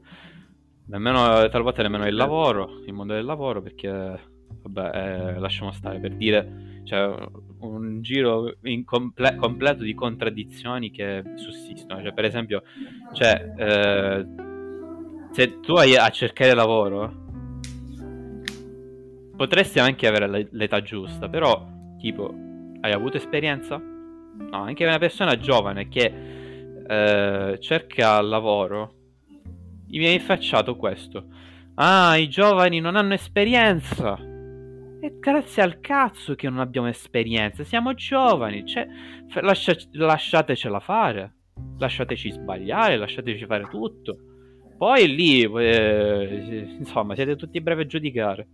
Nemmeno, 0.87 1.47
talvolta 1.51 1.83
nemmeno 1.83 2.07
il 2.07 2.15
lavoro, 2.15 2.81
il 2.87 2.93
mondo 2.95 3.13
del 3.15 3.25
lavoro, 3.25 3.61
perché, 3.61 4.19
vabbè, 4.63 4.97
eh, 4.97 5.39
lasciamo 5.39 5.73
stare, 5.73 5.99
per 5.99 6.15
dire, 6.15 6.81
cioè, 6.85 7.15
un 7.61 8.01
giro 8.03 8.55
comple- 8.85 9.37
completo 9.37 9.83
di 9.83 9.95
contraddizioni 9.95 10.91
che 10.91 11.23
sussistono. 11.37 12.03
Cioè, 12.03 12.13
per 12.13 12.25
esempio, 12.25 12.63
cioè, 13.13 13.53
eh, 13.57 14.27
se 15.33 15.61
tu 15.61 15.75
hai 15.75 15.97
a 15.97 16.09
cercare 16.11 16.55
lavoro, 16.55 17.27
potresti 19.37 19.79
anche 19.79 20.07
avere 20.07 20.29
l'e- 20.29 20.49
l'età 20.53 20.83
giusta, 20.83 21.29
però, 21.29 21.67
tipo, 21.99 22.35
hai 22.81 22.93
avuto 22.93 23.17
esperienza? 23.17 23.77
No, 23.77 24.63
anche 24.63 24.85
una 24.85 24.99
persona 24.99 25.37
giovane 25.37 25.89
che 25.89 26.13
eh, 26.89 27.59
cerca 27.61 28.21
lavoro, 28.21 28.95
gli 29.87 29.99
viene 29.99 30.15
infacciato 30.15 30.77
questo. 30.77 31.27
Ah, 31.75 32.17
i 32.17 32.29
giovani 32.29 32.81
non 32.81 32.97
hanno 32.97 33.15
esperienza. 33.15 34.28
E 35.01 35.17
grazie 35.21 35.63
al 35.63 35.79
cazzo 35.81 36.35
che 36.35 36.49
non 36.49 36.59
abbiamo 36.59 36.89
esperienza, 36.89 37.63
siamo 37.63 37.95
giovani, 37.95 38.67
cioè, 38.67 38.85
lascia- 39.43 39.77
lasciatecela 39.93 40.81
fare, 40.81 41.35
lasciateci 41.79 42.33
sbagliare, 42.33 42.97
lasciateci 42.97 43.47
fare 43.47 43.69
tutto. 43.71 44.19
Poi 44.77 45.15
lì, 45.15 45.43
eh, 45.43 46.77
insomma, 46.79 47.15
siete 47.15 47.37
tutti 47.37 47.61
bravi 47.61 47.83
a 47.83 47.87
giudicare. 47.87 48.49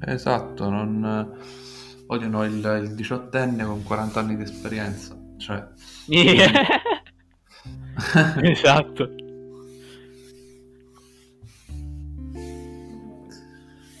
Esatto, 0.00 0.70
non 0.70 1.36
odiano 2.06 2.44
il, 2.44 2.80
il 2.82 2.94
diciottenne 2.94 3.64
con 3.64 3.82
40 3.82 4.20
anni 4.20 4.36
di 4.36 4.42
esperienza. 4.42 5.14
Cioè, 5.36 5.66
esatto. 8.42 9.10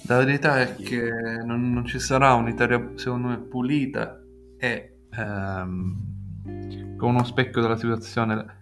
La 0.08 0.18
verità 0.24 0.60
è 0.60 0.74
che 0.74 1.10
non, 1.44 1.72
non 1.72 1.84
ci 1.84 1.98
sarà 1.98 2.32
un'Italia, 2.32 2.92
secondo 2.94 3.28
me, 3.28 3.38
pulita 3.38 4.18
e 4.56 5.00
ehm, 5.10 6.96
con 6.96 7.10
uno 7.10 7.24
specchio 7.24 7.60
della 7.60 7.76
situazione 7.76 8.56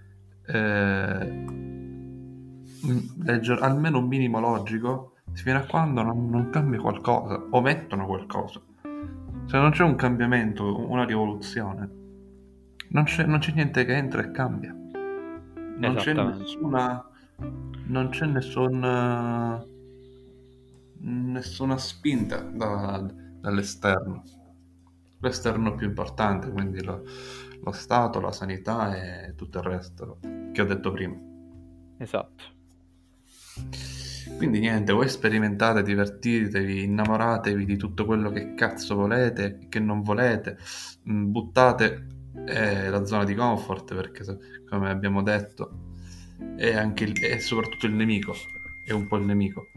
eh, 0.46 1.44
leggere 3.22 3.60
almeno 3.60 3.98
un 3.98 4.06
minimo 4.06 4.40
logico 4.40 5.14
fino 5.32 5.58
a 5.58 5.62
quando 5.62 6.02
non, 6.02 6.28
non 6.28 6.50
cambia 6.50 6.80
qualcosa 6.80 7.40
o 7.50 7.60
mettono 7.60 8.06
qualcosa. 8.06 8.60
Se 9.46 9.56
non 9.56 9.70
c'è 9.70 9.84
un 9.84 9.94
cambiamento, 9.94 10.90
una 10.90 11.04
rivoluzione, 11.04 11.88
non 12.88 13.04
c'è, 13.04 13.24
non 13.24 13.38
c'è 13.38 13.52
niente 13.52 13.84
che 13.84 13.94
entra 13.94 14.22
e 14.22 14.30
cambia. 14.32 14.74
Non 15.78 15.94
c'è 15.94 16.12
nessuna. 16.12 17.08
Non 17.88 18.08
c'è 18.08 18.26
nessun, 18.26 18.82
nessuna 21.00 21.78
spinta 21.78 22.40
da- 22.40 23.06
dall'esterno. 23.40 24.22
L'esterno 25.20 25.74
più 25.74 25.86
importante, 25.86 26.50
quindi 26.50 26.82
lo, 26.82 27.02
lo 27.62 27.72
Stato, 27.72 28.20
la 28.20 28.32
sanità 28.32 28.96
e 28.96 29.34
tutto 29.34 29.58
il 29.58 29.64
resto 29.64 30.18
che 30.52 30.60
ho 30.60 30.66
detto 30.66 30.92
prima. 30.92 31.16
Esatto. 31.98 32.44
Quindi 34.36 34.58
niente, 34.58 34.92
voi 34.92 35.08
sperimentate, 35.08 35.82
divertitevi, 35.82 36.82
innamoratevi 36.82 37.64
di 37.64 37.76
tutto 37.76 38.04
quello 38.04 38.30
che 38.30 38.54
cazzo 38.54 38.94
volete, 38.94 39.66
che 39.68 39.80
non 39.80 40.02
volete, 40.02 40.58
Mm, 41.08 41.30
buttate 41.30 42.06
eh, 42.46 42.88
la 42.90 43.04
zona 43.04 43.24
di 43.24 43.34
comfort 43.34 43.94
perché 43.94 44.24
come 44.68 44.90
abbiamo 44.90 45.22
detto 45.22 45.94
è 46.56 46.74
anche 46.74 47.04
il, 47.04 47.20
è 47.20 47.38
soprattutto 47.38 47.86
il 47.86 47.92
nemico, 47.92 48.34
è 48.84 48.92
un 48.92 49.06
po' 49.06 49.16
il 49.16 49.24
nemico. 49.24 49.68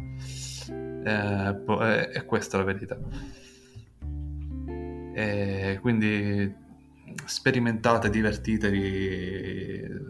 Eh, 1.03 1.65
è, 1.65 2.09
è 2.09 2.25
questa 2.25 2.57
la 2.57 2.63
verità. 2.63 2.97
E 5.13 5.77
quindi 5.81 6.53
sperimentate, 7.25 8.09
divertitevi, 8.09 8.87
eh, 8.87 10.01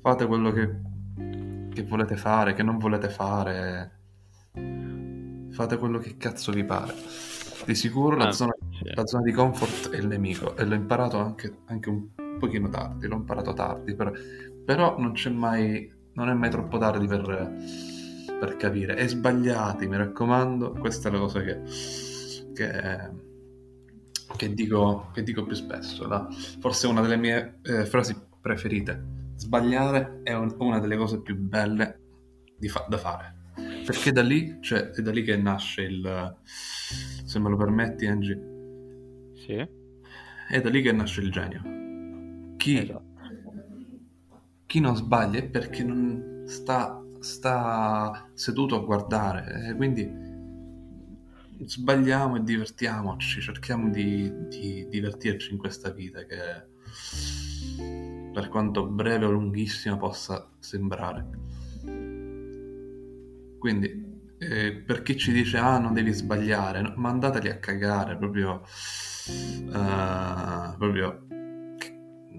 fate 0.00 0.26
quello 0.26 0.52
che, 0.52 0.70
che 1.72 1.82
volete 1.82 2.16
fare, 2.16 2.54
che 2.54 2.62
non 2.62 2.78
volete 2.78 3.08
fare, 3.08 3.92
fate 5.50 5.76
quello 5.78 5.98
che 5.98 6.16
cazzo 6.16 6.52
vi 6.52 6.64
pare. 6.64 6.94
Di 7.66 7.74
sicuro 7.74 8.16
la, 8.16 8.28
Ah, 8.28 8.32
zona, 8.32 8.52
sì. 8.70 8.94
la 8.94 9.06
zona 9.06 9.22
di 9.24 9.32
comfort 9.32 9.90
è 9.90 9.98
il 9.98 10.06
nemico 10.06 10.56
e 10.56 10.64
l'ho 10.64 10.74
imparato 10.74 11.18
anche, 11.18 11.58
anche 11.66 11.88
un 11.88 12.08
pochino 12.38 12.68
tardi, 12.68 13.06
l'ho 13.08 13.16
imparato 13.16 13.52
tardi, 13.52 13.94
però, 13.94 14.12
però 14.64 14.96
non 14.98 15.12
c'è 15.12 15.28
mai, 15.30 15.92
non 16.14 16.28
è 16.28 16.34
mai 16.34 16.50
troppo 16.50 16.78
tardi 16.78 17.06
per, 17.06 17.56
per 18.38 18.56
capire. 18.56 18.96
E 18.96 19.08
sbagliati, 19.08 19.86
mi 19.86 19.96
raccomando, 19.96 20.72
questa 20.72 21.08
è 21.08 21.12
la 21.12 21.18
cosa 21.18 21.42
che, 21.42 21.60
che, 22.54 23.10
che 24.36 24.54
dico, 24.54 25.10
che 25.12 25.22
dico 25.22 25.44
più 25.44 25.54
spesso, 25.54 26.06
la- 26.06 26.28
forse 26.60 26.86
una 26.86 27.00
delle 27.00 27.16
mie 27.16 27.58
eh, 27.62 27.84
frasi 27.86 28.16
preferite. 28.40 29.16
Sbagliare 29.36 30.20
è 30.22 30.34
un- 30.34 30.54
una 30.58 30.78
delle 30.80 30.96
cose 30.96 31.20
più 31.20 31.36
belle 31.36 32.00
di 32.58 32.68
fa- 32.68 32.86
da 32.88 32.98
fare. 32.98 33.36
Perché 33.84 34.12
da 34.12 34.22
lì, 34.22 34.58
cioè, 34.60 34.90
è 34.90 35.00
da 35.00 35.10
lì 35.10 35.22
che 35.22 35.36
nasce 35.36 35.82
il, 35.82 36.36
se 36.44 37.38
me 37.38 37.48
lo 37.48 37.56
permetti, 37.56 38.06
Angie, 38.06 38.40
Sì. 39.34 39.54
è 40.48 40.60
da 40.60 40.68
lì 40.68 40.82
che 40.82 40.92
nasce 40.92 41.20
il 41.22 41.30
genio. 41.32 42.56
Chi, 42.56 42.78
Esatto. 42.78 43.04
chi 44.66 44.80
non 44.80 44.94
sbaglia 44.96 45.38
è 45.38 45.48
perché 45.48 45.82
non 45.84 46.42
sta, 46.46 47.00
sta 47.20 48.30
seduto 48.34 48.76
a 48.76 48.84
guardare, 48.84 49.68
e 49.68 49.74
quindi 49.74 50.26
sbagliamo 51.64 52.36
e 52.36 52.42
divertiamoci, 52.42 53.40
cerchiamo 53.40 53.90
di, 53.90 54.32
di 54.48 54.86
divertirci 54.88 55.52
in 55.52 55.58
questa 55.58 55.90
vita 55.90 56.24
che 56.24 56.66
per 58.32 58.48
quanto 58.48 58.86
breve 58.86 59.24
o 59.24 59.30
lunghissima 59.30 59.96
possa 59.96 60.48
sembrare. 60.58 61.28
Quindi 63.58 64.06
eh, 64.38 64.82
per 64.86 65.02
chi 65.02 65.16
ci 65.16 65.32
dice 65.32 65.58
ah 65.58 65.78
non 65.78 65.92
devi 65.92 66.12
sbagliare, 66.12 66.80
no, 66.80 66.92
mandateli 66.96 67.48
a 67.48 67.58
cagare 67.58 68.16
proprio, 68.16 68.62
uh, 69.66 70.76
proprio 70.76 71.26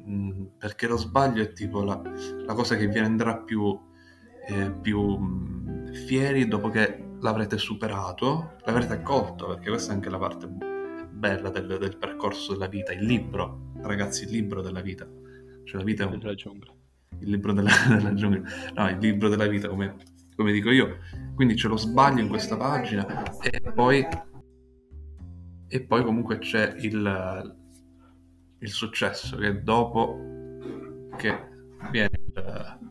mm, 0.10 0.46
perché 0.58 0.88
lo 0.88 0.96
sbaglio 0.96 1.44
è 1.44 1.52
tipo 1.52 1.84
la, 1.84 2.02
la 2.46 2.54
cosa 2.54 2.78
che 2.78 2.88
vi 2.88 3.00
renderà 3.00 3.38
più, 3.38 3.78
eh, 4.50 4.72
più 4.72 5.18
mm, 5.18 5.94
fieri 5.94 6.48
dopo 6.48 6.70
che 6.70 7.08
l'avrete 7.22 7.58
superato, 7.58 8.56
l'avrete 8.66 8.94
accolto, 8.94 9.48
perché 9.48 9.70
questa 9.70 9.92
è 9.92 9.96
anche 9.96 10.10
la 10.10 10.18
parte 10.18 10.48
bella 10.48 11.50
del, 11.50 11.78
del 11.80 11.98
percorso 11.98 12.54
della 12.54 12.68
vita, 12.68 12.94
il 12.94 13.06
libro, 13.06 13.72
ragazzi, 13.82 14.24
il 14.24 14.32
libro 14.32 14.62
della 14.62 14.82
vita. 14.82 15.08
Cioè 15.66 15.78
la 15.78 15.84
vita 15.84 16.04
è 16.04 16.08
un... 16.08 16.18
Della 16.18 16.34
giungla. 16.34 16.74
Il 17.20 17.30
libro 17.30 17.54
della, 17.54 17.72
della 17.88 18.14
giungla. 18.14 18.42
No, 18.74 18.90
il 18.90 18.98
libro 18.98 19.30
della 19.30 19.48
vita, 19.48 19.68
come, 19.68 19.96
come 20.36 20.52
dico 20.52 20.72
io. 20.72 20.98
Quindi 21.36 21.56
c'è 21.56 21.68
lo 21.68 21.78
sbaglio 21.78 22.22
in 22.22 22.30
questa 22.30 22.58
pagina 22.58 23.24
e 23.42 23.72
poi... 23.74 24.06
E 25.72 25.82
poi 25.84 26.04
comunque 26.04 26.40
c'è 26.40 26.74
il, 26.80 27.56
il 28.58 28.70
successo, 28.70 29.38
che 29.38 29.62
dopo 29.62 30.18
che 31.16 31.48
viene 31.92 32.10
il, 32.26 32.89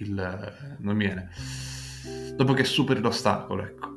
il 0.00 0.76
non 0.78 0.96
viene. 0.96 1.28
Dopo 2.36 2.52
che 2.54 2.64
superi 2.64 3.00
l'ostacolo 3.00 3.62
ecco. 3.62 3.90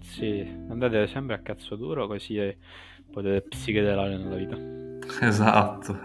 Sì 0.00 0.40
andate 0.68 1.06
sempre 1.06 1.34
a 1.34 1.38
cazzo 1.38 1.76
duro 1.76 2.06
così 2.06 2.56
potete 3.10 3.46
psichedelare 3.48 4.16
nella 4.16 4.36
vita. 4.36 5.26
Esatto. 5.26 5.98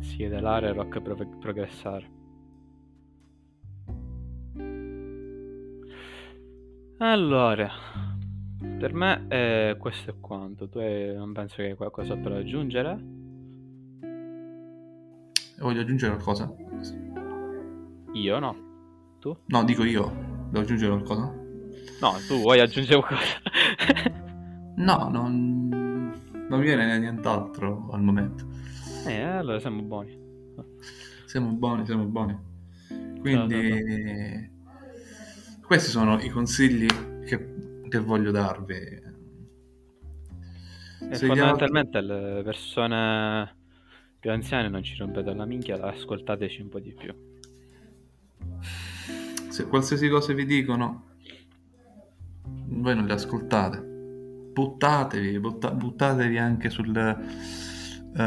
Psichedelare 0.00 0.72
rock 0.72 1.00
pro- 1.00 1.38
progressare. 1.38 2.16
Allora 6.98 7.70
per 8.78 8.92
me 8.92 9.26
eh, 9.28 9.76
questo 9.78 10.10
è 10.10 10.14
quanto. 10.20 10.68
Tu 10.68 10.78
hai, 10.78 11.14
non 11.14 11.32
penso 11.32 11.56
che 11.56 11.70
hai 11.70 11.74
qualcos'altro 11.74 12.30
da 12.30 12.38
aggiungere 12.38 13.17
Voglio 15.58 15.80
aggiungere 15.80 16.12
qualcosa? 16.14 16.54
Io 18.12 18.38
no. 18.38 18.56
Tu? 19.18 19.36
No, 19.46 19.64
dico 19.64 19.84
io. 19.84 20.06
Devo 20.50 20.60
aggiungere 20.60 20.92
qualcosa? 20.92 21.34
No, 22.00 22.12
tu 22.26 22.40
vuoi 22.40 22.60
aggiungere 22.60 23.00
qualcosa? 23.00 23.40
no, 24.76 25.08
non... 25.10 26.12
non 26.48 26.60
viene 26.60 26.98
nient'altro 26.98 27.88
al 27.90 28.02
momento. 28.02 28.46
Eh, 29.06 29.20
allora 29.20 29.58
siamo 29.58 29.82
buoni. 29.82 30.16
Siamo 31.24 31.50
buoni, 31.50 31.84
siamo 31.84 32.04
buoni. 32.04 32.38
Quindi, 33.20 33.68
no, 33.68 33.74
no, 33.74 34.40
no. 34.40 34.48
questi 35.66 35.90
sono 35.90 36.20
i 36.20 36.28
consigli 36.28 36.86
che, 37.26 37.82
che 37.88 37.98
voglio 37.98 38.30
darvi. 38.30 39.06
E 41.10 41.16
fondamentalmente 41.16 41.98
altri... 41.98 42.16
le 42.16 42.42
persone 42.44 43.57
più 44.18 44.30
anziani 44.30 44.68
non 44.68 44.82
ci 44.82 44.96
rompete 44.96 45.32
la 45.32 45.44
minchia, 45.44 45.80
ascoltateci 45.80 46.60
un 46.62 46.68
po' 46.68 46.80
di 46.80 46.92
più. 46.92 47.14
Se 49.48 49.66
qualsiasi 49.66 50.08
cosa 50.08 50.32
vi 50.32 50.44
dicono, 50.44 51.10
voi 52.44 52.94
non 52.94 53.06
le 53.06 53.12
ascoltate. 53.12 53.80
Buttatevi, 54.52 55.38
butta, 55.38 55.70
buttatevi 55.70 56.36
anche 56.38 56.68
sul, 56.68 56.88
uh, 58.14 58.26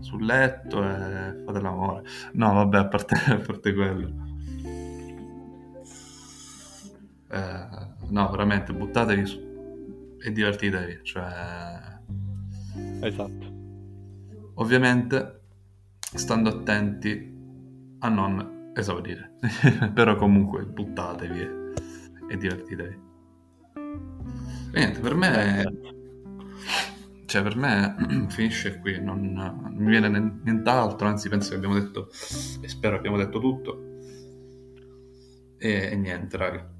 sul 0.00 0.24
letto 0.24 0.82
e 0.82 1.42
fate 1.44 1.60
l'amore. 1.60 2.04
No, 2.32 2.54
vabbè, 2.54 2.78
a 2.78 2.86
parte, 2.86 3.14
a 3.30 3.36
parte 3.36 3.74
quello. 3.74 4.28
Uh, 7.28 8.08
no, 8.08 8.30
veramente, 8.30 8.72
buttatevi 8.72 9.26
su 9.26 9.48
e 10.22 10.32
divertitevi. 10.32 11.00
Cioè... 11.02 11.98
Esatto. 13.00 13.49
Ovviamente 14.60 15.40
stando 15.98 16.50
attenti 16.50 17.38
a 18.00 18.08
non 18.10 18.72
esaurire, 18.74 19.36
però 19.94 20.16
comunque 20.16 20.64
buttatevi 20.66 21.40
e, 21.40 21.50
e 22.28 22.36
divertitevi. 22.36 23.00
E 24.72 24.78
niente, 24.78 25.00
per 25.00 25.14
me... 25.14 25.72
Cioè, 27.24 27.42
per 27.42 27.56
me 27.56 27.96
finisce 28.28 28.80
qui, 28.80 29.00
non, 29.00 29.32
non 29.32 29.76
mi 29.76 29.88
viene 29.88 30.40
nient'altro, 30.42 31.08
anzi 31.08 31.30
penso 31.30 31.50
che 31.50 31.56
abbiamo 31.56 31.78
detto, 31.78 32.10
e 32.60 32.68
spero 32.68 32.96
abbiamo 32.96 33.16
detto 33.16 33.40
tutto. 33.40 33.98
E, 35.56 35.88
e 35.90 35.96
niente, 35.96 36.36
raga. 36.36 36.70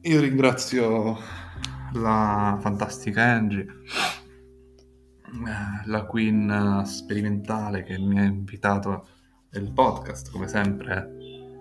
Io 0.00 0.20
ringrazio 0.20 1.18
la 1.92 2.58
fantastica 2.60 3.22
Angie 3.22 3.66
la 5.84 6.04
Queen 6.04 6.82
sperimentale 6.84 7.82
che 7.82 7.98
mi 7.98 8.18
ha 8.18 8.24
invitato 8.24 9.06
nel 9.50 9.70
podcast, 9.72 10.30
come 10.30 10.48
sempre 10.48 11.16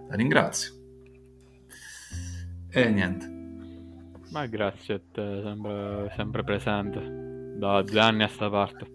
la 0.10 0.16
ringrazio. 0.16 0.74
E 2.70 2.90
niente. 2.90 3.36
Ma 4.32 4.46
grazie 4.46 4.96
a 4.96 5.02
te, 5.12 5.42
sempre, 5.44 6.12
sempre 6.16 6.44
presente, 6.44 7.56
da 7.58 7.82
due 7.82 8.00
anni 8.00 8.24
a 8.24 8.28
sta 8.28 8.50
parte. 8.50 8.88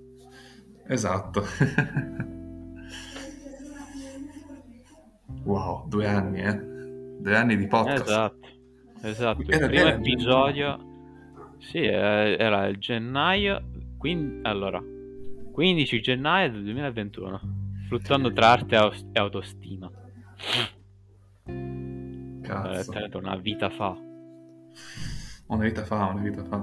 Esatto. 0.87 1.43
wow, 5.45 5.89
due 5.89 6.07
anni, 6.07 6.43
eh? 6.43 6.71
Due 7.19 7.37
anni 7.37 7.57
di 7.57 7.67
podcast. 7.67 8.03
Esatto, 8.03 8.49
esatto. 9.03 9.41
Il 9.41 9.47
primo 9.47 9.89
episodio... 9.89 10.91
Sì, 11.59 11.85
era 11.85 12.67
il 12.67 12.79
gennaio 12.79 13.63
quindi, 14.03 14.41
allora, 14.43 14.83
15 15.53 16.01
gennaio 16.01 16.51
del 16.51 16.65
2021, 16.65 17.41
fluttuando 17.87 18.33
tra 18.33 18.51
arte 18.51 18.75
e 19.13 19.19
autostima. 19.21 19.89
Cazzo. 22.43 22.93
Eh, 22.95 23.11
una 23.13 23.37
vita 23.37 23.71
fa. 23.71 23.97
Una 25.47 25.63
vita 25.63 25.85
fa, 25.85 26.07
una 26.07 26.21
vita 26.21 26.43
fa. 26.43 26.61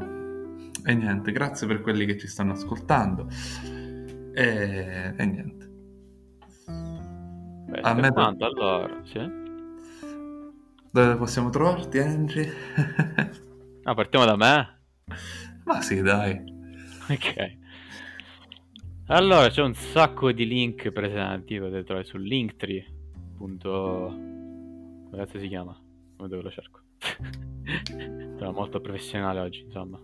E 0.84 0.94
niente, 0.94 1.32
grazie 1.32 1.66
per 1.66 1.80
quelli 1.80 2.06
che 2.06 2.18
ci 2.18 2.28
stanno 2.28 2.52
ascoltando. 2.52 3.30
E, 4.34 5.14
e 5.16 5.26
niente. 5.26 5.72
Beh, 7.70 7.80
a 7.80 7.94
me 7.94 8.11
quanto, 8.11 8.44
allora, 8.44 8.99
sì? 9.06 9.20
Dove 10.91 11.16
possiamo 11.16 11.49
trovarti, 11.49 11.99
Angie? 11.99 12.53
ah, 13.84 13.94
partiamo 13.94 14.26
da 14.26 14.36
me? 14.36 14.80
Ma 15.64 15.82
sì, 15.82 16.02
dai. 16.02 16.57
Ok. 17.10 17.57
Allora, 19.07 19.49
c'è 19.49 19.64
un 19.64 19.73
sacco 19.73 20.31
di 20.31 20.45
link 20.45 20.91
presenti, 20.91 21.57
potete 21.57 21.84
trovare 21.84 22.06
su 22.06 22.18
linktree. 22.18 22.86
Punto... 23.36 23.68
Come 24.14 25.18
cazzo 25.18 25.40
si 25.40 25.48
chiama? 25.48 25.76
Come 26.15 26.30
dove 26.30 26.44
lo 26.44 26.52
cerco? 26.52 26.81
Sono 28.38 28.52
molto 28.52 28.80
professionale 28.80 29.40
oggi, 29.40 29.61
insomma. 29.61 29.99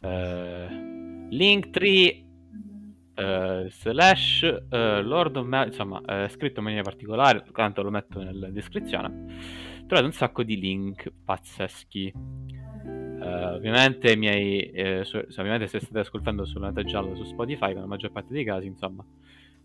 Uh, 0.00 1.28
linktree 1.30 2.26
uh, 3.14 3.68
slash 3.68 4.42
uh, 4.42 5.00
Lord 5.02 5.36
of 5.36 5.46
Ma- 5.46 5.66
insomma, 5.66 6.00
è 6.00 6.28
scritto 6.28 6.58
in 6.58 6.64
maniera 6.64 6.82
particolare, 6.82 7.44
tanto 7.52 7.82
lo 7.82 7.90
metto 7.90 8.20
nella 8.20 8.50
descrizione. 8.50 9.24
Trovate 9.86 10.04
un 10.04 10.12
sacco 10.12 10.42
di 10.42 10.58
link 10.58 11.12
pazzeschi 11.24 12.12
Uh, 13.26 13.54
ovviamente, 13.54 14.14
miei, 14.16 14.70
eh, 14.70 15.04
su, 15.04 15.16
ovviamente 15.16 15.66
se 15.66 15.80
state 15.80 15.98
ascoltando 15.98 16.44
su 16.44 16.58
Nata 16.58 16.84
Giallo 16.84 17.16
su 17.16 17.24
Spotify, 17.24 17.74
nella 17.74 17.86
maggior 17.86 18.12
parte 18.12 18.32
dei 18.32 18.44
casi, 18.44 18.66
insomma, 18.66 19.04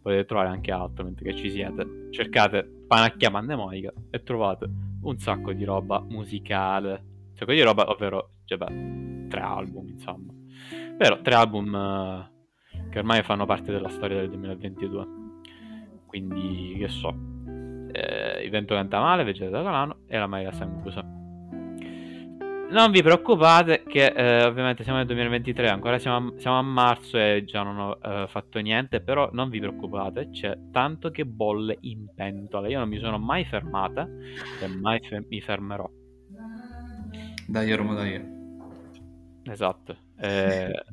potete 0.01 0.25
trovare 0.25 0.49
anche 0.49 0.71
altro 0.71 1.03
mentre 1.03 1.35
ci 1.35 1.49
siete. 1.51 2.07
Cercate 2.09 2.63
Panacchia 2.87 3.29
Mandemonica 3.29 3.93
e 4.09 4.23
trovate 4.23 4.69
un 5.03 5.17
sacco 5.19 5.53
di 5.53 5.63
roba 5.63 5.99
musicale. 6.01 6.91
Un 7.29 7.35
sacco 7.37 7.51
di 7.51 7.61
roba, 7.61 7.89
ovvero, 7.89 8.31
cioè, 8.45 8.57
beh, 8.57 9.27
tre 9.29 9.41
album, 9.41 9.89
insomma. 9.89 10.33
Però 10.97 11.21
tre 11.21 11.35
album 11.35 11.73
uh, 11.73 12.89
che 12.89 12.99
ormai 12.99 13.21
fanno 13.23 13.45
parte 13.45 13.71
della 13.71 13.89
storia 13.89 14.17
del 14.17 14.29
2022. 14.29 15.07
Quindi, 16.07 16.75
che 16.77 16.89
so, 16.89 17.15
eh, 17.91 18.43
Il 18.43 18.49
vento 18.49 18.73
canta 18.73 18.99
male, 18.99 19.23
Vegeta 19.23 19.57
Catalano 19.57 19.99
e 20.07 20.17
La 20.17 20.27
Maria 20.27 20.51
Sangusa 20.51 21.19
non 22.71 22.91
vi 22.91 23.01
preoccupate 23.03 23.83
che 23.83 24.05
eh, 24.05 24.43
ovviamente 24.45 24.83
siamo 24.83 24.97
nel 24.99 25.07
2023, 25.07 25.69
ancora 25.69 25.99
siamo 25.99 26.29
a, 26.29 26.33
siamo 26.37 26.57
a 26.57 26.61
marzo 26.61 27.17
e 27.17 27.43
già 27.45 27.63
non 27.63 27.77
ho 27.77 27.99
eh, 28.01 28.27
fatto 28.29 28.59
niente, 28.59 29.01
però 29.01 29.29
non 29.33 29.49
vi 29.49 29.59
preoccupate, 29.59 30.29
c'è 30.29 30.57
tanto 30.71 31.11
che 31.11 31.25
bolle 31.25 31.77
in 31.81 32.07
pentola. 32.15 32.67
Io 32.69 32.79
non 32.79 32.87
mi 32.87 32.99
sono 32.99 33.17
mai 33.17 33.45
fermata 33.45 34.07
e 34.61 34.67
mai 34.67 34.99
fe- 35.01 35.25
mi 35.27 35.41
fermerò. 35.41 35.89
Dai, 37.47 37.73
Roma, 37.73 37.93
dai. 37.93 38.39
Esatto. 39.43 39.97
Eh, 40.17 40.85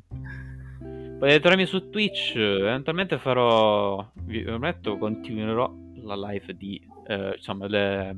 potete 1.17 1.39
trovarmi 1.39 1.65
su 1.65 1.89
Twitch, 1.89 2.35
eventualmente 2.35 3.17
farò, 3.19 4.11
vi 4.23 4.41
prometto, 4.41 4.97
continuerò 4.97 5.73
la 6.03 6.15
live 6.29 6.55
di, 6.57 6.81
eh, 7.07 7.33
insomma, 7.35 7.67
le, 7.67 8.17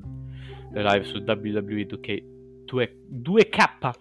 le 0.72 0.84
live 0.84 1.04
su 1.04 1.18
WWE 1.18 1.86
2K 1.86 2.40
2, 2.72 2.98
2K 3.12 3.92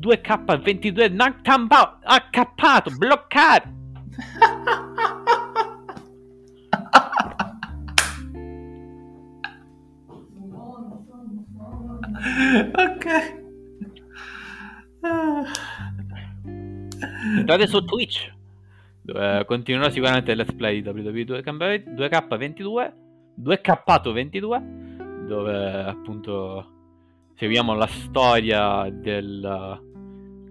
2K22 0.00 1.12
non 1.12 1.40
campa- 1.42 2.00
accappato 2.02 2.90
bloccato 2.96 3.68
ok. 12.72 13.42
Entrate 17.36 17.66
su 17.66 17.84
Twitch 17.84 18.32
dove 19.02 19.44
continuerò 19.44 19.90
sicuramente 19.90 20.30
il 20.32 20.38
let's 20.38 20.54
play 20.54 20.80
di 20.80 20.88
WWE 20.88 21.24
2K22 21.24 22.92
2K22 23.38 25.26
dove 25.26 25.84
appunto 25.84 26.73
seguiamo 27.36 27.74
la 27.74 27.86
storia 27.86 28.88
del 28.90 29.82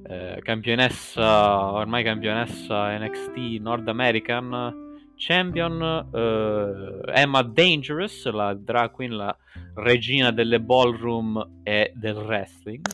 eh, 0.05 0.39
campionessa, 0.41 1.71
ormai 1.71 2.03
campionessa 2.03 2.97
NXT 2.97 3.37
North 3.59 3.87
American 3.87 4.81
Champion 5.15 6.09
eh, 6.13 7.11
Emma 7.13 7.41
Dangerous, 7.41 8.29
la 8.31 8.53
drag 8.53 8.91
queen, 8.91 9.15
la 9.15 9.35
regina 9.75 10.31
delle 10.31 10.59
ballroom 10.59 11.61
e 11.63 11.93
del 11.95 12.17
wrestling. 12.17 12.85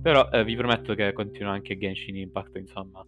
Però 0.00 0.28
eh, 0.30 0.44
vi 0.44 0.54
prometto 0.54 0.94
che 0.94 1.12
continua 1.12 1.52
anche 1.52 1.76
Genshin 1.78 2.16
Impact, 2.16 2.56
insomma. 2.56 3.04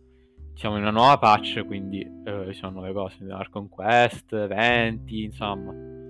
Siamo 0.54 0.76
in 0.76 0.82
una 0.82 0.90
nuova 0.90 1.18
patch, 1.18 1.64
quindi 1.66 2.00
eh, 2.00 2.46
ci 2.46 2.54
sono 2.54 2.72
nuove 2.72 2.92
cose, 2.94 3.24
Dark 3.24 3.50
Conquest, 3.50 4.32
eventi, 4.32 5.22
insomma 5.22 6.04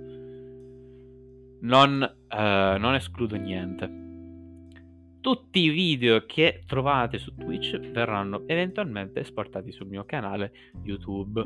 non, 1.60 2.16
uh, 2.30 2.78
non 2.78 2.94
escludo 2.94 3.36
niente. 3.36 4.04
Tutti 5.20 5.60
i 5.60 5.68
video 5.70 6.24
che 6.24 6.62
trovate 6.66 7.18
su 7.18 7.34
Twitch 7.34 7.78
verranno 7.90 8.44
eventualmente 8.46 9.20
esportati 9.20 9.72
sul 9.72 9.88
mio 9.88 10.04
canale 10.04 10.52
YouTube. 10.84 11.42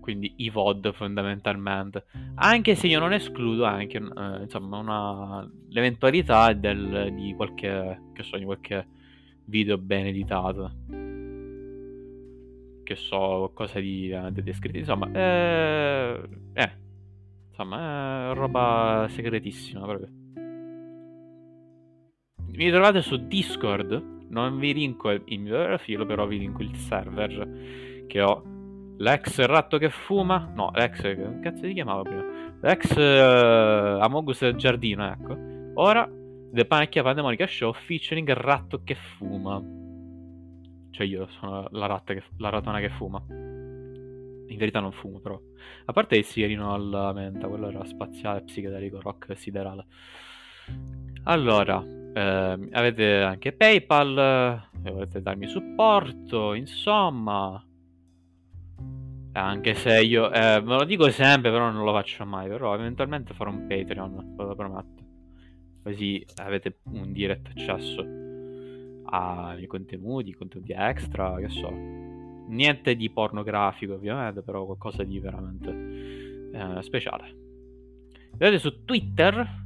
Quindi 0.00 0.34
i 0.36 0.50
VOD 0.50 0.92
fondamentalmente. 0.92 2.04
Anche 2.36 2.74
se 2.74 2.86
io 2.86 2.98
non 2.98 3.12
escludo 3.12 3.64
anche 3.64 3.98
uh, 3.98 4.42
insomma, 4.42 4.78
una, 4.78 5.50
l'eventualità 5.68 6.52
del, 6.52 7.12
di 7.14 7.34
qualche, 7.34 8.10
che 8.12 8.22
so, 8.22 8.36
di 8.36 8.44
qualche 8.44 8.86
video 9.46 9.78
ben 9.78 10.06
editato. 10.06 10.72
Che 12.84 12.96
so, 12.96 13.50
qualcosa 13.52 13.80
di, 13.80 14.10
uh, 14.12 14.30
di 14.30 14.42
descritto. 14.42 14.78
Insomma, 14.78 15.10
eh, 15.12 16.20
eh 16.52 16.81
Insomma, 17.62 18.30
è 18.30 18.34
roba 18.34 19.06
segretissima 19.08 19.86
proprio. 19.86 20.08
Mi 22.50 22.70
trovate 22.70 23.02
su 23.02 23.26
Discord. 23.26 24.10
Non 24.30 24.58
vi 24.58 24.72
linko 24.72 25.10
il 25.10 25.40
mio 25.40 25.56
vero 25.56 25.78
filo, 25.78 26.04
però 26.04 26.26
vi 26.26 26.38
linko 26.38 26.62
il 26.62 26.74
server 26.76 28.06
che 28.08 28.20
ho. 28.20 28.42
L'ex 28.98 29.44
ratto 29.44 29.78
che 29.78 29.90
fuma. 29.90 30.50
No, 30.54 30.70
l'ex. 30.74 31.00
Che 31.00 31.38
cazzo 31.40 31.64
si 31.64 31.72
chiamava 31.72 32.02
prima? 32.02 32.24
L'ex 32.60 32.96
uh, 32.96 34.00
Amogus 34.00 34.44
Giardino, 34.56 35.06
ecco. 35.06 35.36
Ora 35.74 36.08
The 36.50 36.64
Panacchia 36.64 37.02
Pandemonica 37.02 37.46
Show 37.46 37.72
featuring 37.72 38.30
ratto 38.32 38.82
che 38.82 38.96
fuma. 39.16 39.62
Cioè 40.90 41.06
io 41.06 41.26
sono 41.38 41.68
la, 41.70 41.86
ratta 41.86 42.12
che, 42.12 42.22
la 42.38 42.48
ratona 42.48 42.80
che 42.80 42.90
fuma. 42.90 43.22
In 44.52 44.58
verità 44.58 44.80
non 44.80 44.92
fumo, 44.92 45.18
però. 45.18 45.40
A 45.86 45.92
parte 45.92 46.16
il 46.16 46.24
sigarino 46.24 46.74
alla 46.74 47.12
menta, 47.14 47.48
quello 47.48 47.68
era 47.68 47.84
spaziale, 47.86 48.42
psichedelico, 48.42 49.00
rock, 49.00 49.34
siderale. 49.36 49.86
Allora, 51.24 51.82
eh, 51.82 52.68
avete 52.70 53.22
anche 53.22 53.52
PayPal, 53.52 54.68
se 54.82 54.90
volete 54.90 55.22
darmi 55.22 55.46
supporto, 55.46 56.52
insomma. 56.52 57.64
Anche 59.34 59.74
se 59.74 60.02
io, 60.02 60.30
eh, 60.30 60.60
ve 60.60 60.74
lo 60.74 60.84
dico 60.84 61.08
sempre, 61.10 61.50
però 61.50 61.70
non 61.70 61.84
lo 61.84 61.92
faccio 61.92 62.26
mai, 62.26 62.48
però 62.48 62.74
eventualmente 62.74 63.32
farò 63.32 63.50
un 63.50 63.66
Patreon, 63.66 64.34
ve 64.36 64.44
lo 64.44 64.54
prometto. 64.54 65.02
Così 65.82 66.22
avete 66.36 66.80
un 66.92 67.10
direct 67.10 67.48
accesso 67.48 68.06
ai 69.06 69.66
contenuti, 69.66 70.34
contenuti 70.34 70.72
extra, 70.76 71.36
che 71.36 71.48
so 71.48 72.11
Niente 72.52 72.94
di 72.94 73.10
pornografico 73.10 73.94
ovviamente, 73.94 74.42
però 74.42 74.64
qualcosa 74.64 75.02
di 75.04 75.18
veramente 75.18 76.50
eh, 76.52 76.82
speciale. 76.82 77.34
Vedete 78.36 78.58
su 78.58 78.84
Twitter, 78.84 79.62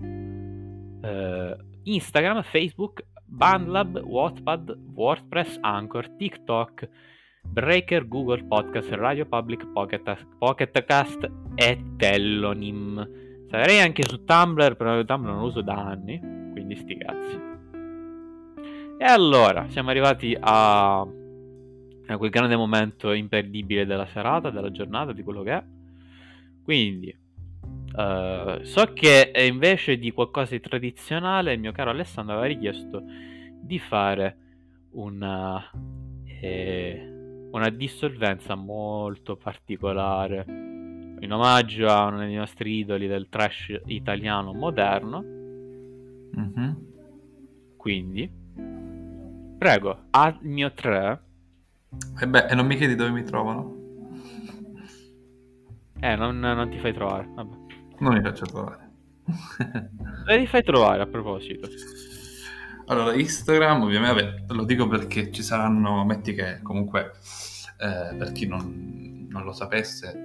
eh, 1.03 1.57
Instagram, 1.83 2.43
Facebook, 2.43 3.05
Bandlab, 3.25 3.99
Wattpad, 3.99 4.79
WordPress, 4.95 5.59
Anchor, 5.61 6.11
TikTok, 6.11 6.89
Breaker, 7.43 8.07
Google 8.07 8.45
Podcast, 8.45 8.91
Radio 8.91 9.27
Public, 9.27 9.67
Pocket, 9.73 10.27
Pocketcast 10.39 11.31
e 11.55 11.83
Tellonym. 11.97 13.49
Sarei 13.51 13.81
anche 13.81 14.03
su 14.07 14.25
Tumblr, 14.25 14.77
però 14.77 15.05
Tumblr 15.05 15.31
non 15.31 15.41
lo 15.41 15.47
uso 15.47 15.61
da 15.61 15.75
anni, 15.75 16.21
quindi 16.53 16.77
sti 16.77 16.97
cazzi. 16.99 17.55
E 18.99 19.05
allora, 19.05 19.69
siamo 19.69 19.91
arrivati 19.91 20.37
a 20.39 21.07
è 22.07 22.17
quel 22.17 22.31
grande 22.31 22.57
momento 22.57 23.13
imperdibile 23.13 23.85
della 23.85 24.07
serata, 24.07 24.51
della 24.51 24.71
giornata, 24.71 25.13
di 25.13 25.23
quello 25.23 25.43
che 25.43 25.53
è. 25.53 25.65
Quindi, 26.63 27.15
uh, 27.95 28.63
so 28.63 28.93
che 28.93 29.33
invece 29.49 29.99
di 29.99 30.13
qualcosa 30.13 30.53
di 30.53 30.61
tradizionale, 30.61 31.53
il 31.53 31.61
mio 31.61 31.73
caro 31.73 31.91
Alessandro 31.91 32.37
aveva 32.37 32.53
richiesto 32.53 33.03
di 33.61 33.79
fare 33.79 34.37
una, 34.93 35.63
eh, 36.41 37.49
una 37.51 37.69
dissolvenza 37.71 38.55
molto 38.55 39.37
particolare 39.37 40.45
in 41.19 41.33
omaggio 41.33 41.89
a 41.89 42.05
uno 42.05 42.19
dei 42.19 42.35
nostri 42.35 42.79
idoli 42.79 43.07
del 43.07 43.29
trash 43.29 43.81
italiano 43.87 44.53
moderno. 44.53 45.25
Mm-hmm. 46.39 46.73
Quindi, 47.77 48.31
prego, 49.59 50.05
al 50.11 50.39
mio 50.43 50.73
3 50.73 51.21
e 52.21 52.29
beh, 52.29 52.47
e 52.47 52.55
non 52.55 52.67
mi 52.67 52.77
chiedi 52.77 52.95
dove 52.95 53.11
mi 53.11 53.23
trovano? 53.23 53.75
Eh, 56.01 56.17
non, 56.17 56.39
non 56.39 56.69
ti 56.71 56.79
fai 56.79 56.93
trovare. 56.93 57.29
Vabbè. 57.35 57.57
Non 57.99 58.15
mi 58.15 58.23
faccio 58.23 58.45
trovare. 58.47 58.91
dove 60.25 60.39
ti 60.39 60.47
fai 60.47 60.63
trovare 60.63 61.03
a 61.03 61.07
proposito? 61.07 61.69
Allora, 62.87 63.15
Instagram, 63.15 63.83
ovviamente, 63.83 64.45
lo 64.49 64.65
dico 64.65 64.87
perché 64.87 65.33
ci 65.33 65.43
saranno, 65.43 66.05
metti 66.05 66.35
che 66.35 66.61
comunque, 66.63 67.13
eh, 67.79 68.15
per 68.15 68.33
chi 68.33 68.47
non, 68.47 69.27
non, 69.29 69.43
lo 69.43 69.53
sapesse, 69.53 70.17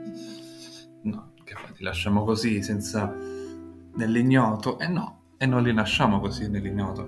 no, 1.04 1.34
che 1.44 1.56
li 1.78 1.84
lasciamo 1.84 2.24
così 2.24 2.62
senza 2.62 3.12
nell'ignoto, 3.96 4.78
e 4.78 4.86
eh 4.86 4.88
no, 4.88 5.22
e 5.38 5.46
non 5.46 5.64
li 5.64 5.74
lasciamo 5.74 6.20
così 6.20 6.50
nell'ignoto 6.50 7.08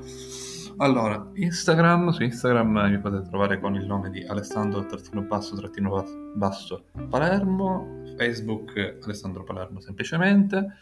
allora, 0.83 1.31
Instagram, 1.35 2.09
su 2.09 2.23
Instagram 2.23 2.89
mi 2.89 2.99
potete 2.99 3.29
trovare 3.29 3.57
con 3.59 3.73
il 3.75 3.85
nome 3.85 4.09
di 4.09 4.21
Alessandro 4.25 4.85
trattino 4.85 5.21
basso 5.21 5.55
trattino 5.55 6.03
basso 6.35 6.87
Palermo, 7.09 8.01
Facebook 8.17 8.97
Alessandro 9.01 9.43
Palermo 9.43 9.79
semplicemente 9.79 10.73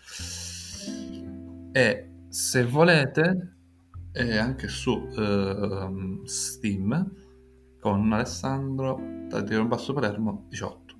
e 1.72 2.10
se 2.30 2.66
volete 2.66 3.56
è 4.12 4.38
anche 4.38 4.68
su 4.68 4.92
uh, 4.92 6.26
Steam 6.26 7.14
con 7.80 8.12
Alessandro 8.12 9.00
trattino 9.30 9.68
basso 9.68 9.94
Palermo 9.94 10.46
18. 10.50 10.96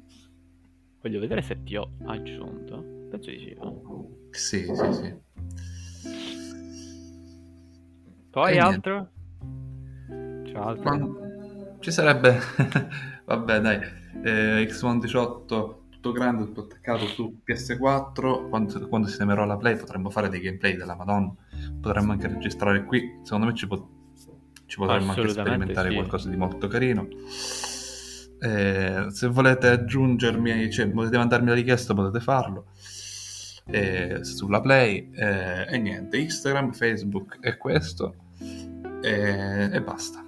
Voglio 1.02 1.20
vedere 1.20 1.42
se 1.42 1.64
ti 1.64 1.76
ho 1.76 1.94
aggiunto. 2.06 3.08
Penso 3.10 3.32
di 3.32 3.40
sì. 3.40 3.56
No? 3.60 4.10
Sì, 4.30 4.66
sì, 4.76 4.94
sì. 4.94 6.41
Poi 8.32 8.58
altro? 8.58 9.10
C'è 10.44 10.56
altro? 10.56 10.82
Quando... 10.82 11.20
Ci 11.80 11.92
sarebbe... 11.92 12.40
Vabbè 13.26 13.60
dai, 13.60 13.80
eh, 14.24 14.68
X118 14.70 15.80
tutto 16.02 16.12
grande, 16.14 16.46
tutto 16.46 16.62
attaccato 16.62 17.06
su 17.06 17.42
PS4, 17.46 18.50
quando, 18.50 18.88
quando 18.88 19.08
sistemerò 19.08 19.46
la 19.46 19.58
Play 19.58 19.76
potremmo 19.76 20.10
fare 20.10 20.30
dei 20.30 20.40
gameplay 20.40 20.76
della 20.76 20.96
Madonna, 20.96 21.34
potremmo 21.80 22.14
anche 22.14 22.28
registrare 22.28 22.84
qui, 22.86 23.20
secondo 23.22 23.46
me 23.46 23.54
ci, 23.54 23.68
po- 23.68 23.90
ci 24.66 24.78
potremmo 24.78 25.12
anche 25.12 25.30
sperimentare 25.30 25.90
sì. 25.90 25.96
qualcosa 25.96 26.30
di 26.30 26.36
molto 26.38 26.68
carino. 26.68 27.08
Eh, 28.40 29.06
se 29.10 29.28
volete 29.28 29.68
aggiungermi, 29.68 30.72
cioè 30.72 30.90
volete 30.90 31.18
mandarmi 31.18 31.50
la 31.50 31.54
richiesta 31.54 31.94
potete 31.94 32.20
farlo 32.20 32.66
eh, 33.66 34.24
sulla 34.24 34.60
Play 34.62 35.12
eh, 35.14 35.68
e 35.70 35.78
niente, 35.78 36.18
Instagram, 36.18 36.72
Facebook 36.72 37.40
è 37.40 37.58
questo 37.58 38.16
e, 39.02 39.70
e 39.74 39.82
basta. 39.82 40.24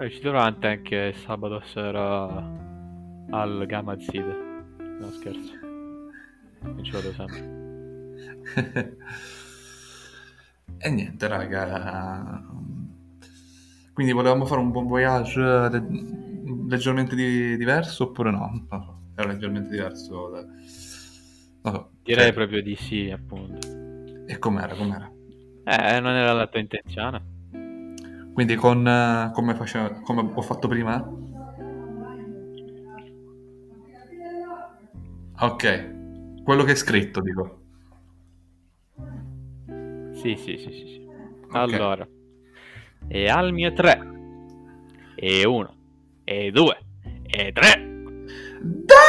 Eh, 0.00 0.10
ci 0.10 0.20
dovrà 0.20 0.44
anche 0.44 1.12
sabato 1.24 1.60
sera 1.66 2.26
al 3.30 3.64
Gamma 3.66 3.98
Zide. 3.98 4.46
No 5.00 5.10
scherzo. 5.10 5.52
Non 6.62 6.82
ci 6.82 6.90
vado 6.92 7.12
sempre. 7.12 7.56
e 10.78 10.90
niente, 10.90 11.26
raga. 11.26 12.42
Quindi 13.92 14.12
volevamo 14.12 14.44
fare 14.46 14.60
un 14.60 14.70
buon 14.70 14.86
voyage 14.86 15.40
le- 15.40 15.86
leggermente 16.68 17.16
di- 17.16 17.56
diverso 17.56 18.04
oppure 18.04 18.30
no? 18.30 18.38
Non 18.38 18.66
so, 18.68 19.00
era 19.16 19.28
leggermente 19.28 19.70
diverso. 19.70 20.28
da- 20.28 20.44
Non 20.44 21.74
so. 21.74 21.90
Direi 22.02 22.26
cioè, 22.26 22.32
proprio 22.34 22.62
di 22.62 22.76
sì, 22.76 23.10
appunto. 23.10 23.66
E 24.26 24.38
com'era, 24.38 24.74
com'era? 24.74 25.10
Eh, 25.70 26.00
non 26.00 26.14
era 26.14 26.32
la 26.32 26.46
tua 26.46 26.60
intenzione. 26.60 27.20
Quindi 28.32 28.54
con 28.54 28.86
eh, 28.88 29.30
come, 29.34 29.54
face- 29.54 30.00
come 30.02 30.30
ho 30.34 30.40
fatto 30.40 30.66
prima? 30.66 30.96
Ok, 35.40 36.42
quello 36.42 36.64
che 36.64 36.72
è 36.72 36.74
scritto, 36.74 37.20
dico. 37.20 37.60
Sì, 40.14 40.36
sì, 40.36 40.56
sì, 40.56 40.72
sì, 40.72 40.86
sì. 40.86 41.08
Allora. 41.50 42.08
E 43.06 43.28
al 43.28 43.52
mio 43.52 43.70
3. 43.74 44.00
E 45.16 45.44
1. 45.44 45.76
E 46.24 46.50
2. 46.50 46.78
E 47.24 47.52
3. 47.52 48.02
Dai, 48.60 49.07